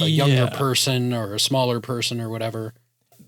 a 0.00 0.06
younger 0.06 0.34
Yeah. 0.50 0.56
person 0.56 1.12
or 1.12 1.34
a 1.34 1.40
smaller 1.40 1.80
person 1.80 2.18
or 2.20 2.30
whatever. 2.30 2.72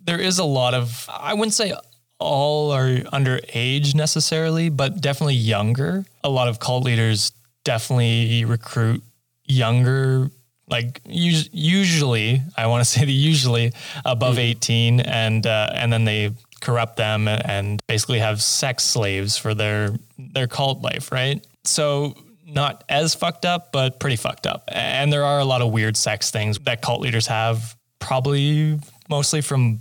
there 0.04 0.20
is 0.20 0.38
a 0.38 0.44
lot 0.44 0.72
of 0.72 1.06
I 1.12 1.34
wouldn't 1.34 1.52
say 1.54 1.74
all 2.18 2.70
are 2.72 2.88
underage 3.12 3.94
necessarily, 3.94 4.70
but 4.70 5.00
definitely 5.02 5.34
younger. 5.34 6.06
A 6.24 6.30
lot 6.30 6.48
of 6.48 6.58
cult 6.60 6.84
leaders 6.84 7.32
definitely 7.66 8.44
recruit 8.44 9.02
younger 9.44 10.30
like 10.68 11.00
us- 11.04 11.50
usually 11.52 12.40
I 12.56 12.68
want 12.68 12.84
to 12.84 12.90
say 12.94 13.04
the 13.04 13.12
usually 13.12 13.72
above 14.04 14.38
18 14.38 15.00
and 15.00 15.46
uh, 15.46 15.70
and 15.74 15.92
then 15.92 16.04
they 16.04 16.32
corrupt 16.60 16.96
them 16.96 17.28
and 17.28 17.80
basically 17.86 18.20
have 18.20 18.40
sex 18.40 18.84
slaves 18.84 19.36
for 19.36 19.52
their 19.52 19.90
their 20.16 20.46
cult 20.46 20.80
life, 20.80 21.12
right? 21.12 21.44
So 21.64 22.14
not 22.46 22.84
as 22.88 23.14
fucked 23.14 23.44
up, 23.44 23.72
but 23.72 23.98
pretty 23.98 24.16
fucked 24.16 24.46
up. 24.46 24.64
And 24.68 25.12
there 25.12 25.24
are 25.24 25.40
a 25.40 25.44
lot 25.44 25.60
of 25.60 25.72
weird 25.72 25.96
sex 25.96 26.30
things 26.30 26.58
that 26.60 26.80
cult 26.80 27.00
leaders 27.00 27.26
have, 27.26 27.76
probably 27.98 28.78
mostly 29.10 29.40
from 29.40 29.80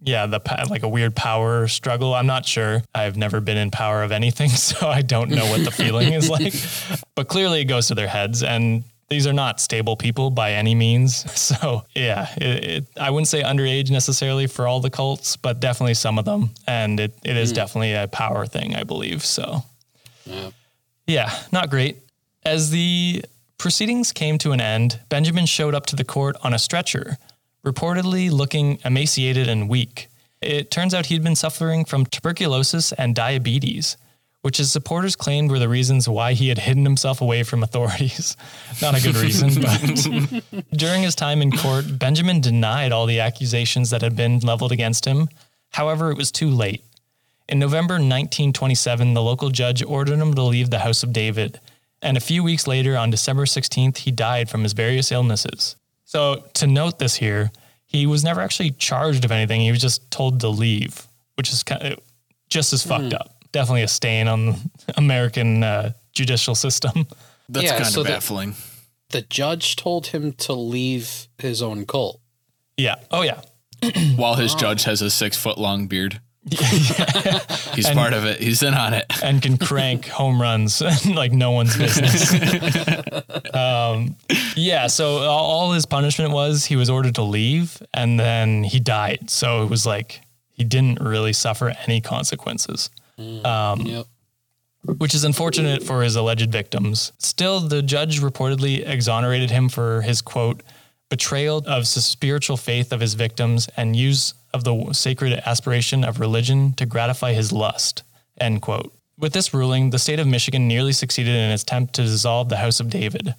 yeah, 0.00 0.26
the 0.26 0.40
like 0.70 0.82
a 0.82 0.88
weird 0.88 1.16
power 1.16 1.66
struggle. 1.68 2.14
I'm 2.14 2.26
not 2.26 2.46
sure. 2.46 2.82
I've 2.94 3.16
never 3.16 3.40
been 3.40 3.56
in 3.56 3.70
power 3.70 4.02
of 4.02 4.12
anything, 4.12 4.48
so 4.68 4.88
I 4.88 5.02
don't 5.02 5.30
know 5.30 5.46
what 5.46 5.64
the 5.64 5.70
feeling 5.70 6.12
is 6.12 6.28
like. 6.28 6.54
But 7.14 7.26
clearly, 7.26 7.60
it 7.62 7.64
goes 7.64 7.88
to 7.88 7.96
their 7.96 8.06
heads, 8.06 8.44
and 8.44 8.84
these 9.08 9.26
are 9.26 9.32
not 9.32 9.60
stable 9.60 9.96
people 9.96 10.30
by 10.30 10.52
any 10.52 10.74
means. 10.74 11.24
So 11.48 11.84
yeah, 11.94 12.28
it, 12.36 12.64
it, 12.64 12.86
I 12.96 13.10
wouldn't 13.10 13.28
say 13.28 13.42
underage 13.42 13.90
necessarily 13.90 14.46
for 14.46 14.68
all 14.68 14.80
the 14.80 14.90
cults, 14.90 15.36
but 15.36 15.60
definitely 15.60 15.94
some 15.94 16.18
of 16.18 16.24
them, 16.24 16.50
and 16.66 17.00
it, 17.00 17.18
it 17.24 17.36
is 17.36 17.50
hmm. 17.50 17.56
definitely 17.56 17.94
a 17.94 18.06
power 18.06 18.46
thing, 18.46 18.76
I 18.76 18.84
believe. 18.84 19.24
So 19.24 19.64
Yeah. 20.26 20.50
yeah, 21.06 21.42
not 21.50 21.70
great. 21.70 21.98
As 22.44 22.70
the 22.70 23.24
proceedings 23.56 24.12
came 24.12 24.38
to 24.38 24.52
an 24.52 24.60
end, 24.60 25.00
Benjamin 25.08 25.46
showed 25.46 25.74
up 25.74 25.86
to 25.86 25.96
the 25.96 26.04
court 26.04 26.36
on 26.42 26.54
a 26.54 26.58
stretcher, 26.58 27.18
reportedly 27.64 28.30
looking 28.30 28.78
emaciated 28.84 29.48
and 29.48 29.68
weak. 29.68 30.08
It 30.40 30.70
turns 30.70 30.94
out 30.94 31.06
he'd 31.06 31.24
been 31.24 31.36
suffering 31.36 31.84
from 31.84 32.06
tuberculosis 32.06 32.92
and 32.92 33.14
diabetes, 33.14 33.96
which 34.42 34.58
his 34.58 34.70
supporters 34.70 35.16
claimed 35.16 35.50
were 35.50 35.58
the 35.58 35.68
reasons 35.68 36.08
why 36.08 36.32
he 36.32 36.48
had 36.48 36.58
hidden 36.58 36.84
himself 36.84 37.20
away 37.20 37.42
from 37.42 37.62
authorities. 37.62 38.36
Not 38.82 38.96
a 38.96 39.02
good 39.02 39.16
reason, 39.16 39.60
but 39.60 40.64
during 40.72 41.02
his 41.02 41.16
time 41.16 41.42
in 41.42 41.50
court, 41.50 41.98
Benjamin 41.98 42.40
denied 42.40 42.92
all 42.92 43.06
the 43.06 43.20
accusations 43.20 43.90
that 43.90 44.02
had 44.02 44.14
been 44.14 44.38
leveled 44.38 44.72
against 44.72 45.04
him. 45.04 45.28
However, 45.70 46.10
it 46.10 46.16
was 46.16 46.30
too 46.30 46.50
late. 46.50 46.84
In 47.48 47.58
November 47.58 47.94
1927, 47.94 49.14
the 49.14 49.22
local 49.22 49.50
judge 49.50 49.82
ordered 49.82 50.18
him 50.18 50.34
to 50.34 50.42
leave 50.42 50.70
the 50.70 50.80
House 50.80 51.02
of 51.02 51.12
David, 51.12 51.58
and 52.00 52.16
a 52.16 52.20
few 52.20 52.44
weeks 52.44 52.66
later, 52.66 52.96
on 52.96 53.10
December 53.10 53.44
16th, 53.44 53.98
he 53.98 54.12
died 54.12 54.48
from 54.48 54.62
his 54.62 54.72
various 54.72 55.10
illnesses. 55.10 55.74
So, 56.08 56.42
to 56.54 56.66
note 56.66 56.98
this 56.98 57.14
here, 57.14 57.50
he 57.84 58.06
was 58.06 58.24
never 58.24 58.40
actually 58.40 58.70
charged 58.70 59.26
of 59.26 59.30
anything. 59.30 59.60
He 59.60 59.70
was 59.70 59.82
just 59.82 60.10
told 60.10 60.40
to 60.40 60.48
leave, 60.48 61.06
which 61.34 61.52
is 61.52 61.62
kind 61.62 61.82
of 61.82 61.98
just 62.48 62.72
as 62.72 62.82
fucked 62.82 63.12
up. 63.12 63.34
Definitely 63.52 63.82
a 63.82 63.88
stain 63.88 64.26
on 64.26 64.46
the 64.46 64.58
American 64.96 65.62
uh, 65.62 65.92
judicial 66.14 66.54
system. 66.54 67.06
That's 67.50 67.66
Yeah, 67.66 67.76
kind 67.80 67.92
so 67.92 68.00
of 68.00 68.06
baffling. 68.06 68.54
The 69.10 69.20
judge 69.20 69.76
told 69.76 70.06
him 70.06 70.32
to 70.32 70.54
leave 70.54 71.28
his 71.36 71.60
own 71.60 71.84
cult. 71.84 72.22
Yeah. 72.78 72.94
Oh, 73.10 73.20
yeah. 73.20 73.42
While 74.16 74.36
his 74.36 74.54
judge 74.54 74.84
has 74.84 75.02
a 75.02 75.10
six 75.10 75.36
foot 75.36 75.58
long 75.58 75.88
beard. 75.88 76.22
He's 77.74 77.88
part 77.90 78.12
of 78.12 78.24
it. 78.24 78.40
He's 78.40 78.62
in 78.62 78.74
on 78.74 78.94
it. 78.94 79.04
and 79.22 79.40
can 79.42 79.56
crank 79.58 80.06
home 80.06 80.40
runs 80.40 80.80
like 81.06 81.32
no 81.32 81.50
one's 81.52 81.76
business. 81.76 82.32
um, 83.54 84.16
yeah, 84.56 84.86
so 84.86 85.18
all 85.18 85.50
all 85.50 85.72
his 85.72 85.86
punishment 85.86 86.32
was 86.32 86.64
he 86.64 86.76
was 86.76 86.90
ordered 86.90 87.14
to 87.16 87.22
leave 87.22 87.82
and 87.94 88.18
then 88.18 88.64
he 88.64 88.80
died. 88.80 89.30
So 89.30 89.62
it 89.62 89.70
was 89.70 89.86
like 89.86 90.20
he 90.52 90.64
didn't 90.64 91.00
really 91.00 91.32
suffer 91.32 91.72
any 91.86 92.00
consequences. 92.00 92.90
Um, 93.18 93.80
Yep. 93.80 94.06
which 94.98 95.12
is 95.14 95.24
unfortunate 95.24 95.82
for 95.82 96.02
his 96.02 96.14
alleged 96.16 96.52
victims. 96.52 97.12
Still, 97.18 97.60
the 97.60 97.82
judge 97.82 98.20
reportedly 98.20 98.88
exonerated 98.88 99.50
him 99.50 99.68
for 99.68 100.02
his 100.02 100.22
quote, 100.22 100.62
betrayal 101.08 101.58
of 101.58 101.82
the 101.82 102.00
spiritual 102.00 102.56
faith 102.56 102.92
of 102.92 103.00
his 103.00 103.14
victims 103.14 103.68
and 103.76 103.96
use 103.96 104.34
of 104.52 104.64
the 104.64 104.92
sacred 104.92 105.32
aspiration 105.46 106.04
of 106.04 106.20
religion 106.20 106.72
to 106.74 106.86
gratify 106.86 107.32
his 107.32 107.52
lust, 107.52 108.02
end 108.40 108.62
quote. 108.62 108.92
With 109.18 109.32
this 109.32 109.52
ruling, 109.52 109.90
the 109.90 109.98
state 109.98 110.20
of 110.20 110.26
Michigan 110.26 110.68
nearly 110.68 110.92
succeeded 110.92 111.34
in 111.34 111.50
its 111.50 111.62
attempt 111.62 111.94
to 111.94 112.02
dissolve 112.02 112.48
the 112.48 112.58
House 112.58 112.78
of 112.80 112.90
David. 112.90 113.34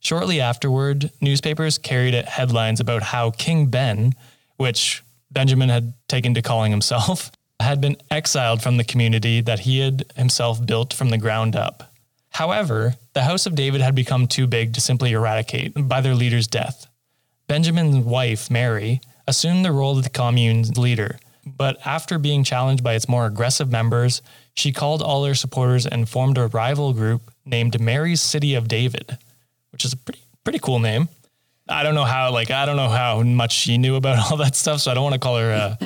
Shortly 0.00 0.40
afterward, 0.40 1.10
newspapers 1.20 1.78
carried 1.78 2.14
headlines 2.14 2.78
about 2.78 3.02
how 3.02 3.30
King 3.30 3.66
Ben, 3.66 4.14
which 4.58 5.02
Benjamin 5.30 5.70
had 5.70 5.94
taken 6.08 6.34
to 6.34 6.42
calling 6.42 6.70
himself, 6.70 7.32
had 7.60 7.80
been 7.80 7.96
exiled 8.10 8.62
from 8.62 8.76
the 8.76 8.84
community 8.84 9.40
that 9.40 9.60
he 9.60 9.78
had 9.78 10.04
himself 10.16 10.64
built 10.64 10.92
from 10.92 11.08
the 11.08 11.18
ground 11.18 11.56
up. 11.56 11.90
However, 12.30 12.96
the 13.14 13.22
House 13.22 13.46
of 13.46 13.54
David 13.54 13.80
had 13.80 13.94
become 13.94 14.26
too 14.26 14.46
big 14.46 14.74
to 14.74 14.80
simply 14.80 15.12
eradicate 15.12 15.72
by 15.88 16.00
their 16.00 16.14
leader's 16.14 16.48
death. 16.48 16.86
Benjamin's 17.46 18.04
wife, 18.04 18.50
Mary, 18.50 19.00
assumed 19.26 19.64
the 19.64 19.72
role 19.72 19.96
of 19.96 20.04
the 20.04 20.10
commune's 20.10 20.76
leader, 20.78 21.18
but 21.46 21.78
after 21.86 22.18
being 22.18 22.44
challenged 22.44 22.82
by 22.82 22.94
its 22.94 23.08
more 23.08 23.26
aggressive 23.26 23.70
members, 23.70 24.22
she 24.54 24.72
called 24.72 25.02
all 25.02 25.24
her 25.24 25.34
supporters 25.34 25.86
and 25.86 26.08
formed 26.08 26.38
a 26.38 26.46
rival 26.48 26.92
group 26.92 27.30
named 27.44 27.78
Mary's 27.80 28.20
City 28.20 28.54
of 28.54 28.68
David, 28.68 29.18
which 29.70 29.84
is 29.84 29.92
a 29.92 29.96
pretty 29.96 30.20
pretty 30.44 30.58
cool 30.58 30.78
name. 30.78 31.08
I 31.68 31.82
don't 31.82 31.94
know 31.94 32.04
how 32.04 32.30
like 32.32 32.50
I 32.50 32.66
don't 32.66 32.76
know 32.76 32.88
how 32.88 33.22
much 33.22 33.52
she 33.52 33.78
knew 33.78 33.96
about 33.96 34.18
all 34.30 34.36
that 34.38 34.56
stuff, 34.56 34.80
so 34.80 34.90
I 34.90 34.94
don't 34.94 35.04
want 35.04 35.14
to 35.14 35.20
call 35.20 35.38
her 35.38 35.50
a 35.50 35.78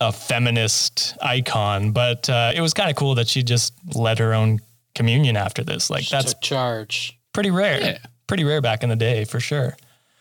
a 0.00 0.12
feminist 0.12 1.16
icon, 1.20 1.90
but 1.90 2.28
uh, 2.30 2.52
it 2.54 2.60
was 2.60 2.72
kind 2.72 2.88
of 2.88 2.96
cool 2.96 3.16
that 3.16 3.26
she 3.28 3.42
just 3.42 3.74
led 3.96 4.18
her 4.20 4.32
own 4.32 4.60
communion 4.94 5.36
after 5.36 5.64
this. 5.64 5.90
Like 5.90 6.08
that's 6.08 6.34
Took 6.34 6.42
charge. 6.42 7.18
pretty 7.32 7.50
rare. 7.50 7.80
Yeah. 7.80 7.98
Pretty 8.26 8.44
rare 8.44 8.60
back 8.60 8.82
in 8.82 8.90
the 8.90 8.96
day 8.96 9.24
for 9.24 9.40
sure. 9.40 9.76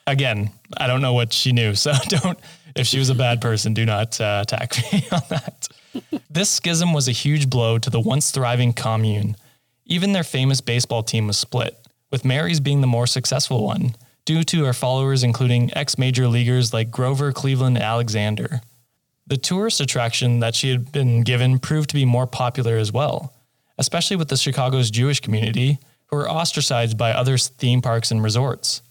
Again, 0.07 0.51
I 0.77 0.87
don't 0.87 1.01
know 1.01 1.13
what 1.13 1.33
she 1.33 1.51
knew, 1.51 1.75
so 1.75 1.93
don't. 2.07 2.39
If 2.75 2.87
she 2.87 2.99
was 2.99 3.09
a 3.09 3.15
bad 3.15 3.41
person, 3.41 3.73
do 3.73 3.85
not 3.85 4.19
uh, 4.21 4.39
attack 4.43 4.77
me 4.93 5.05
on 5.11 5.21
that. 5.29 5.67
this 6.29 6.49
schism 6.49 6.93
was 6.93 7.07
a 7.07 7.11
huge 7.11 7.49
blow 7.49 7.77
to 7.77 7.89
the 7.89 7.99
once 7.99 8.31
thriving 8.31 8.71
commune. 8.73 9.35
Even 9.85 10.13
their 10.13 10.23
famous 10.23 10.61
baseball 10.61 11.03
team 11.03 11.27
was 11.27 11.37
split, 11.37 11.77
with 12.11 12.25
Mary's 12.25 12.59
being 12.59 12.81
the 12.81 12.87
more 12.87 13.07
successful 13.07 13.65
one, 13.65 13.95
due 14.25 14.43
to 14.43 14.65
her 14.65 14.73
followers 14.73 15.23
including 15.23 15.71
ex 15.75 15.97
major 15.97 16.27
leaguers 16.27 16.73
like 16.73 16.91
Grover 16.91 17.31
Cleveland 17.31 17.77
Alexander. 17.77 18.61
The 19.25 19.37
tourist 19.37 19.81
attraction 19.81 20.39
that 20.39 20.55
she 20.55 20.69
had 20.69 20.91
been 20.91 21.21
given 21.21 21.59
proved 21.59 21.89
to 21.89 21.95
be 21.95 22.05
more 22.05 22.27
popular 22.27 22.77
as 22.77 22.93
well, 22.93 23.33
especially 23.77 24.15
with 24.15 24.29
the 24.29 24.37
Chicago's 24.37 24.89
Jewish 24.91 25.19
community, 25.19 25.79
who 26.07 26.15
were 26.15 26.29
ostracized 26.29 26.97
by 26.97 27.11
other 27.11 27.37
theme 27.37 27.81
parks 27.81 28.11
and 28.11 28.23
resorts. 28.23 28.81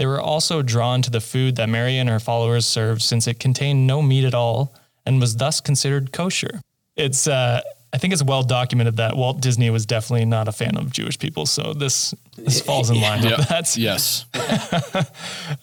They 0.00 0.06
were 0.06 0.18
also 0.18 0.62
drawn 0.62 1.02
to 1.02 1.10
the 1.10 1.20
food 1.20 1.56
that 1.56 1.68
Mary 1.68 1.98
and 1.98 2.08
her 2.08 2.18
followers 2.18 2.64
served 2.64 3.02
since 3.02 3.26
it 3.26 3.38
contained 3.38 3.86
no 3.86 4.00
meat 4.00 4.24
at 4.24 4.32
all 4.32 4.72
and 5.04 5.20
was 5.20 5.36
thus 5.36 5.60
considered 5.60 6.10
kosher. 6.10 6.62
It's 6.96 7.26
uh, 7.26 7.60
I 7.92 7.98
think 7.98 8.14
it's 8.14 8.22
well 8.22 8.42
documented 8.42 8.96
that 8.96 9.14
Walt 9.14 9.42
Disney 9.42 9.68
was 9.68 9.84
definitely 9.84 10.24
not 10.24 10.48
a 10.48 10.52
fan 10.52 10.78
of 10.78 10.90
Jewish 10.90 11.18
people, 11.18 11.44
so 11.44 11.74
this 11.74 12.14
this 12.38 12.62
falls 12.62 12.88
in 12.88 12.98
line 12.98 13.22
Yeah. 13.22 13.36
with 13.36 13.48
that. 13.50 13.76
Yes. 13.76 14.24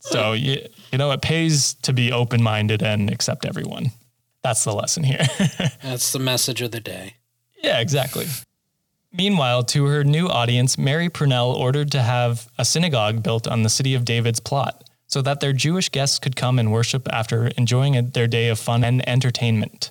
So 0.00 0.32
you, 0.32 0.64
you 0.92 0.98
know, 0.98 1.10
it 1.10 1.20
pays 1.20 1.74
to 1.82 1.92
be 1.92 2.12
open 2.12 2.42
minded 2.42 2.82
and 2.82 3.10
accept 3.10 3.44
everyone. 3.44 3.90
That's 4.42 4.62
the 4.64 4.72
lesson 4.72 5.02
here. 5.02 5.26
That's 5.82 6.12
the 6.12 6.20
message 6.20 6.62
of 6.62 6.70
the 6.70 6.80
day. 6.80 7.16
yeah, 7.62 7.80
exactly. 7.80 8.26
Meanwhile, 9.16 9.64
to 9.64 9.86
her 9.86 10.04
new 10.04 10.28
audience, 10.28 10.76
Mary 10.76 11.08
Purnell 11.08 11.52
ordered 11.52 11.90
to 11.92 12.02
have 12.02 12.48
a 12.58 12.66
synagogue 12.66 13.22
built 13.22 13.48
on 13.48 13.62
the 13.62 13.70
city 13.70 13.94
of 13.94 14.04
David's 14.04 14.40
plot 14.40 14.84
so 15.06 15.22
that 15.22 15.40
their 15.40 15.54
Jewish 15.54 15.88
guests 15.88 16.18
could 16.18 16.36
come 16.36 16.58
and 16.58 16.70
worship 16.70 17.08
after 17.10 17.46
enjoying 17.56 18.10
their 18.10 18.26
day 18.26 18.48
of 18.48 18.58
fun 18.58 18.84
and 18.84 19.08
entertainment. 19.08 19.90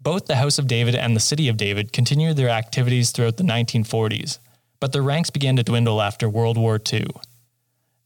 Both 0.00 0.26
the 0.26 0.36
House 0.36 0.58
of 0.58 0.66
David 0.66 0.96
and 0.96 1.14
the 1.14 1.20
City 1.20 1.46
of 1.48 1.56
David 1.56 1.92
continued 1.92 2.36
their 2.36 2.48
activities 2.48 3.12
throughout 3.12 3.36
the 3.36 3.44
1940s, 3.44 4.38
but 4.80 4.92
their 4.92 5.02
ranks 5.02 5.30
began 5.30 5.54
to 5.56 5.62
dwindle 5.62 6.02
after 6.02 6.28
World 6.28 6.58
War 6.58 6.80
II. 6.92 7.06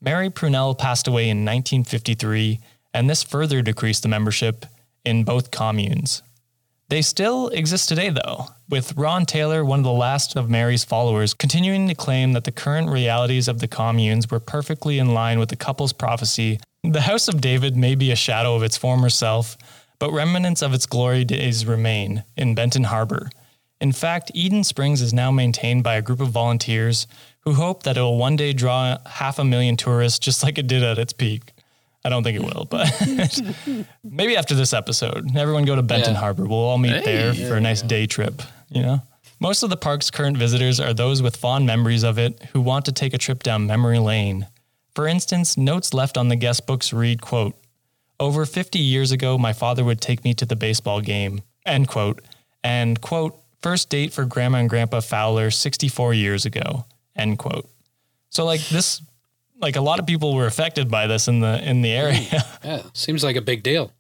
Mary 0.01 0.29
Purnell 0.29 0.75
passed 0.75 1.09
away 1.09 1.25
in 1.25 1.39
1953, 1.39 2.61
and 2.93 3.09
this 3.09 3.23
further 3.23 3.63
decreased 3.63 4.03
the 4.03 4.09
membership 4.09 4.67
in 5.05 5.25
both 5.25 5.51
communes. 5.51 6.23
They 6.91 7.03
still 7.03 7.51
exist 7.51 7.89
today, 7.89 8.11
though, 8.11 8.47
with 8.69 8.97
Ron 8.97 9.25
Taylor, 9.25 9.65
one 9.65 9.79
of 9.79 9.85
the 9.85 9.93
last 9.93 10.35
of 10.35 10.51
Mary's 10.51 10.83
followers, 10.83 11.35
continuing 11.35 11.87
to 11.87 11.95
claim 11.95 12.33
that 12.33 12.43
the 12.43 12.51
current 12.51 12.91
realities 12.91 13.47
of 13.47 13.61
the 13.61 13.69
communes 13.69 14.29
were 14.29 14.41
perfectly 14.41 14.99
in 14.99 15.15
line 15.15 15.39
with 15.39 15.51
the 15.51 15.57
couple's 15.57 15.93
prophecy. 15.93 16.59
The 16.83 17.03
House 17.03 17.29
of 17.29 17.41
David 17.41 17.77
may 17.77 17.95
be 17.95 18.11
a 18.11 18.17
shadow 18.17 18.57
of 18.57 18.65
its 18.65 18.77
former 18.77 19.09
self, 19.09 19.57
but 20.01 20.11
remnants 20.11 20.63
of 20.63 20.75
its 20.75 20.85
glory 20.85 21.25
days 21.25 21.65
remain 21.65 22.25
in 22.37 22.57
Benton 22.57 22.83
Harbor. 22.83 23.31
In 23.81 23.93
fact, 23.93 24.33
Eden 24.35 24.65
Springs 24.65 25.01
is 25.01 25.15
now 25.15 25.31
maintained 25.31 25.85
by 25.85 25.95
a 25.95 26.03
group 26.03 26.21
of 26.21 26.31
volunteers 26.31 27.07
who 27.43 27.53
hope 27.55 27.85
that 27.85 27.99
it 27.99 28.01
will 28.01 28.19
one 28.19 28.35
day 28.35 28.53
draw 28.53 28.99
half 29.07 29.39
a 29.39 29.45
million 29.45 29.77
tourists 29.77 30.19
just 30.19 30.43
like 30.43 30.59
it 30.59 30.67
did 30.67 30.83
at 30.83 30.99
its 30.99 31.13
peak. 31.13 31.53
I 32.05 32.09
don't 32.09 32.23
think 32.23 32.37
it 32.39 32.43
will, 32.43 32.65
but 32.65 32.89
maybe 34.05 34.37
after 34.37 34.55
this 34.55 34.73
episode, 34.73 35.37
everyone 35.37 35.65
go 35.65 35.77
to 35.77 35.83
Benton 35.83 36.15
Yeah. 36.15 36.21
Harbor. 36.21 36.47
We'll 36.47 36.59
all 36.59 36.79
meet 36.79 36.93
Hey, 37.05 37.17
there 37.33 37.35
for 37.35 37.57
a 37.57 37.61
nice 37.61 37.83
day 37.83 38.07
trip, 38.07 38.43
you 38.71 38.83
know? 38.83 39.03
Most 39.39 39.63
of 39.63 39.71
the 39.71 39.77
park's 39.77 40.11
current 40.11 40.37
visitors 40.37 40.81
are 40.81 40.93
those 40.95 41.23
with 41.23 41.37
fond 41.37 41.67
memories 41.67 42.03
of 42.03 42.19
it 42.19 42.43
who 42.53 42.61
want 42.61 42.85
to 42.87 42.93
take 42.93 43.15
a 43.15 43.19
trip 43.19 43.43
down 43.43 43.67
memory 43.67 43.99
lane. 43.99 44.47
For 44.95 45.07
instance, 45.07 45.57
notes 45.57 45.95
left 45.95 46.17
on 46.19 46.29
the 46.29 46.37
guest 46.37 46.67
books 46.67 46.93
read, 46.93 47.21
quote, 47.23 47.55
over 48.19 48.45
50 48.45 48.79
years 48.79 49.13
ago, 49.13 49.39
my 49.39 49.53
father 49.55 49.83
would 49.83 50.01
take 50.01 50.25
me 50.25 50.35
to 50.35 50.45
the 50.45 50.57
baseball 50.57 51.01
game, 51.01 51.41
end 51.65 51.89
quote, 51.89 52.21
and 52.63 53.01
quote, 53.01 53.39
first 53.63 53.89
date 53.89 54.13
for 54.13 54.27
grandma 54.27 54.59
and 54.59 54.69
grandpa 54.69 55.01
Fowler 55.01 55.51
64 55.51 56.13
years 56.13 56.45
ago, 56.45 56.85
end 57.17 57.39
quote. 57.39 57.67
So 58.29 58.45
like 58.45 58.61
this, 58.69 59.01
like 59.61 59.77
a 59.77 59.81
lot 59.81 59.99
of 59.99 60.07
people 60.07 60.35
were 60.35 60.47
affected 60.47 60.91
by 60.91 61.07
this 61.07 61.29
in 61.29 61.41
the, 61.41 61.63
in 61.69 61.83
the 61.83 61.93
area. 61.93 62.43
Yeah, 62.65 62.83
seems 62.93 63.25
like 63.25 63.37
a 63.37 63.41
big 63.41 63.63
deal. 63.63 63.93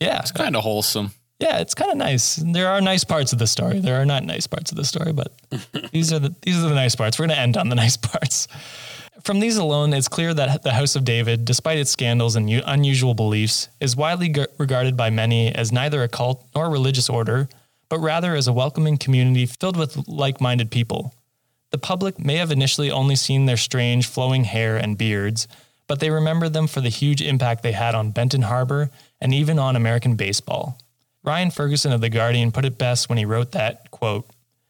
yeah. 0.00 0.18
It's 0.20 0.32
kind 0.32 0.56
of 0.56 0.62
wholesome. 0.64 1.12
Yeah, 1.38 1.60
it's 1.60 1.74
kind 1.74 1.90
of 1.90 1.96
nice. 1.96 2.36
There 2.36 2.68
are 2.68 2.80
nice 2.80 3.04
parts 3.04 3.32
of 3.32 3.38
the 3.38 3.46
story. 3.46 3.78
There 3.78 4.00
are 4.00 4.04
not 4.04 4.24
nice 4.24 4.46
parts 4.46 4.72
of 4.72 4.76
the 4.76 4.84
story, 4.84 5.12
but 5.12 5.32
these 5.92 6.12
are 6.12 6.18
the 6.18 6.34
these 6.42 6.56
are 6.62 6.68
the 6.68 6.74
nice 6.74 6.94
parts. 6.96 7.18
We're 7.18 7.26
going 7.28 7.36
to 7.36 7.40
end 7.40 7.56
on 7.56 7.68
the 7.68 7.74
nice 7.84 7.96
parts. 7.96 8.46
From 9.24 9.38
these 9.40 9.56
alone, 9.58 9.92
it's 9.94 10.08
clear 10.08 10.34
that 10.34 10.62
the 10.64 10.72
House 10.72 10.96
of 10.96 11.04
David, 11.04 11.44
despite 11.44 11.78
its 11.78 11.90
scandals 11.90 12.36
and 12.36 12.50
u- 12.50 12.62
unusual 12.66 13.14
beliefs, 13.14 13.68
is 13.80 13.94
widely 13.96 14.28
g- 14.30 14.46
regarded 14.58 14.96
by 14.96 15.10
many 15.10 15.54
as 15.54 15.70
neither 15.72 16.02
a 16.02 16.08
cult 16.08 16.44
nor 16.54 16.66
a 16.66 16.70
religious 16.70 17.08
order, 17.08 17.48
but 17.88 17.98
rather 18.00 18.34
as 18.34 18.48
a 18.48 18.52
welcoming 18.52 18.96
community 18.98 19.46
filled 19.46 19.76
with 19.76 19.96
like-minded 20.08 20.70
people. 20.70 21.14
The 21.70 21.78
public 21.78 22.18
may 22.18 22.36
have 22.36 22.50
initially 22.50 22.90
only 22.90 23.16
seen 23.16 23.46
their 23.46 23.56
strange 23.56 24.06
flowing 24.06 24.44
hair 24.44 24.76
and 24.76 24.98
beards, 24.98 25.46
but 25.86 26.00
they 26.00 26.10
remember 26.10 26.48
them 26.48 26.66
for 26.66 26.80
the 26.80 26.88
huge 26.88 27.22
impact 27.22 27.62
they 27.62 27.72
had 27.72 27.94
on 27.94 28.10
Benton 28.10 28.42
Harbor 28.42 28.90
and 29.20 29.34
even 29.34 29.58
on 29.58 29.76
American 29.76 30.16
baseball. 30.16 30.78
Ryan 31.22 31.50
Ferguson 31.50 31.92
of 31.92 32.00
The 32.00 32.08
Guardian 32.08 32.52
put 32.52 32.64
it 32.64 32.78
best 32.78 33.08
when 33.08 33.18
he 33.18 33.24
wrote 33.24 33.52
that, 33.52 33.90
quote, 33.90 34.26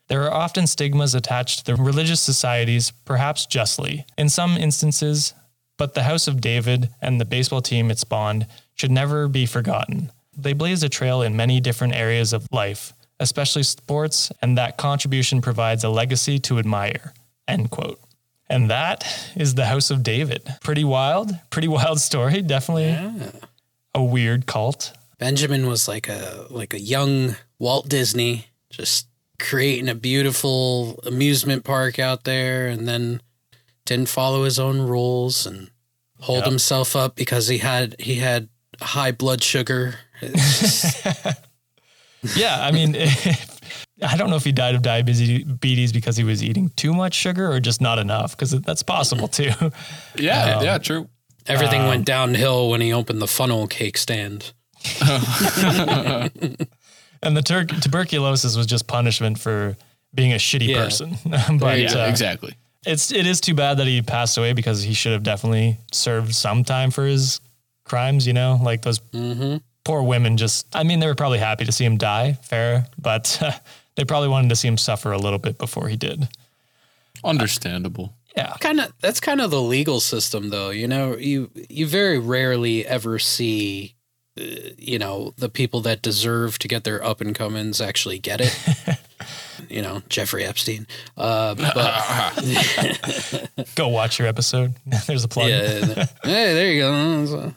there 0.09 0.25
are 0.25 0.35
often 0.35 0.67
stigmas 0.67 1.15
attached 1.15 1.61
to 1.61 1.65
the 1.67 1.81
religious 1.81 2.21
societies, 2.21 2.91
perhaps 3.05 3.47
justly, 3.47 4.05
in 4.19 4.29
some 4.29 4.57
instances, 4.57 5.35
but 5.79 5.95
the 5.95 6.03
House 6.03 6.27
of 6.27 6.41
David 6.41 6.91
and 7.01 7.21
the 7.21 7.25
baseball 7.25 7.63
team 7.63 7.93
it 7.93 7.99
spawned 8.01 8.49
should 8.75 8.91
never 8.91 9.29
be 9.29 9.47
forgotten. 9.47 10.11
They 10.37 10.53
blazed 10.53 10.83
a 10.83 10.89
trail 10.89 11.23
in 11.23 11.37
many 11.37 11.61
different 11.61 11.95
areas 11.95 12.33
of 12.33 12.49
life, 12.51 12.93
especially 13.21 13.63
sports, 13.63 14.33
and 14.43 14.59
that 14.59 14.77
contribution 14.77 15.41
provides 15.41 15.85
a 15.85 15.89
legacy 15.89 16.39
to 16.41 16.59
admire. 16.59 17.13
End 17.47 17.71
quote. 17.71 18.01
And 18.49 18.69
that 18.71 19.05
is 19.37 19.55
the 19.55 19.67
House 19.67 19.91
of 19.93 20.03
David. 20.03 20.43
Pretty 20.61 20.83
wild, 20.83 21.31
pretty 21.51 21.69
wild 21.79 22.01
story. 22.01 22.43
Definitely 22.43 22.97
a 23.95 24.03
weird 24.03 24.47
cult. 24.47 24.93
Benjamin 25.19 25.67
was 25.69 25.87
like 25.87 26.09
a 26.09 26.47
like 26.51 26.75
a 26.75 26.81
young 26.81 27.37
Walt 27.61 27.89
Disney, 27.89 28.47
just 28.71 29.07
creating 29.39 29.89
a 29.89 29.95
beautiful 29.95 30.99
amusement 31.07 31.63
park 31.65 31.99
out 31.99 32.25
there, 32.25 32.67
and 32.69 32.89
then 32.89 33.21
didn't 33.85 34.09
follow 34.09 34.45
his 34.45 34.59
own 34.59 34.81
rules 34.83 35.47
and 35.47 35.71
hold 36.21 36.41
Yep. 36.41 36.49
himself 36.49 36.97
up 36.97 37.17
because 37.17 37.49
he 37.49 37.59
had 37.59 37.95
he 38.01 38.17
had 38.17 38.49
high 38.81 39.13
blood 39.13 39.43
sugar. 39.43 39.97
It's 42.23 42.35
just- 42.35 42.37
Yeah, 42.37 42.59
I 42.61 42.71
mean, 42.71 42.97
I 44.03 44.17
don't 44.17 44.31
know 44.31 44.37
if 44.37 44.45
he 44.45 44.53
died 44.53 44.75
of 44.75 44.83
diabetes 44.83 45.93
because 45.93 46.17
he 46.17 46.25
was 46.25 46.43
eating 46.43 46.71
too 46.77 46.93
much 46.95 47.15
sugar 47.15 47.51
or 47.53 47.61
just 47.61 47.81
not 47.81 47.99
enough, 47.99 48.33
because 48.37 48.51
that's 48.63 48.83
possible 48.83 49.29
too. 49.29 49.51
Yeah, 50.17 50.63
yeah, 50.63 50.79
true. 50.79 51.09
everything 51.47 51.87
went 51.87 52.05
downhill 52.07 52.71
when 52.71 52.81
he 52.81 52.93
opened 52.93 53.21
the 53.21 53.27
funnel 53.29 53.67
cake 53.67 53.97
stand. 53.99 54.53
and 57.23 57.37
the 57.37 57.43
tur- 57.45 57.65
tuberculosis 57.67 58.57
was 58.57 58.67
just 58.67 58.87
punishment 58.87 59.39
for 59.39 59.77
being 60.15 60.33
a 60.33 60.37
shitty 60.37 60.69
Yeah. 60.69 60.85
person. 60.85 61.17
but 61.59 61.79
yeah, 61.79 61.93
uh, 61.93 62.07
exactly. 62.09 62.55
it's 62.87 63.13
it 63.13 63.27
is 63.27 63.41
too 63.41 63.55
bad 63.55 63.77
that 63.79 63.87
he 63.87 64.01
passed 64.03 64.39
away 64.39 64.53
because 64.55 64.83
he 64.83 64.95
should 64.95 65.13
have 65.13 65.23
definitely 65.23 65.79
served 65.93 66.35
some 66.35 66.65
time 66.65 66.91
for 66.91 67.05
his 67.05 67.41
crimes. 67.85 68.27
You 68.27 68.33
know, 68.33 68.59
like 68.63 68.83
those 68.83 68.99
Mm-hmm. 68.99 69.59
Poor 69.85 70.03
women. 70.03 70.37
Just, 70.37 70.67
I 70.75 70.83
mean, 70.83 71.01
they 71.01 71.07
were 71.07 71.15
probably 71.15 71.39
happy 71.39 71.65
to 71.65 71.73
see 71.73 71.85
him 71.85 71.97
die, 71.97 72.35
fair, 72.43 72.87
but 73.01 73.39
uh, 73.43 73.53
they 73.97 74.05
probably 74.05 74.29
wanted 74.29 74.49
to 74.51 74.57
see 74.57 74.69
him 74.69 74.79
suffer 74.79 75.13
a 75.13 75.19
little 75.19 75.39
bit 75.39 75.59
before 75.59 75.89
he 75.89 75.97
did. 75.97 76.29
Understandable. 77.25 78.15
Yeah, 78.37 78.55
Kind 78.61 78.81
of. 78.81 78.93
That's 79.01 79.19
kind 79.21 79.41
of 79.41 79.51
the 79.51 79.61
legal 79.61 79.99
system, 79.99 80.51
though. 80.51 80.71
You 80.71 80.87
know, 80.87 81.17
you 81.17 81.51
you 81.69 81.87
very 81.87 82.19
rarely 82.19 82.87
ever 82.87 83.19
see, 83.19 83.97
uh, 84.41 84.45
you 84.79 85.01
know, 85.01 85.35
the 85.37 85.49
people 85.49 85.81
that 85.81 86.01
deserve 86.01 86.59
to 86.61 86.69
get 86.69 86.85
their 86.85 87.05
up 87.05 87.21
and 87.21 87.35
comings 87.35 87.81
actually 87.81 88.21
get 88.21 88.41
it. 88.41 88.57
you 89.71 89.83
know, 89.83 90.03
Jeffrey 90.09 90.45
Epstein. 90.45 90.87
Uh, 91.17 91.55
but 91.55 91.75
go 93.75 93.89
watch 93.89 94.19
your 94.19 94.29
episode. 94.29 94.75
There's 95.07 95.25
a 95.25 95.29
plug. 95.29 95.49
yeah, 95.49 96.07
hey, 96.23 96.55
there 96.55 96.73
you 96.73 96.81
go. 96.81 97.53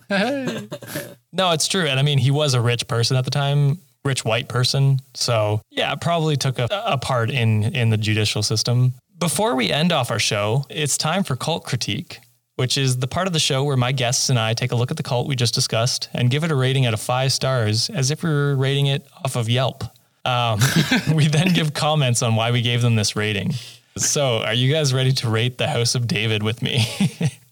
No, 1.31 1.51
it's 1.51 1.67
true. 1.67 1.87
And 1.87 1.99
I 1.99 2.03
mean, 2.03 2.19
he 2.19 2.31
was 2.31 2.53
a 2.53 2.61
rich 2.61 2.87
person 2.87 3.17
at 3.17 3.25
the 3.25 3.31
time, 3.31 3.79
rich 4.05 4.23
white 4.23 4.47
person. 4.47 4.99
So 5.13 5.61
yeah, 5.71 5.93
probably 5.95 6.37
took 6.37 6.59
a, 6.59 6.67
a 6.71 6.97
part 6.97 7.29
in 7.29 7.75
in 7.75 7.89
the 7.89 7.97
judicial 7.97 8.43
system. 8.43 8.93
Before 9.19 9.55
we 9.55 9.71
end 9.71 9.91
off 9.91 10.11
our 10.11 10.19
show, 10.19 10.65
it's 10.69 10.97
time 10.97 11.23
for 11.23 11.35
cult 11.35 11.63
critique, 11.63 12.19
which 12.55 12.77
is 12.77 12.97
the 12.97 13.07
part 13.07 13.25
of 13.25 13.33
the 13.33 13.39
show 13.39 13.63
where 13.63 13.77
my 13.77 13.91
guests 13.91 14.29
and 14.29 14.37
I 14.37 14.53
take 14.53 14.71
a 14.71 14.75
look 14.75 14.91
at 14.91 14.97
the 14.97 15.03
cult 15.03 15.27
we 15.27 15.35
just 15.35 15.53
discussed 15.53 16.09
and 16.13 16.29
give 16.29 16.43
it 16.43 16.51
a 16.51 16.55
rating 16.55 16.85
out 16.85 16.93
of 16.93 16.99
five 16.99 17.31
stars 17.31 17.89
as 17.89 18.11
if 18.11 18.23
we 18.23 18.29
were 18.29 18.55
rating 18.55 18.87
it 18.87 19.07
off 19.23 19.35
of 19.35 19.49
Yelp. 19.49 19.83
Um, 20.25 20.59
we 21.13 21.27
then 21.27 21.53
give 21.53 21.73
comments 21.73 22.21
on 22.21 22.35
why 22.35 22.51
we 22.51 22.61
gave 22.61 22.81
them 22.81 22.95
this 22.95 23.15
rating. 23.15 23.53
So, 23.97 24.37
are 24.39 24.53
you 24.53 24.73
guys 24.73 24.93
ready 24.93 25.11
to 25.13 25.29
rate 25.29 25.57
the 25.57 25.67
House 25.67 25.95
of 25.95 26.07
David 26.07 26.41
with 26.41 26.61
me? 26.61 26.85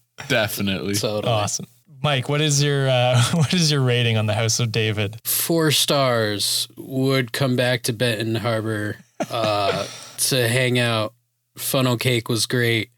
Definitely. 0.27 0.95
Totally. 0.95 1.31
awesome. 1.31 1.67
Mike, 2.03 2.29
what 2.29 2.41
is 2.41 2.63
your 2.63 2.89
uh, 2.89 3.21
what 3.33 3.53
is 3.53 3.71
your 3.71 3.81
rating 3.81 4.17
on 4.17 4.25
the 4.25 4.33
House 4.33 4.59
of 4.59 4.71
David? 4.71 5.19
Four 5.23 5.71
stars 5.71 6.67
would 6.77 7.31
come 7.31 7.55
back 7.55 7.83
to 7.83 7.93
Benton 7.93 8.35
Harbor 8.35 8.97
uh, 9.29 9.85
to 10.17 10.47
hang 10.47 10.79
out. 10.79 11.13
Funnel 11.57 11.97
cake 11.97 12.27
was 12.27 12.45
great. 12.45 12.89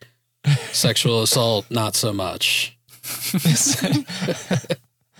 Sexual 0.71 1.21
assault, 1.21 1.65
not 1.69 1.95
so 1.95 2.13
much. 2.13 2.78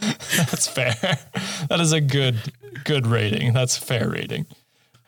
That's 0.38 0.68
fair. 0.68 0.95
That 1.70 1.80
is 1.80 1.91
a 1.93 2.01
good 2.01 2.36
good 2.84 3.08
rating. 3.08 3.54
That's 3.54 3.78
a 3.78 3.82
fair 3.82 4.10
rating. 4.10 4.45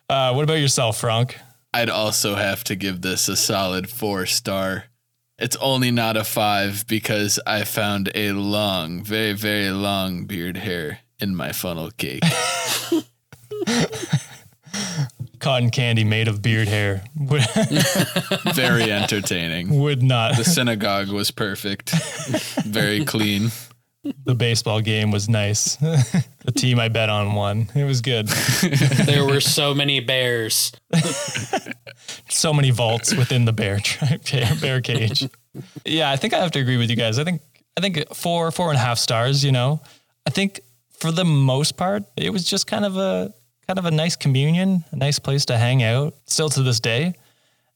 Uh, 0.09 0.33
what 0.33 0.43
about 0.43 0.59
yourself, 0.59 0.99
Frank? 0.99 1.39
I'd 1.73 1.89
also 1.89 2.35
have 2.35 2.63
to 2.65 2.75
give 2.75 3.01
this 3.01 3.27
a 3.27 3.35
solid 3.35 3.89
four 3.89 4.25
star. 4.25 4.85
It's 5.37 5.57
only 5.57 5.91
not 5.91 6.15
a 6.15 6.23
five 6.23 6.87
because 6.87 7.39
I 7.45 7.65
found 7.65 8.09
a 8.15 8.31
long, 8.31 9.03
very, 9.03 9.33
very 9.33 9.69
long 9.71 10.25
beard 10.25 10.57
hair 10.57 10.99
in 11.19 11.35
my 11.35 11.51
funnel 11.51 11.91
cake. 11.97 12.23
Cotton 15.39 15.69
candy 15.69 16.03
made 16.05 16.27
of 16.27 16.41
beard 16.41 16.67
hair 16.69 17.03
very 18.53 18.91
entertaining. 18.91 19.79
would 19.79 20.01
not. 20.01 20.37
The 20.37 20.45
synagogue 20.45 21.09
was 21.09 21.29
perfect. 21.31 21.91
Very 22.63 23.03
clean. 23.05 23.51
The 24.25 24.35
baseball 24.35 24.81
game 24.81 25.11
was 25.11 25.27
nice. 25.27 25.75
the 25.77 26.51
team 26.55 26.79
I 26.79 26.89
bet 26.89 27.09
on 27.09 27.33
won. 27.33 27.69
It 27.73 27.85
was 27.85 28.01
good. 28.01 28.27
There 29.05 29.25
were 29.25 29.39
so 29.39 29.73
many 29.73 29.99
bears. 29.99 30.71
So 32.29 32.53
many 32.53 32.71
vaults 32.71 33.15
within 33.15 33.45
the 33.45 33.53
bear 33.53 33.79
tri- 33.79 34.19
bear 34.61 34.81
cage. 34.81 35.27
Yeah, 35.85 36.11
I 36.11 36.17
think 36.17 36.33
I 36.33 36.39
have 36.39 36.51
to 36.51 36.59
agree 36.59 36.77
with 36.77 36.89
you 36.89 36.95
guys. 36.95 37.17
I 37.17 37.23
think 37.23 37.41
I 37.77 37.81
think 37.81 38.13
four 38.13 38.51
four 38.51 38.69
and 38.69 38.77
a 38.77 38.79
half 38.79 38.97
stars. 38.97 39.43
You 39.43 39.51
know, 39.51 39.81
I 40.25 40.29
think 40.29 40.59
for 40.91 41.11
the 41.11 41.25
most 41.25 41.77
part, 41.77 42.03
it 42.17 42.31
was 42.31 42.43
just 42.43 42.67
kind 42.67 42.85
of 42.85 42.97
a 42.97 43.33
kind 43.67 43.79
of 43.79 43.85
a 43.85 43.91
nice 43.91 44.15
communion, 44.15 44.83
a 44.91 44.95
nice 44.95 45.19
place 45.19 45.45
to 45.45 45.57
hang 45.57 45.83
out. 45.83 46.13
Still 46.25 46.49
to 46.49 46.63
this 46.63 46.79
day, 46.79 47.13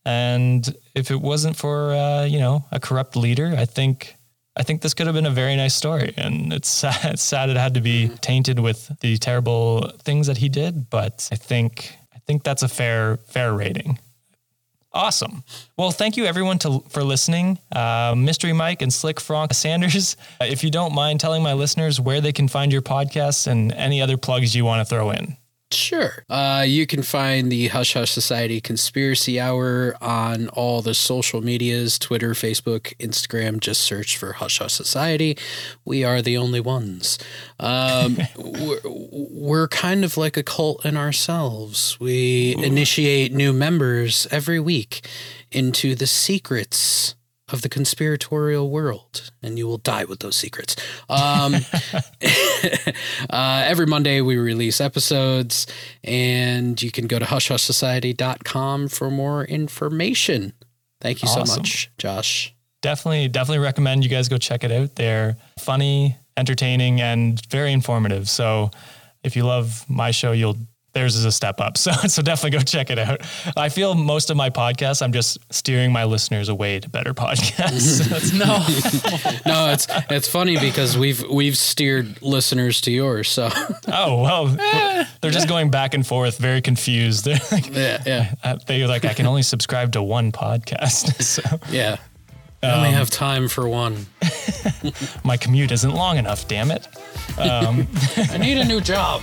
and 0.06 0.68
if 0.96 1.12
it 1.12 1.22
wasn't 1.22 1.56
for 1.56 1.94
uh, 1.94 2.26
you 2.26 2.40
know 2.40 2.66
a 2.72 2.80
corrupt 2.80 3.16
leader, 3.16 3.56
I 3.58 3.66
think 3.66 4.16
I 4.60 4.64
think 4.64 4.82
this 4.82 4.94
could 4.94 5.08
have 5.08 5.16
been 5.16 5.26
a 5.26 5.32
very 5.32 5.56
nice 5.56 5.74
story. 5.74 6.14
And 6.18 6.52
it's 6.52 6.68
sad, 6.82 7.14
it's 7.14 7.24
sad 7.24 7.50
it 7.50 7.58
had 7.58 7.74
to 7.76 7.82
be 7.82 8.10
tainted 8.22 8.60
with 8.60 8.92
the 9.00 9.18
terrible 9.18 9.90
things 10.04 10.28
that 10.28 10.38
he 10.38 10.50
did, 10.50 10.90
but 10.90 11.28
I 11.32 11.36
think 11.36 11.96
I 12.14 12.20
think 12.28 12.44
that's 12.44 12.62
a 12.62 12.68
fair 12.68 13.18
fair 13.28 13.54
rating. 13.54 13.98
Awesome. 14.92 15.44
Well, 15.78 15.92
thank 15.92 16.18
you 16.18 16.26
everyone 16.26 16.58
to, 16.60 16.84
for 16.90 17.04
listening. 17.04 17.60
Uh, 17.72 18.16
Mystery 18.18 18.54
Mike 18.54 18.82
and 18.82 18.92
Slick 18.92 19.20
Frank 19.20 19.54
Sanders. 19.54 20.18
If 20.42 20.64
you 20.64 20.72
don't 20.72 20.96
mind 20.96 21.20
telling 21.20 21.44
my 21.44 21.54
listeners 21.54 22.02
where 22.02 22.22
they 22.22 22.32
can 22.32 22.48
find 22.48 22.74
your 22.74 22.82
podcasts 22.82 23.46
and 23.46 23.72
any 23.74 24.02
other 24.02 24.18
plugs 24.18 24.56
you 24.56 24.66
want 24.66 24.82
to 24.82 24.86
throw 24.86 25.12
in. 25.12 25.38
Sure. 25.72 26.26
Uh, 26.30 26.64
you 26.68 26.88
can 26.88 27.04
find 27.04 27.52
the 27.52 27.68
Hush 27.68 27.94
Hush 27.94 28.12
Society 28.12 28.60
Conspiracy 28.60 29.40
Hour 29.40 29.96
on 30.02 30.50
all 30.50 30.82
the 30.82 30.96
social 30.96 31.42
medias 31.42 32.00
Twitter, 32.00 32.32
Facebook, 32.32 32.96
Instagram. 32.98 33.60
Just 33.60 33.82
search 33.82 34.18
for 34.18 34.34
Hush 34.34 34.58
Hush 34.58 34.74
Society. 34.74 35.38
We 35.86 36.04
are 36.04 36.24
the 36.24 36.38
only 36.38 36.60
ones. 36.60 37.20
Um, 37.60 38.18
we're, 38.36 38.80
we're 38.84 39.68
kind 39.68 40.04
of 40.04 40.18
like 40.18 40.38
a 40.38 40.44
cult 40.44 40.84
in 40.86 40.98
ourselves. 40.98 42.00
We 42.00 42.56
initiate 42.58 43.32
new 43.32 43.54
members 43.54 44.28
every 44.32 44.60
week 44.60 45.08
into 45.52 45.94
the 45.94 46.08
secrets 46.08 47.16
of 47.52 47.62
the 47.62 47.70
conspiratorial 47.70 48.70
world, 48.70 49.32
and 49.42 49.58
you 49.58 49.68
will 49.68 49.78
die 49.78 50.06
with 50.06 50.20
those 50.20 50.36
secrets. 50.36 50.76
Um, 51.10 51.56
uh, 53.30 53.64
every 53.66 53.86
Monday, 53.86 54.22
we 54.22 54.38
release 54.38 54.80
episodes, 54.80 55.68
and 56.04 56.82
you 56.82 56.92
can 56.92 57.08
go 57.08 57.20
to 57.20 57.26
hushhushsociety.com 57.26 58.88
for 58.90 59.10
more 59.10 59.44
information. 59.46 60.54
Thank 61.02 61.22
you 61.22 61.30
so 61.30 61.44
much, 61.46 61.90
Josh. 61.98 62.54
Definitely, 62.82 63.28
definitely 63.28 63.64
recommend 63.64 64.04
you 64.04 64.10
guys 64.10 64.30
go 64.30 64.38
check 64.38 64.64
it 64.64 64.72
out. 64.72 64.96
They're 64.96 65.38
funny, 65.60 66.18
entertaining, 66.38 67.02
and 67.02 67.46
very 67.48 67.74
informative. 67.74 68.30
So 68.30 68.72
if 69.24 69.36
you 69.36 69.44
love 69.44 69.86
my 69.90 70.12
show, 70.12 70.32
you'll 70.32 70.58
theirs 71.00 71.16
is 71.16 71.24
a 71.26 71.32
step 71.32 71.62
up. 71.62 71.78
So 71.80 71.92
so 71.92 72.22
definitely 72.22 72.58
go 72.58 72.64
check 72.64 72.90
it 72.90 73.00
out. 73.00 73.22
I 73.56 73.70
feel 73.70 73.96
most 73.96 74.30
of 74.30 74.36
my 74.36 74.50
podcasts, 74.50 75.02
I'm 75.02 75.14
just 75.14 75.38
steering 75.50 75.94
my 75.94 76.04
listeners 76.04 76.50
away 76.50 76.80
to 76.82 76.90
better 76.90 77.14
podcasts. 77.26 78.38
No. 78.38 78.60
No, 79.46 79.72
it's 79.72 79.88
it's 80.10 80.28
funny 80.28 80.58
because 80.60 80.98
we've 80.98 81.24
we've 81.30 81.58
steered 81.58 82.22
listeners 82.22 82.82
to 82.82 82.92
yours. 82.92 83.30
So 83.30 83.50
oh 83.88 84.22
well, 84.22 84.48
they're 85.22 85.32
just 85.32 85.48
going 85.48 85.72
back 85.72 85.94
and 85.94 86.06
forth, 86.06 86.38
very 86.38 86.62
confused. 86.62 87.26
They're 87.26 87.40
like, 87.52 87.74
yeah, 87.74 88.04
yeah, 88.06 88.36
uh, 88.44 88.58
they're 88.68 88.88
like, 88.88 89.06
I 89.06 89.14
can 89.14 89.26
only 89.26 89.44
subscribe 89.44 89.94
to 89.94 90.04
one 90.04 90.32
podcast, 90.32 91.22
so 91.24 91.42
yeah. 91.70 91.98
I 92.62 92.72
only 92.72 92.92
have 92.92 93.10
time 93.10 93.48
for 93.48 93.68
one. 93.70 94.08
my 95.24 95.38
commute 95.38 95.72
isn't 95.72 95.94
long 95.94 96.18
enough. 96.18 96.48
Damn 96.48 96.72
it. 96.72 96.88
I 97.38 98.38
need 98.38 98.58
a 98.58 98.66
new 98.66 98.82
job. 98.82 99.22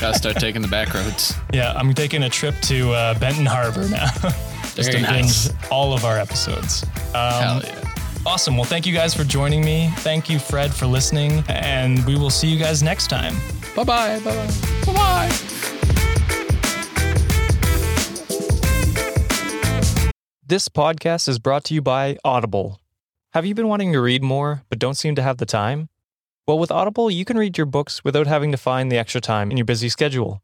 Gotta 0.00 0.14
start 0.14 0.36
taking 0.36 0.62
the 0.62 0.68
back 0.68 0.92
roads. 0.94 1.34
Yeah, 1.52 1.72
I'm 1.74 1.92
taking 1.94 2.22
a 2.24 2.28
trip 2.30 2.54
to 2.62 2.92
uh, 2.92 3.18
Benton 3.18 3.46
Harbor 3.46 3.88
now, 3.88 4.06
just 4.74 4.92
to 4.92 4.98
Very 4.98 5.02
binge 5.02 5.10
nice. 5.48 5.52
all 5.70 5.92
of 5.92 6.04
our 6.04 6.18
episodes. 6.18 6.84
Um, 7.14 7.32
Hell 7.32 7.62
yeah. 7.64 7.76
Awesome. 8.26 8.56
Well, 8.56 8.64
thank 8.64 8.86
you 8.86 8.92
guys 8.92 9.14
for 9.14 9.24
joining 9.24 9.64
me. 9.64 9.90
Thank 9.98 10.28
you, 10.28 10.38
Fred, 10.38 10.72
for 10.74 10.86
listening, 10.86 11.42
and 11.48 12.04
we 12.06 12.16
will 12.16 12.30
see 12.30 12.48
you 12.48 12.58
guys 12.58 12.82
next 12.82 13.08
time. 13.08 13.34
Bye 13.74 13.84
bye 13.84 14.18
bye. 14.20 14.46
Bye 14.86 14.92
bye. 14.92 15.28
Bye. 15.28 15.30
This 20.46 20.68
podcast 20.68 21.28
is 21.28 21.38
brought 21.38 21.62
to 21.64 21.74
you 21.74 21.80
by 21.80 22.16
Audible. 22.24 22.80
Have 23.34 23.46
you 23.46 23.54
been 23.54 23.68
wanting 23.68 23.92
to 23.92 24.00
read 24.00 24.22
more 24.22 24.64
but 24.68 24.80
don't 24.80 24.94
seem 24.96 25.14
to 25.14 25.22
have 25.22 25.36
the 25.36 25.46
time? 25.46 25.88
Well, 26.46 26.58
with 26.58 26.70
Audible, 26.70 27.10
you 27.10 27.24
can 27.24 27.36
read 27.36 27.56
your 27.56 27.66
books 27.66 28.02
without 28.02 28.26
having 28.26 28.50
to 28.50 28.56
find 28.56 28.90
the 28.90 28.98
extra 28.98 29.20
time 29.20 29.50
in 29.50 29.56
your 29.56 29.64
busy 29.64 29.88
schedule. 29.88 30.42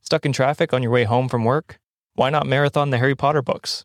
Stuck 0.00 0.24
in 0.24 0.32
traffic 0.32 0.72
on 0.72 0.82
your 0.82 0.92
way 0.92 1.04
home 1.04 1.28
from 1.28 1.44
work? 1.44 1.78
Why 2.14 2.30
not 2.30 2.46
marathon 2.46 2.90
the 2.90 2.98
Harry 2.98 3.14
Potter 3.14 3.42
books? 3.42 3.84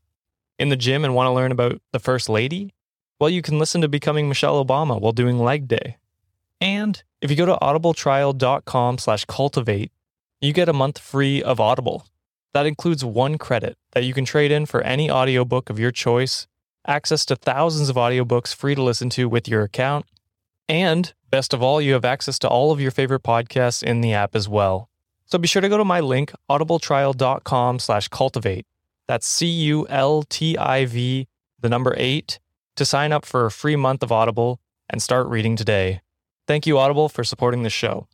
In 0.59 0.69
the 0.69 0.75
gym 0.75 1.03
and 1.03 1.15
want 1.15 1.27
to 1.27 1.31
learn 1.31 1.51
about 1.51 1.81
the 1.91 1.99
First 1.99 2.29
Lady? 2.29 2.73
Well, 3.19 3.29
you 3.29 3.41
can 3.41 3.59
listen 3.59 3.81
to 3.81 3.87
Becoming 3.87 4.27
Michelle 4.27 4.63
Obama 4.63 4.99
while 4.99 5.11
doing 5.11 5.39
leg 5.39 5.67
day. 5.67 5.97
And 6.59 7.01
if 7.21 7.29
you 7.29 7.37
go 7.37 7.45
to 7.45 7.57
audibletrial.com 7.61 8.97
slash 8.97 9.25
cultivate, 9.25 9.91
you 10.41 10.53
get 10.53 10.69
a 10.69 10.73
month 10.73 10.99
free 10.99 11.41
of 11.41 11.59
Audible. 11.59 12.05
That 12.53 12.65
includes 12.65 13.03
one 13.03 13.37
credit 13.37 13.77
that 13.93 14.03
you 14.03 14.13
can 14.13 14.25
trade 14.25 14.51
in 14.51 14.65
for 14.65 14.81
any 14.81 15.09
audiobook 15.09 15.69
of 15.69 15.79
your 15.79 15.91
choice, 15.91 16.47
access 16.87 17.25
to 17.25 17.35
thousands 17.35 17.89
of 17.89 17.95
audiobooks 17.95 18.55
free 18.55 18.75
to 18.75 18.83
listen 18.83 19.09
to 19.11 19.27
with 19.27 19.47
your 19.47 19.63
account, 19.63 20.05
And 20.67 21.13
best 21.29 21.53
of 21.53 21.61
all, 21.61 21.81
you 21.81 21.93
have 21.93 22.05
access 22.05 22.39
to 22.39 22.49
all 22.49 22.71
of 22.71 22.81
your 22.81 22.91
favorite 22.91 23.23
podcasts 23.23 23.83
in 23.83 24.01
the 24.01 24.13
app 24.13 24.35
as 24.35 24.49
well. 24.49 24.89
So 25.25 25.37
be 25.37 25.47
sure 25.47 25.61
to 25.61 25.69
go 25.69 25.77
to 25.77 25.85
my 25.85 25.99
link, 25.99 26.31
audibletrial.com 26.49 27.79
slash 27.79 28.07
cultivate. 28.07 28.65
That's 29.07 29.27
C-U-L-T-I-V, 29.27 31.27
the 31.59 31.69
number 31.69 31.93
eight, 31.97 32.39
to 32.75 32.85
sign 32.85 33.11
up 33.11 33.25
for 33.25 33.45
a 33.45 33.51
free 33.51 33.75
month 33.75 34.03
of 34.03 34.11
Audible 34.11 34.59
and 34.89 35.01
start 35.01 35.27
reading 35.27 35.55
today. 35.55 36.01
Thank 36.47 36.67
you, 36.67 36.77
Audible, 36.77 37.09
for 37.09 37.23
supporting 37.23 37.63
the 37.63 37.69
show. 37.69 38.07